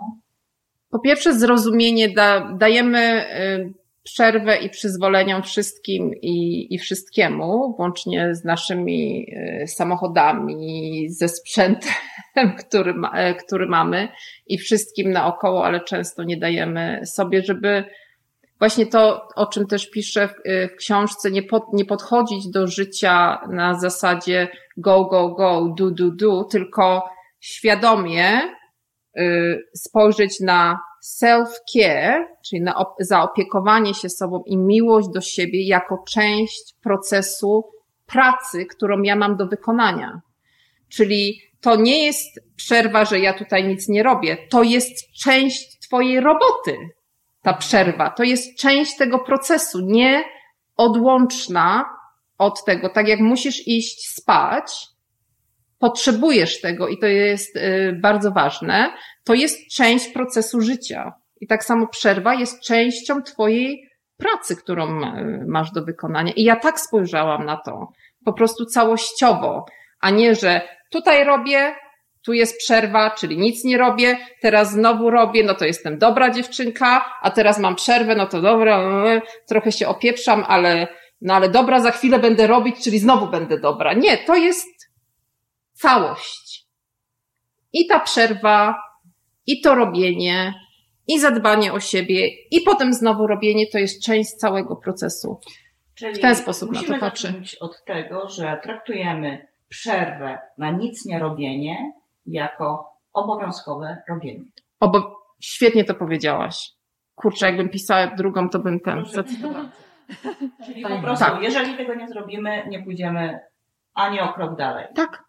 Po 0.90 0.98
pierwsze, 0.98 1.38
zrozumienie 1.38 2.14
da, 2.14 2.52
dajemy 2.52 3.26
y, 3.40 3.72
przerwę 4.03 4.57
i 4.57 4.70
przyzwoleniom 4.70 5.42
wszystkim 5.42 6.14
i, 6.22 6.66
i 6.74 6.78
wszystkiemu, 6.78 7.74
włącznie 7.76 8.34
z 8.34 8.44
naszymi 8.44 9.26
y, 9.62 9.66
samochodami, 9.66 11.07
ze 11.11 11.28
sprzętem, 11.28 11.92
który, 12.66 12.94
ma, 12.94 13.12
e, 13.12 13.34
który 13.34 13.66
mamy 13.66 14.09
i 14.46 14.59
wszystkim 14.59 15.12
naokoło, 15.12 15.64
ale 15.64 15.80
często 15.80 16.24
nie 16.24 16.36
dajemy 16.36 17.01
sobie, 17.07 17.42
żeby 17.42 17.84
właśnie 18.59 18.86
to, 18.86 19.28
o 19.36 19.46
czym 19.46 19.66
też 19.66 19.90
piszę 19.90 20.28
w, 20.28 20.48
y, 20.48 20.68
w 20.68 20.76
książce, 20.76 21.30
nie, 21.30 21.42
pod, 21.42 21.72
nie 21.72 21.84
podchodzić 21.84 22.51
do 22.51 22.66
życia 22.66 23.40
na 23.51 23.74
zasadzie 23.74 24.48
go, 24.76 25.05
go, 25.05 25.28
go, 25.28 25.74
do, 25.78 25.90
do, 25.90 26.11
do, 26.11 26.44
tylko 26.44 27.11
świadomie 27.40 28.40
spojrzeć 29.74 30.40
na 30.40 30.80
self-care, 31.04 32.24
czyli 32.46 32.62
na 32.62 32.84
zaopiekowanie 33.00 33.94
się 33.94 34.08
sobą 34.08 34.42
i 34.46 34.56
miłość 34.56 35.08
do 35.14 35.20
siebie 35.20 35.66
jako 35.66 36.04
część 36.08 36.74
procesu 36.82 37.64
pracy, 38.06 38.66
którą 38.66 39.02
ja 39.02 39.16
mam 39.16 39.36
do 39.36 39.46
wykonania. 39.46 40.20
Czyli 40.88 41.40
to 41.61 41.76
nie 41.76 42.04
jest 42.04 42.40
przerwa, 42.56 43.04
że 43.04 43.18
ja 43.18 43.34
tutaj 43.34 43.68
nic 43.68 43.88
nie 43.88 44.02
robię. 44.02 44.36
To 44.50 44.62
jest 44.62 45.12
część 45.12 45.78
Twojej 45.78 46.20
roboty 46.20 46.78
ta 47.42 47.54
przerwa. 47.54 48.11
To 48.11 48.22
jest 48.22 48.58
część 48.58 48.96
tego 48.96 49.18
procesu, 49.18 49.78
nie 49.80 50.24
odłączna 50.76 51.84
od 52.38 52.64
tego. 52.64 52.88
Tak 52.88 53.08
jak 53.08 53.20
musisz 53.20 53.68
iść 53.68 54.08
spać, 54.08 54.86
potrzebujesz 55.80 56.60
tego 56.60 56.88
i 56.88 56.98
to 56.98 57.06
jest 57.06 57.56
y, 57.56 57.98
bardzo 58.02 58.30
ważne, 58.30 58.92
to 59.24 59.34
jest 59.34 59.70
część 59.70 60.08
procesu 60.08 60.60
życia. 60.60 61.12
I 61.40 61.46
tak 61.46 61.64
samo 61.64 61.86
przerwa 61.86 62.34
jest 62.34 62.62
częścią 62.62 63.22
Twojej 63.22 63.88
pracy, 64.16 64.56
którą 64.56 65.02
y, 65.02 65.44
masz 65.48 65.72
do 65.72 65.84
wykonania. 65.84 66.32
I 66.32 66.42
ja 66.42 66.56
tak 66.56 66.80
spojrzałam 66.80 67.46
na 67.46 67.56
to, 67.56 67.88
po 68.24 68.32
prostu 68.32 68.66
całościowo, 68.66 69.64
a 70.00 70.10
nie, 70.10 70.34
że 70.34 70.60
tutaj 70.90 71.24
robię, 71.24 71.74
tu 72.24 72.32
jest 72.32 72.58
przerwa, 72.58 73.10
czyli 73.10 73.38
nic 73.38 73.64
nie 73.64 73.78
robię, 73.78 74.18
teraz 74.40 74.72
znowu 74.72 75.10
robię, 75.10 75.44
no 75.44 75.54
to 75.54 75.64
jestem 75.64 75.98
dobra 75.98 76.30
dziewczynka, 76.30 77.04
a 77.22 77.30
teraz 77.30 77.58
mam 77.58 77.76
przerwę, 77.76 78.14
no 78.14 78.26
to 78.26 78.40
dobra, 78.40 78.82
trochę 79.48 79.72
się 79.72 79.88
opieprzam, 79.88 80.44
ale, 80.48 80.88
no 81.20 81.34
ale 81.34 81.48
dobra, 81.48 81.80
za 81.80 81.90
chwilę 81.90 82.18
będę 82.18 82.46
robić, 82.46 82.84
czyli 82.84 82.98
znowu 82.98 83.26
będę 83.26 83.58
dobra. 83.58 83.92
Nie, 83.92 84.18
to 84.18 84.36
jest 84.36 84.79
całość. 85.80 86.66
I 87.72 87.86
ta 87.86 88.00
przerwa, 88.00 88.82
i 89.46 89.60
to 89.60 89.74
robienie, 89.74 90.54
i 91.08 91.20
zadbanie 91.20 91.72
o 91.72 91.80
siebie, 91.80 92.28
i 92.50 92.60
potem 92.60 92.92
znowu 92.94 93.26
robienie 93.26 93.66
to 93.72 93.78
jest 93.78 94.04
część 94.04 94.30
całego 94.30 94.76
procesu. 94.76 95.40
Czyli 95.94 96.14
w 96.14 96.20
ten 96.20 96.36
sposób 96.36 96.72
na 96.72 96.82
to 96.82 96.98
patrzę. 96.98 97.32
od 97.60 97.84
tego, 97.84 98.28
że 98.28 98.60
traktujemy 98.62 99.46
przerwę 99.68 100.38
na 100.58 100.70
nic 100.70 101.04
nie 101.06 101.18
robienie 101.18 101.92
jako 102.26 102.90
obowiązkowe 103.12 104.02
robienie. 104.08 104.44
Obo 104.80 105.20
świetnie 105.42 105.84
to 105.84 105.94
powiedziałaś. 105.94 106.70
Kurczę, 107.14 107.46
jakbym 107.46 107.68
pisała 107.68 108.06
drugą, 108.06 108.48
to 108.48 108.58
bym 108.58 108.80
ten. 108.80 109.04
Czyli 110.64 110.82
Fajnie. 110.82 110.96
po 110.96 111.02
prostu, 111.02 111.24
Tak. 111.24 111.42
jeżeli 111.42 111.76
tego 111.76 111.94
nie 111.94 112.08
zrobimy, 112.08 112.66
nie 112.68 112.82
pójdziemy 112.82 113.40
ani 113.94 114.20
o 114.20 114.32
krok 114.32 114.56
dalej. 114.56 114.86
Tak, 114.94 115.24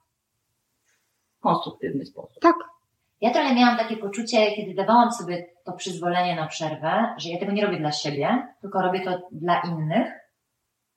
konstruktywny 1.42 2.06
sposób. 2.06 2.40
tak. 2.42 2.56
Ja 3.22 3.34
trochę 3.34 3.56
miałam 3.56 3.78
takie 3.78 3.98
poczucie, 3.98 4.52
kiedy 4.52 4.74
dawałam 4.74 5.12
sobie 5.12 5.46
to 5.64 5.74
przyzwolenie 5.74 6.36
na 6.36 6.48
przerwę, 6.48 7.16
że 7.18 7.30
ja 7.30 7.40
tego 7.40 7.52
nie 7.52 7.66
robię 7.66 7.78
dla 7.78 7.92
siebie, 7.92 8.48
tylko 8.62 8.82
robię 8.82 9.02
to 9.02 9.22
dla 9.32 9.62
innych, 9.62 10.08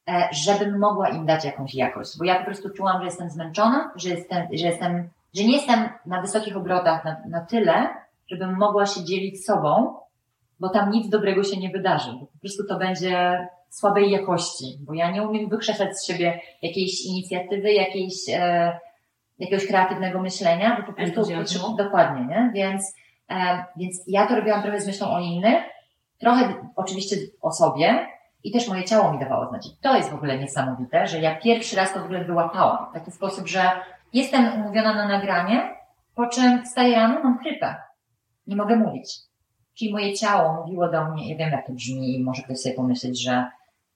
e, 0.09 0.29
żebym 0.33 0.79
mogła 0.79 1.09
im 1.09 1.27
dać 1.27 1.45
jakąś 1.45 1.75
jakość. 1.75 2.19
Bo 2.19 2.25
ja 2.25 2.39
po 2.39 2.45
prostu 2.45 2.71
czułam, 2.71 2.99
że 2.99 3.05
jestem 3.05 3.31
zmęczona, 3.31 3.93
że 3.97 4.09
jestem, 4.09 4.47
że 4.53 4.67
jestem, 4.67 5.09
że 5.35 5.45
nie 5.45 5.57
jestem 5.57 5.89
na 6.07 6.21
wysokich 6.21 6.57
obrotach 6.57 7.05
na, 7.05 7.17
na 7.29 7.41
tyle, 7.41 7.89
żebym 8.27 8.57
mogła 8.57 8.87
się 8.87 9.05
dzielić 9.05 9.45
sobą, 9.45 9.97
bo 10.61 10.69
tam 10.69 10.91
nic 10.91 11.09
dobrego 11.09 11.43
się 11.43 11.57
nie 11.57 11.71
wydarzy. 11.71 12.13
Bo 12.13 12.27
po 12.27 12.39
prostu 12.41 12.65
to 12.69 12.79
będzie 12.79 13.49
słabej 13.69 14.11
jakości, 14.11 14.79
bo 14.81 14.95
ja 14.95 15.11
nie 15.11 15.23
umiem 15.23 15.49
wykrzesać 15.49 15.99
z 15.99 16.07
siebie 16.07 16.41
jakiejś 16.63 17.05
inicjatywy, 17.07 17.73
jakiejś, 17.73 18.15
e, 18.29 18.79
jakiegoś 19.39 19.67
kreatywnego 19.67 20.21
myślenia, 20.21 20.77
bo 20.77 20.87
po 20.87 20.93
prostu 20.93 21.77
dokładnie, 21.77 22.27
nie? 22.27 22.51
Więc, 22.55 22.95
e, 23.31 23.65
więc 23.77 24.03
ja 24.07 24.27
to 24.27 24.37
robiłam 24.37 24.63
trochę 24.63 24.81
z 24.81 24.87
myślą 24.87 25.11
o 25.11 25.21
innych, 25.21 25.65
trochę 26.19 26.55
oczywiście 26.77 27.17
o 27.41 27.53
sobie 27.53 28.07
i 28.45 28.53
też 28.53 28.69
moje 28.69 28.85
ciało 28.85 29.13
mi 29.13 29.19
dawało 29.19 29.49
znać. 29.49 29.67
I 29.67 29.77
to 29.83 29.97
jest 29.97 30.11
w 30.11 30.15
ogóle 30.15 30.39
niesamowite, 30.39 31.07
że 31.07 31.21
ja 31.21 31.37
pierwszy 31.37 31.77
raz 31.77 31.93
to 31.93 32.01
w 32.01 32.05
ogóle 32.05 32.25
wyłapałam 32.25 32.91
w 32.91 32.95
taki 32.95 33.11
sposób, 33.11 33.49
że 33.49 33.71
jestem 34.13 34.53
umówiona 34.55 34.95
na 34.95 35.09
nagranie, 35.09 35.75
po 36.15 36.27
czym 36.27 36.65
wstaję 36.65 36.97
rano, 36.97 37.21
mam 37.25 37.39
chrypę. 37.39 37.75
Nie 38.47 38.57
mogę 38.57 38.77
mówić. 38.77 39.17
Czyli 39.75 39.93
moje 39.93 40.15
ciało 40.15 40.63
mówiło 40.63 40.89
do 40.89 41.05
mnie, 41.05 41.31
ja 41.31 41.37
wiem 41.37 41.51
jak 41.51 41.67
to 41.67 41.73
brzmi 41.73 42.15
i 42.15 42.25
może 42.25 42.43
ktoś 42.43 42.59
sobie 42.59 42.75
pomyśleć, 42.75 43.23
że, 43.23 43.47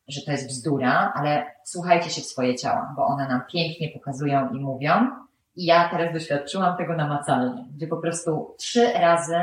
że 0.09 0.23
to 0.23 0.31
jest 0.31 0.49
bzdura, 0.49 1.13
ale 1.15 1.47
słuchajcie 1.65 2.11
się 2.11 2.21
w 2.21 2.27
swoje 2.27 2.55
ciała, 2.55 2.95
bo 2.97 3.07
one 3.07 3.29
nam 3.29 3.43
pięknie 3.53 3.89
pokazują 3.89 4.51
i 4.51 4.61
mówią. 4.61 5.11
I 5.59 5.65
ja 5.65 5.89
teraz 5.89 6.13
doświadczyłam 6.13 6.77
tego 6.77 6.97
namacalnie, 6.97 7.65
gdzie 7.77 7.87
po 7.87 7.97
prostu 7.97 8.55
trzy 8.59 8.93
razy 8.93 9.37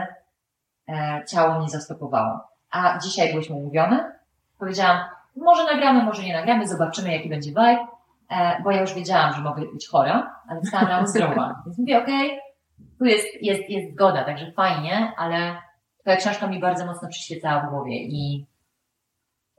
e, 0.89 1.23
ciało 1.27 1.59
mnie 1.59 1.69
zastopowało. 1.69 2.39
A 2.71 2.99
dzisiaj 2.99 3.31
byłyśmy 3.31 3.55
umówione. 3.55 4.19
Powiedziałam, 4.59 4.99
może 5.35 5.63
nagramy, 5.63 6.03
może 6.03 6.23
nie 6.23 6.33
nagramy, 6.33 6.67
zobaczymy 6.67 7.13
jaki 7.13 7.29
będzie 7.29 7.49
vibe, 7.49 7.87
e, 8.29 8.61
bo 8.63 8.71
ja 8.71 8.81
już 8.81 8.93
wiedziałam, 8.93 9.33
że 9.33 9.41
mogę 9.41 9.61
być 9.73 9.87
chora, 9.87 10.35
ale 10.49 10.61
wstałam 10.61 10.87
rano 10.87 11.07
zdrowa. 11.07 11.63
Więc 11.65 11.77
mówię, 11.77 12.03
okej, 12.03 12.39
tu 12.99 13.05
jest, 13.05 13.27
jest, 13.41 13.69
jest 13.69 13.93
zgoda, 13.93 14.23
także 14.23 14.51
fajnie, 14.51 15.13
ale 15.17 15.57
twoja 15.97 16.15
książka 16.17 16.47
mi 16.47 16.59
bardzo 16.59 16.85
mocno 16.85 17.07
przyświecała 17.09 17.61
w 17.61 17.69
głowie 17.69 17.95
i 17.95 18.45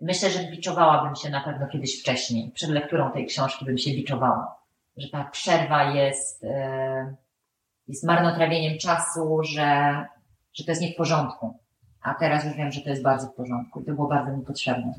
myślę, 0.00 0.30
że 0.30 0.50
biczowałabym 0.50 1.16
się 1.16 1.30
na 1.30 1.40
pewno 1.40 1.66
kiedyś 1.66 2.00
wcześniej. 2.00 2.50
Przed 2.54 2.70
lekturą 2.70 3.12
tej 3.12 3.26
książki 3.26 3.64
bym 3.64 3.78
się 3.78 3.90
biczowała. 3.90 4.55
Że 4.96 5.08
ta 5.08 5.24
przerwa 5.24 5.94
jest, 5.94 6.44
e, 6.44 7.14
jest 7.88 8.06
marnotrawieniem 8.06 8.78
czasu, 8.78 9.42
że, 9.42 9.96
że 10.54 10.64
to 10.64 10.70
jest 10.70 10.82
nie 10.82 10.92
w 10.92 10.96
porządku. 10.96 11.58
A 12.02 12.14
teraz 12.14 12.44
już 12.44 12.54
wiem, 12.54 12.72
że 12.72 12.80
to 12.80 12.88
jest 12.88 13.02
bardzo 13.02 13.26
w 13.26 13.34
porządku 13.34 13.80
i 13.80 13.84
to 13.84 13.92
było 13.92 14.08
bardzo 14.08 14.36
mi 14.36 14.44
potrzebne. 14.44 14.92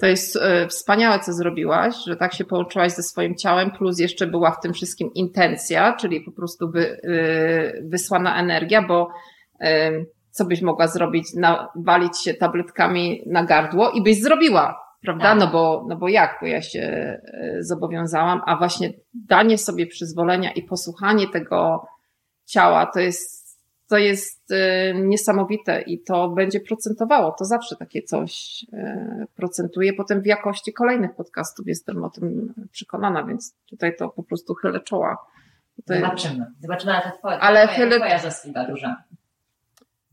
To 0.00 0.06
jest 0.06 0.36
e, 0.36 0.68
wspaniałe, 0.68 1.20
co 1.20 1.32
zrobiłaś, 1.32 1.94
że 2.06 2.16
tak 2.16 2.34
się 2.34 2.44
połączyłaś 2.44 2.92
ze 2.92 3.02
swoim 3.02 3.36
ciałem, 3.36 3.70
plus 3.70 3.98
jeszcze 3.98 4.26
była 4.26 4.50
w 4.50 4.60
tym 4.60 4.72
wszystkim 4.72 5.10
intencja, 5.14 5.96
czyli 5.96 6.20
po 6.20 6.32
prostu 6.32 6.70
wy, 6.70 7.00
e, 7.02 7.82
wysłana 7.82 8.40
energia, 8.40 8.82
bo 8.82 9.08
co 10.30 10.44
byś 10.44 10.62
mogła 10.62 10.88
zrobić? 10.88 11.34
Nawalić 11.34 12.22
się 12.24 12.34
tabletkami 12.34 13.22
na 13.26 13.44
gardło 13.44 13.90
i 13.90 14.02
byś 14.02 14.22
zrobiła, 14.22 14.83
prawda? 15.04 15.24
Tak. 15.24 15.38
No 15.38 15.46
bo, 15.46 15.84
no 15.88 15.96
bo 15.96 16.08
jak? 16.08 16.38
Bo 16.40 16.46
ja 16.46 16.62
się 16.62 16.80
e, 16.80 17.56
zobowiązałam, 17.60 18.40
a 18.46 18.56
właśnie 18.56 18.92
danie 19.14 19.58
sobie 19.58 19.86
przyzwolenia 19.86 20.52
i 20.52 20.62
posłuchanie 20.62 21.28
tego 21.28 21.86
ciała 22.44 22.86
to 22.86 23.00
jest 23.00 23.44
to 23.88 23.98
jest 23.98 24.50
e, 24.52 24.94
niesamowite 24.94 25.80
i 25.82 26.02
to 26.02 26.28
będzie 26.28 26.60
procentowało. 26.60 27.32
To 27.38 27.44
zawsze 27.44 27.76
takie 27.76 28.02
coś 28.02 28.64
e, 28.72 29.24
procentuje. 29.36 29.92
Potem 29.92 30.22
w 30.22 30.26
jakości 30.26 30.72
kolejnych 30.72 31.14
podcastów 31.14 31.66
jestem 31.66 32.04
o 32.04 32.10
tym 32.10 32.54
przekonana, 32.72 33.24
więc 33.24 33.56
tutaj 33.70 33.96
to 33.96 34.08
po 34.08 34.22
prostu 34.22 34.54
chylę 34.54 34.80
czoła. 34.80 35.16
Zobaczymy. 35.86 36.46
Zobaczymy, 36.60 36.92
ale 36.92 37.02
to 37.02 37.18
twoja, 37.18 37.38
Ale 37.40 37.68
twoja, 37.68 37.78
chylę- 37.86 37.96
twoja 37.96 38.18
zasługa 38.18 38.64
duża. 38.64 39.02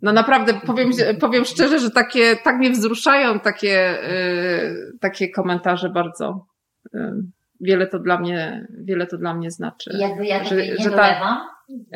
No 0.01 0.11
naprawdę 0.11 0.53
powiem, 0.53 0.89
powiem 1.19 1.45
szczerze, 1.45 1.79
że 1.79 1.91
takie, 1.91 2.35
tak 2.35 2.57
mnie 2.57 2.69
wzruszają 2.71 3.39
takie, 3.39 4.03
e, 4.03 4.11
takie 5.01 5.29
komentarze 5.29 5.89
bardzo. 5.89 6.45
E, 6.93 7.13
Wiele 7.63 7.87
to 7.87 7.99
dla 7.99 8.17
mnie, 8.19 8.67
wiele 8.83 9.07
to 9.07 9.17
dla 9.17 9.33
mnie 9.33 9.51
znaczy. 9.51 9.91
Jakby 9.97 10.25
ja 10.25 10.43
Że- 10.43 10.55
nie 10.55 10.75
że 10.77 10.89
ta- 10.89 10.95
dolewam, 10.95 11.37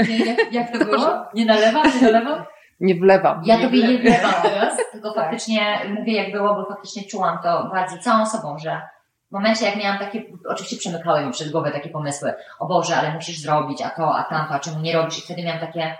nie, 0.09 0.25
jak, 0.25 0.53
jak 0.53 0.79
to 0.79 0.85
było? 0.85 1.25
Nie 1.33 1.45
nalewam, 1.45 1.83
nie 2.01 2.07
dolewam? 2.07 2.43
Nie 2.79 2.95
wlewam. 2.95 3.41
Ja 3.45 3.57
tobie 3.59 3.87
nie 3.87 3.97
wlewam 3.97 4.33
teraz, 4.43 4.73
tylko 4.91 5.13
faktycznie 5.13 5.61
mówię 5.99 6.13
jak 6.13 6.31
było, 6.31 6.55
bo 6.55 6.65
faktycznie 6.65 7.03
czułam 7.03 7.37
to 7.43 7.69
bardzo 7.73 7.97
całą 7.97 8.25
sobą, 8.25 8.57
że 8.57 8.81
w 9.29 9.31
momencie 9.31 9.65
jak 9.65 9.75
miałam 9.75 9.99
takie, 9.99 10.23
oczywiście 10.47 10.77
przemykały 10.77 11.25
mi 11.25 11.31
przez 11.31 11.51
głowę 11.51 11.71
takie 11.71 11.89
pomysły, 11.89 12.33
o 12.59 12.67
Boże, 12.67 12.95
ale 12.95 13.13
musisz 13.13 13.37
zrobić, 13.39 13.81
a 13.81 13.89
to, 13.89 14.15
a 14.15 14.23
tamto, 14.23 14.53
a 14.53 14.59
czemu 14.59 14.79
nie 14.79 14.93
robisz? 14.93 15.17
I 15.19 15.21
wtedy 15.21 15.43
miałam 15.43 15.59
takie, 15.59 15.97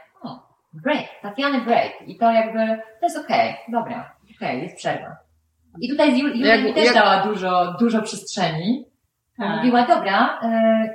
break, 0.84 1.06
Tatiany 1.22 1.62
break. 1.62 1.92
I 2.08 2.18
to 2.18 2.32
jakby, 2.32 2.60
to 3.00 3.06
jest 3.06 3.18
okej, 3.18 3.56
dobra, 3.72 4.16
okej, 4.36 4.62
jest 4.62 4.76
przerwa. 4.76 5.16
I 5.82 5.90
tutaj 5.90 6.10
Jul- 6.12 6.36
Julia 6.36 6.56
Jak- 6.56 6.66
mi 6.66 6.74
też 6.74 6.86
jak- 6.86 6.94
dała 6.96 7.24
dużo, 7.24 7.76
dużo 7.80 8.02
przestrzeni. 8.02 8.86
Tak. 9.38 9.58
Mówiła, 9.58 9.88
dobra, 9.88 10.40
e, 10.44 10.50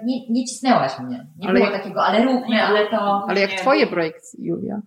nie, 0.04 0.28
nie 0.30 0.44
cisnęłaś 0.44 0.98
mnie. 0.98 1.26
Nie 1.38 1.48
Ale 1.48 1.58
było 1.60 1.70
jak- 1.72 1.82
takiego, 1.82 2.04
ale 2.04 2.24
róbmy, 2.24 2.62
ale 2.62 2.86
to... 2.86 3.24
Ale 3.28 3.40
jak 3.40 3.50
Nie, 3.50 3.56
twoje 3.56 3.86
projekty, 3.86 4.20
Julia? 4.38 4.80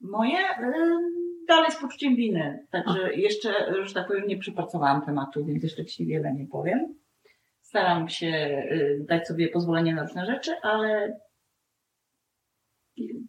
Moje 0.00 0.38
y, 0.38 0.72
dalej 1.48 1.70
z 1.70 1.76
poczuciem 1.80 2.16
winy. 2.16 2.66
Także 2.70 3.14
jeszcze, 3.14 3.52
że 3.84 3.94
tak 3.94 4.06
powiem, 4.06 4.26
nie 4.26 4.38
przepracowałam 4.38 5.02
tematu, 5.02 5.44
więc 5.44 5.62
jeszcze 5.62 5.84
ci 5.84 6.06
wiele 6.06 6.32
nie 6.32 6.46
powiem. 6.46 6.94
Staram 7.60 8.08
się 8.08 8.26
y, 8.72 9.04
dać 9.08 9.28
sobie 9.28 9.48
pozwolenie 9.48 9.94
na 9.94 10.02
różne 10.02 10.26
rzeczy, 10.26 10.50
ale 10.62 11.16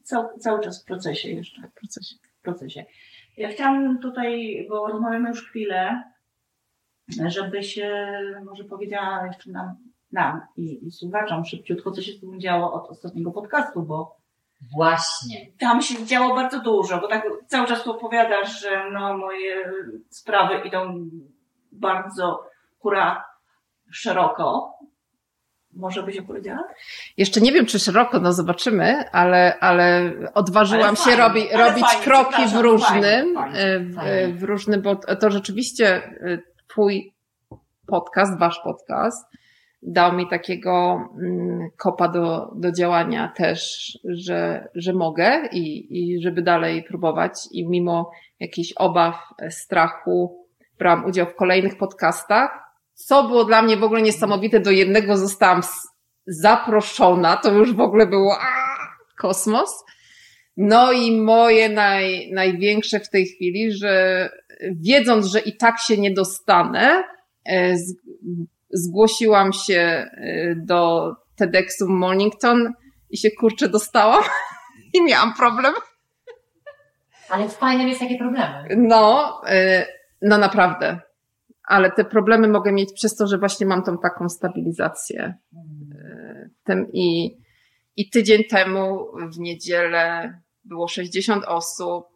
cał, 0.07 0.37
cały 0.39 0.59
czas 0.59 0.83
w 0.83 0.85
procesie 0.85 1.29
jeszcze. 1.29 1.61
W 1.61 1.73
procesie. 1.73 2.15
W 2.39 2.41
procesie. 2.41 2.85
Ja 3.37 3.49
chciałam 3.49 3.99
tutaj, 3.99 4.65
bo 4.69 4.87
rozmawiamy 4.87 5.29
już 5.29 5.49
chwilę, 5.49 6.03
żeby 7.27 7.63
się 7.63 8.19
może 8.45 8.63
powiedziała 8.63 9.27
jeszcze 9.27 9.51
nam, 9.51 9.75
nam 10.11 10.41
i, 10.57 10.87
i 10.87 10.91
słuchaczom 10.91 11.45
szybciutko, 11.45 11.91
co 11.91 12.01
się 12.01 12.11
z 12.11 12.19
tym 12.19 12.39
działo 12.39 12.73
od 12.73 12.89
ostatniego 12.89 13.31
podcastu, 13.31 13.83
bo 13.83 14.17
Właśnie. 14.75 15.45
tam 15.59 15.81
się 15.81 16.05
działo 16.05 16.35
bardzo 16.35 16.59
dużo, 16.59 17.01
bo 17.01 17.07
tak 17.07 17.23
cały 17.47 17.67
czas 17.67 17.83
tu 17.83 17.91
opowiadasz, 17.91 18.61
że 18.61 18.91
no, 18.91 19.17
moje 19.17 19.71
sprawy 20.09 20.67
idą 20.67 21.09
bardzo 21.71 22.43
hura 22.79 23.25
szeroko. 23.91 24.73
Może 25.77 26.03
byś 26.03 26.17
opowiedziała? 26.17 26.63
Jeszcze 27.17 27.41
nie 27.41 27.51
wiem, 27.51 27.65
czy 27.65 27.79
szeroko, 27.79 28.19
no 28.19 28.33
zobaczymy, 28.33 29.09
ale, 29.11 29.59
ale 29.59 30.11
odważyłam 30.33 30.87
Ale 30.87 30.95
się 30.95 31.03
fajnie, 31.03 31.23
robi, 31.23 31.53
ale 31.53 31.69
robić 31.69 31.85
fajnie, 31.85 32.03
kroki 32.03 32.47
w 32.47 32.55
różnym, 32.55 33.35
fajnie, 33.35 33.59
e, 33.59 33.79
w, 33.79 33.95
fajnie. 33.95 34.33
w 34.33 34.43
różnym, 34.43 34.81
bo 34.81 34.95
to 34.95 35.31
rzeczywiście 35.31 35.95
e, 35.95 36.37
twój 36.67 37.13
podcast, 37.87 38.39
wasz 38.39 38.59
podcast 38.63 39.27
dał 39.81 40.13
mi 40.13 40.27
takiego 40.27 40.99
mm, 41.21 41.69
kopa 41.77 42.07
do, 42.07 42.51
do 42.55 42.71
działania 42.71 43.33
też, 43.35 43.91
że, 44.03 44.67
że 44.75 44.93
mogę 44.93 45.47
i, 45.51 45.97
i 45.99 46.21
żeby 46.21 46.41
dalej 46.41 46.83
próbować 46.83 47.33
i 47.51 47.67
mimo 47.67 48.11
jakichś 48.39 48.73
obaw, 48.75 49.15
e, 49.39 49.51
strachu 49.51 50.47
brałam 50.79 51.05
udział 51.05 51.25
w 51.25 51.35
kolejnych 51.35 51.77
podcastach, 51.77 52.66
co 52.97 53.23
było 53.23 53.45
dla 53.45 53.61
mnie 53.61 53.77
w 53.77 53.83
ogóle 53.83 54.01
niesamowite. 54.01 54.59
Do 54.59 54.71
jednego 54.71 55.17
zostałam 55.17 55.61
zaproszona, 56.27 57.37
to 57.37 57.53
już 57.53 57.73
w 57.73 57.79
ogóle 57.79 58.07
było 58.07 58.37
aaa, 58.39 58.95
kosmos. 59.17 59.83
No 60.57 60.91
i 60.91 61.21
moje 61.21 61.69
naj, 61.69 62.31
największe 62.33 62.99
w 62.99 63.09
tej 63.09 63.25
chwili, 63.25 63.71
że 63.71 64.29
wiedząc, 64.61 65.25
że 65.25 65.39
i 65.39 65.57
tak 65.57 65.79
się 65.79 65.97
nie 65.97 66.11
dostanę, 66.11 67.03
e, 67.45 67.77
z, 67.77 67.95
zgłosiłam 68.71 69.53
się 69.53 69.79
e, 69.79 70.09
do 70.55 71.11
TEDxu 71.35 71.89
Mornington 71.89 72.73
i 73.09 73.17
się 73.17 73.31
kurczę 73.31 73.69
dostałam 73.69 74.23
i 74.93 75.03
miałam 75.03 75.33
problem. 75.33 75.73
Ale 77.29 77.49
fajne 77.49 77.87
jest 77.87 77.99
takie 77.99 78.17
problemy. 78.17 78.67
No, 78.77 79.41
e, 79.47 79.85
no 80.21 80.37
naprawdę. 80.37 81.06
Ale 81.67 81.91
te 81.91 82.05
problemy 82.05 82.47
mogę 82.47 82.71
mieć 82.71 82.93
przez 82.93 83.15
to, 83.15 83.27
że 83.27 83.37
właśnie 83.37 83.65
mam 83.65 83.83
tą 83.83 83.97
taką 83.97 84.29
stabilizację. 84.29 85.33
E, 85.95 86.49
Tym 86.63 86.87
i, 86.93 87.37
I 87.95 88.09
tydzień 88.09 88.43
temu 88.43 89.07
w 89.33 89.39
niedzielę 89.39 90.33
było 90.63 90.87
60 90.87 91.45
osób, 91.45 92.07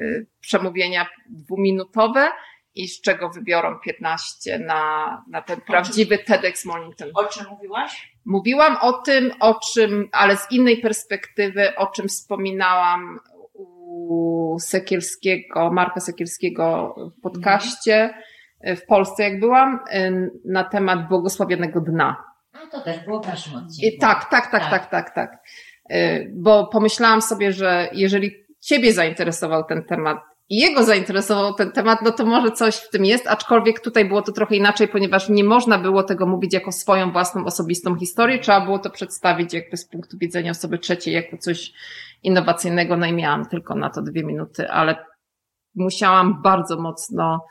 y, 0.00 0.26
przemówienia 0.40 1.06
dwuminutowe 1.30 2.28
i 2.74 2.88
z 2.88 3.00
czego 3.00 3.28
wybiorą 3.28 3.78
15 3.84 4.58
na, 4.58 5.24
na 5.30 5.42
ten 5.42 5.60
prawdziwy 5.60 6.18
TEDx 6.18 6.64
Mornington. 6.64 7.08
O 7.14 7.24
czym 7.24 7.46
mówiłaś? 7.50 8.12
Mówiłam 8.24 8.76
o 8.80 8.92
tym, 8.92 9.32
o 9.40 9.60
czym, 9.72 10.08
ale 10.12 10.36
z 10.36 10.50
innej 10.50 10.80
perspektywy, 10.80 11.76
o 11.76 11.86
czym 11.86 12.08
wspominałam 12.08 13.18
u 13.54 14.56
Sekielskiego, 14.60 15.70
Marka 15.72 16.00
Sekielskiego 16.00 16.94
w 17.18 17.20
podcaście 17.20 18.14
w 18.76 18.86
Polsce, 18.86 19.22
jak 19.22 19.40
byłam, 19.40 19.80
y, 19.94 20.30
na 20.44 20.64
temat 20.64 21.08
błogosławionego 21.08 21.80
dna. 21.80 22.24
No 22.54 22.60
to 22.72 22.80
też 22.80 23.04
było 23.04 23.22
w 23.22 23.26
naszym 23.26 23.54
odcinku. 23.54 23.96
I 23.96 23.98
tak, 23.98 24.30
tak, 24.30 24.50
tak, 24.50 24.70
tak, 24.70 24.90
tak, 24.90 25.14
tak. 25.14 25.38
Y, 25.92 26.32
Bo 26.34 26.66
pomyślałam 26.66 27.22
sobie, 27.22 27.52
że 27.52 27.88
jeżeli 27.92 28.30
Ciebie 28.60 28.92
zainteresował 28.92 29.64
ten 29.64 29.84
temat 29.84 30.18
i 30.48 30.56
jego 30.56 30.84
zainteresował 30.84 31.54
ten 31.54 31.72
temat, 31.72 32.02
no 32.02 32.10
to 32.10 32.26
może 32.26 32.50
coś 32.50 32.76
w 32.76 32.90
tym 32.90 33.04
jest, 33.04 33.26
aczkolwiek 33.26 33.80
tutaj 33.80 34.04
było 34.04 34.22
to 34.22 34.32
trochę 34.32 34.56
inaczej, 34.56 34.88
ponieważ 34.88 35.28
nie 35.28 35.44
można 35.44 35.78
było 35.78 36.02
tego 36.02 36.26
mówić 36.26 36.54
jako 36.54 36.72
swoją 36.72 37.12
własną 37.12 37.44
osobistą 37.44 37.96
historię, 37.96 38.38
trzeba 38.38 38.60
było 38.60 38.78
to 38.78 38.90
przedstawić 38.90 39.54
jakby 39.54 39.76
z 39.76 39.88
punktu 39.88 40.18
widzenia 40.18 40.50
osoby 40.50 40.78
trzeciej 40.78 41.14
jako 41.14 41.36
coś 41.38 41.72
innowacyjnego, 42.22 42.96
no 42.96 43.06
i 43.06 43.12
miałam 43.12 43.46
tylko 43.46 43.74
na 43.74 43.90
to 43.90 44.02
dwie 44.02 44.24
minuty, 44.24 44.70
ale 44.70 45.04
musiałam 45.74 46.42
bardzo 46.42 46.80
mocno 46.80 47.44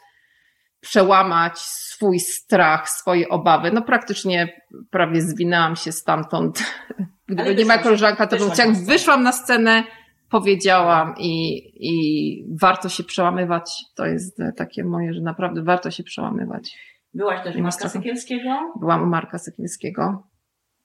przełamać 0.82 1.60
swój 1.60 2.20
strach, 2.20 2.90
swoje 2.90 3.30
obawy. 3.30 3.72
No 3.72 3.82
praktycznie 3.82 4.62
prawie 4.90 5.22
zwinęłam 5.22 5.76
się 5.76 5.92
stamtąd. 5.92 6.64
Gdyby 7.28 7.42
Ale 7.42 7.56
nie 7.56 7.66
moja 7.66 7.78
wyszłaś- 7.78 7.84
koleżanka, 7.84 8.28
to 8.28 8.38
bym 8.38 8.50
jak 8.58 8.86
wyszłam 8.86 9.24
na 9.24 9.32
scenę, 9.32 9.84
powiedziałam 10.30 11.14
i, 11.18 11.58
i 11.76 12.56
warto 12.62 12.90
się 12.90 13.04
przełamywać. 13.04 13.72
To 13.96 14.06
jest 14.06 14.38
takie 14.58 14.84
moje, 14.84 15.14
że 15.14 15.22
naprawdę 15.22 15.64
warto 15.64 15.92
się 15.92 16.04
przełamywać. 16.04 16.78
Byłaś 17.14 17.44
też 17.44 17.56
u 17.56 17.58
ma 17.58 17.64
Marka 17.64 17.78
strachu. 17.78 17.94
Sekielskiego 17.98 18.74
Byłam 18.80 19.04
u 19.04 19.06
Marka 19.06 19.38
Sekielskiego. 19.38 20.24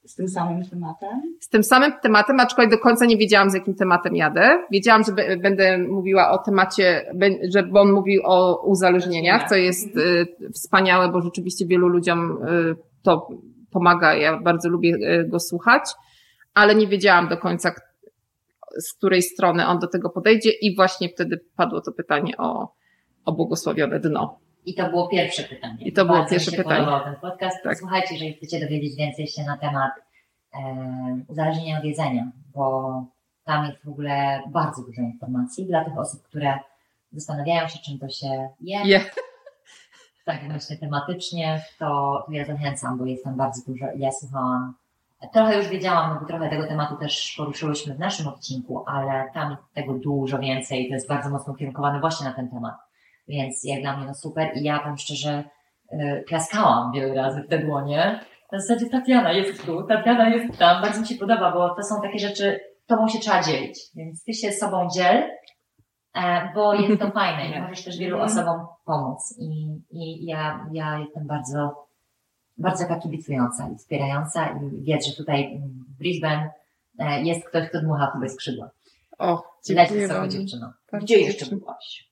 Z 0.07 0.15
tym 0.15 0.29
samym 0.29 0.65
tematem. 0.65 1.37
Z 1.41 1.49
tym 1.49 1.65
samym 1.65 1.93
tematem, 2.03 2.41
aczkolwiek 2.41 2.71
do 2.71 2.79
końca 2.79 3.07
nie 3.07 3.17
wiedziałam, 3.17 3.51
z 3.51 3.55
jakim 3.55 3.75
tematem 3.75 4.17
jadę. 4.17 4.65
Wiedziałam, 4.71 5.05
że 5.05 5.37
będę 5.37 5.79
mówiła 5.79 6.31
o 6.31 6.39
temacie, 6.39 7.13
że 7.55 7.63
bo 7.63 7.81
on 7.81 7.93
mówił 7.93 8.23
o 8.25 8.67
uzależnieniach, 8.67 9.49
co 9.49 9.55
jest 9.55 9.97
y, 9.97 10.27
wspaniałe, 10.55 11.09
bo 11.09 11.21
rzeczywiście 11.21 11.67
wielu 11.67 11.89
ludziom 11.89 12.33
y, 12.33 12.77
to 13.03 13.29
pomaga. 13.71 14.15
Ja 14.15 14.41
bardzo 14.41 14.69
lubię 14.69 14.95
y, 14.95 15.29
go 15.29 15.41
słuchać, 15.41 15.83
ale 16.55 16.75
nie 16.75 16.87
wiedziałam 16.87 17.29
do 17.29 17.37
końca, 17.37 17.75
z 18.79 18.95
której 18.95 19.23
strony 19.23 19.67
on 19.67 19.79
do 19.79 19.87
tego 19.87 20.11
podejdzie 20.11 20.51
i 20.51 20.77
właśnie 20.77 21.09
wtedy 21.09 21.41
padło 21.57 21.81
to 21.81 21.93
pytanie 21.93 22.37
o, 22.39 22.73
o 23.25 23.33
błogosławione 23.33 24.01
dno. 24.01 24.46
I 24.67 24.75
to 24.75 24.91
było 24.91 25.09
pierwsze 25.09 25.43
pytanie. 25.43 25.77
I 25.81 25.93
to 25.93 26.05
było 26.05 26.19
Bardzo 26.19 26.31
pierwsze 26.31 26.51
mi 26.51 26.57
się 26.57 26.63
pytanie. 26.63 26.87
ten 27.05 27.17
podcast. 27.17 27.57
Tak. 27.65 27.79
Słuchajcie, 27.79 28.15
jeżeli 28.15 28.33
chcecie 28.35 28.61
dowiedzieć 28.61 28.97
więcej 28.97 29.27
się 29.27 29.43
na 29.45 29.57
temat 29.57 29.93
e, 30.55 30.61
uzależnienia 31.29 31.79
od 31.79 31.85
jedzenia, 31.85 32.31
bo 32.55 33.05
tam 33.45 33.67
jest 33.67 33.85
w 33.85 33.89
ogóle 33.89 34.43
bardzo 34.49 34.83
dużo 34.83 35.03
informacji 35.03 35.67
dla 35.67 35.85
tych 35.85 35.99
osób, 35.99 36.23
które 36.23 36.59
zastanawiają 37.13 37.69
się, 37.69 37.79
czym 37.79 37.99
to 37.99 38.09
się 38.09 38.49
je. 38.61 38.81
Je. 38.85 39.01
Tak 40.25 40.49
właśnie 40.51 40.77
tematycznie, 40.77 41.65
to, 41.79 42.27
ja 42.31 42.45
zachęcam, 42.45 42.99
bo 42.99 43.05
jest 43.05 43.25
tam 43.25 43.37
bardzo 43.37 43.73
dużo. 43.73 43.87
Ja 43.97 44.13
słuchałam, 44.13 44.75
trochę 45.33 45.57
już 45.57 45.69
wiedziałam, 45.69 46.15
no 46.15 46.21
bo 46.21 46.27
trochę 46.27 46.51
tego 46.51 46.67
tematu 46.67 46.97
też 46.97 47.35
poruszyłyśmy 47.37 47.95
w 47.95 47.99
naszym 47.99 48.29
odcinku, 48.29 48.85
ale 48.87 49.31
tam 49.35 49.51
jest 49.51 49.63
tego 49.75 49.95
dużo 49.95 50.39
więcej. 50.39 50.89
To 50.89 50.95
jest 50.95 51.09
bardzo 51.09 51.31
mocno 51.31 51.53
ukierunkowane 51.53 52.01
właśnie 52.01 52.27
na 52.27 52.33
ten 52.33 52.49
temat. 52.49 52.75
Więc 53.29 53.65
jak 53.65 53.81
dla 53.81 53.97
mnie 53.97 54.07
no 54.07 54.15
super 54.15 54.51
i 54.57 54.63
ja 54.63 54.79
tam 54.79 54.97
szczerze 54.99 55.45
y, 55.93 56.25
klaskałam 56.29 56.93
wiele 56.93 57.15
razy 57.15 57.43
w 57.43 57.49
te 57.49 57.59
dłonie. 57.59 58.21
Na 58.53 58.61
zasadzie 58.61 58.87
Tatiana 58.91 59.33
jest 59.33 59.67
tu, 59.67 59.83
Tatiana 59.83 60.29
jest 60.29 60.59
tam. 60.59 60.83
Bardzo 60.83 61.01
mi 61.01 61.07
się 61.07 61.15
podoba, 61.15 61.53
bo 61.53 61.75
to 61.75 61.83
są 61.83 62.01
takie 62.03 62.19
rzeczy, 62.19 62.61
tobą 62.87 63.09
się 63.09 63.19
trzeba 63.19 63.43
dzielić. 63.43 63.79
Więc 63.95 64.25
ty 64.25 64.35
się 64.35 64.53
sobą 64.53 64.89
dziel, 64.95 65.31
e, 66.15 66.51
bo 66.55 66.75
jest 66.75 67.01
to 67.01 67.11
fajne 67.11 67.59
i 67.59 67.61
możesz 67.63 67.85
też 67.85 67.99
wielu 67.99 68.17
Mhm. 68.17 68.33
osobom 68.33 68.67
pomóc. 68.85 69.35
I, 69.39 69.77
i 69.91 70.25
ja, 70.27 70.67
ja 70.73 70.99
jestem 70.99 71.27
bardzo, 71.27 71.87
bardzo 72.59 72.85
taka 72.85 73.01
kibicująca 73.01 73.69
i 73.75 73.77
wspierająca 73.79 74.49
i 74.49 74.83
wiedz, 74.83 75.07
że 75.07 75.17
tutaj 75.17 75.61
w 75.89 75.99
Brisbane 75.99 76.51
e, 76.99 77.23
jest 77.23 77.49
ktoś, 77.49 77.69
kto 77.69 77.81
dmucha 77.81 78.11
tobie 78.13 78.29
skrzydła. 78.29 78.71
O, 79.19 79.43
Leć 79.69 79.89
dziękuję 79.89 80.09
sobie 80.09 80.21
wam. 80.21 80.31
dziewczyno. 80.31 80.73
Bardzo 80.93 81.05
Gdzie 81.05 81.19
jeszcze 81.21 81.47
byłaś? 81.57 82.11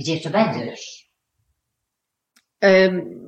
Gdzie 0.00 0.14
jeszcze 0.14 0.30
będziesz? 0.30 1.10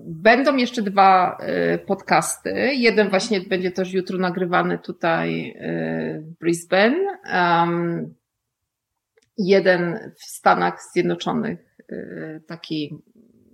Będą 0.04 0.56
jeszcze 0.56 0.82
dwa 0.82 1.38
y, 1.74 1.78
podcasty. 1.78 2.74
Jeden 2.74 3.10
właśnie 3.10 3.40
będzie 3.40 3.70
też 3.70 3.92
jutro 3.92 4.18
nagrywany 4.18 4.78
tutaj 4.78 5.50
y, 5.50 6.22
w 6.22 6.38
Brisbane. 6.38 6.96
Jeden 9.38 10.12
w 10.18 10.24
Stanach 10.24 10.82
Zjednoczonych, 10.92 11.76
y, 11.92 12.42
taki 12.46 13.02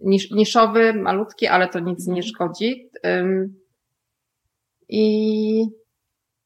nisz, 0.01 0.31
niszowy, 0.31 0.95
malutki, 0.95 1.47
ale 1.47 1.69
to 1.69 1.81
nic 1.81 2.07
nie 2.07 2.23
szkodzi. 2.23 2.91
I, 4.89 5.65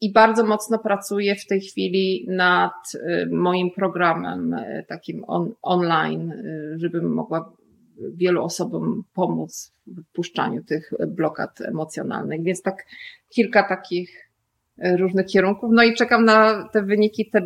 I 0.02 0.12
bardzo 0.12 0.46
mocno 0.46 0.78
pracuję 0.78 1.34
w 1.36 1.46
tej 1.46 1.60
chwili 1.60 2.26
nad 2.28 2.72
y, 2.94 3.28
moim 3.32 3.70
programem 3.70 4.54
y, 4.54 4.84
takim 4.88 5.24
on, 5.26 5.54
online, 5.62 6.32
y, 6.32 6.74
żebym 6.78 7.12
mogła 7.12 7.52
wielu 8.14 8.44
osobom 8.44 9.04
pomóc 9.14 9.72
w 9.86 9.94
wypuszczaniu 9.94 10.64
tych 10.64 10.90
blokad 11.08 11.60
emocjonalnych. 11.60 12.42
Więc 12.42 12.62
tak 12.62 12.86
kilka 13.28 13.68
takich 13.68 14.28
różnych 14.98 15.26
kierunków. 15.26 15.70
No 15.72 15.82
i 15.82 15.94
czekam 15.94 16.24
na 16.24 16.68
te 16.68 16.82
wyniki 16.82 17.30
TED, 17.30 17.44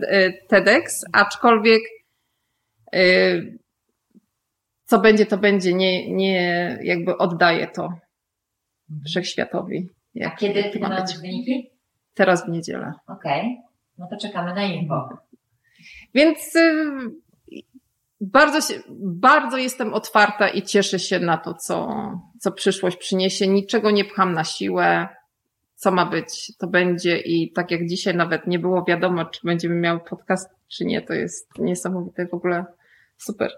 TEDx, 0.48 1.04
aczkolwiek 1.12 1.82
co 4.84 4.98
będzie, 5.00 5.26
to 5.26 5.38
będzie. 5.38 5.74
Nie, 5.74 6.14
nie 6.14 6.78
jakby 6.82 7.18
oddaję 7.18 7.66
to 7.66 7.92
wszechświatowi. 9.06 9.88
A 9.88 10.18
Jak 10.18 10.38
kiedy, 10.38 10.62
kiedy 10.62 10.78
ma 10.78 10.88
mają 10.88 11.02
być. 11.02 11.12
być 11.12 11.22
wyniki? 11.22 11.75
Teraz 12.16 12.46
w 12.46 12.48
niedzielę. 12.48 12.92
Okej, 13.06 13.60
no 13.98 14.06
to 14.10 14.16
czekamy 14.16 14.54
na 14.54 14.64
info. 14.64 15.08
Więc 16.14 16.56
y, 16.56 16.84
bardzo, 18.20 18.60
się, 18.60 18.82
bardzo 18.98 19.56
jestem 19.56 19.94
otwarta 19.94 20.48
i 20.48 20.62
cieszę 20.62 20.98
się 20.98 21.18
na 21.18 21.36
to, 21.36 21.54
co, 21.54 21.88
co 22.40 22.52
przyszłość 22.52 22.96
przyniesie. 22.96 23.46
Niczego 23.46 23.90
nie 23.90 24.04
pcham 24.04 24.32
na 24.32 24.44
siłę. 24.44 25.08
Co 25.74 25.90
ma 25.90 26.06
być, 26.06 26.56
to 26.56 26.66
będzie. 26.66 27.18
I 27.18 27.52
tak 27.52 27.70
jak 27.70 27.86
dzisiaj 27.86 28.16
nawet 28.16 28.46
nie 28.46 28.58
było 28.58 28.84
wiadomo, 28.84 29.24
czy 29.24 29.40
będziemy 29.44 29.74
miał 29.74 30.00
podcast, 30.00 30.50
czy 30.68 30.84
nie, 30.84 31.02
to 31.02 31.12
jest 31.12 31.58
niesamowite 31.58 32.26
w 32.26 32.34
ogóle. 32.34 32.64
Super. 33.16 33.50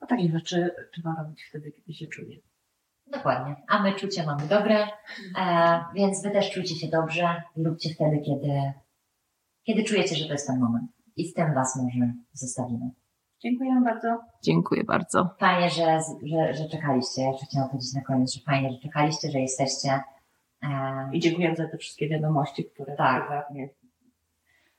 A 0.00 0.06
takie 0.06 0.28
rzeczy 0.28 0.70
trzeba 0.92 1.14
robić 1.18 1.44
wtedy, 1.48 1.72
kiedy 1.72 1.94
się 1.94 2.06
czuje. 2.06 2.36
Dokładnie. 3.06 3.56
A 3.68 3.82
my 3.82 3.94
czucie 3.94 4.26
mamy 4.26 4.46
dobre, 4.46 4.88
e, 5.38 5.84
więc 5.94 6.22
wy 6.22 6.30
też 6.30 6.50
czujcie 6.50 6.74
się 6.74 6.88
dobrze 6.88 7.42
i 7.56 7.64
róbcie 7.64 7.94
wtedy, 7.94 8.18
kiedy, 8.18 8.72
kiedy 9.62 9.84
czujecie, 9.84 10.16
że 10.16 10.26
to 10.26 10.32
jest 10.32 10.46
ten 10.46 10.60
moment. 10.60 10.90
I 11.16 11.24
z 11.28 11.34
tym 11.34 11.54
was 11.54 11.76
może 11.76 12.12
zostawimy. 12.32 12.90
Dziękuję 13.40 13.80
bardzo. 13.84 14.08
Dziękuję 14.42 14.84
bardzo. 14.84 15.34
Fajnie, 15.38 15.70
że, 15.70 16.00
że, 16.22 16.54
że 16.54 16.68
czekaliście. 16.68 17.22
Jeszcze 17.22 17.46
chciałam 17.46 17.68
powiedzieć 17.68 17.94
na 17.94 18.00
koniec, 18.00 18.34
że 18.34 18.40
fajnie, 18.40 18.70
że 18.70 18.78
czekaliście, 18.78 19.30
że 19.30 19.38
jesteście. 19.40 20.00
E, 20.62 20.68
I 21.12 21.20
dziękuję 21.20 21.56
za 21.56 21.68
te 21.68 21.78
wszystkie 21.78 22.08
wiadomości, 22.08 22.64
które 22.64 22.96
Tak. 22.96 23.26
prywatnie 23.26 23.68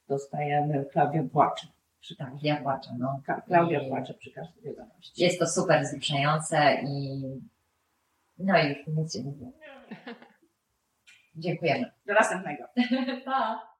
dostajemy. 0.09 0.85
Klaudia 0.91 1.23
płacze. 1.31 1.67
Przy 1.99 2.15
tak, 2.15 2.29
ja 2.41 2.61
płaczę. 2.61 2.89
No. 2.99 3.21
Klaudia 3.47 3.81
I 3.81 3.89
płacze 3.89 4.13
przy 4.13 4.31
każdej 4.31 4.63
wiadomości. 4.63 5.23
Jest 5.23 5.39
to 5.39 5.47
super 5.47 5.83
wzruszające 5.83 6.81
i 6.83 7.23
no 8.37 8.59
i 8.59 8.69
już 8.69 8.87
nic 8.87 9.15
nie 9.15 9.23
mówi. 9.23 9.45
Dziękujemy. 11.35 11.91
Do 12.05 12.13
następnego. 12.13 12.63
pa! 13.25 13.76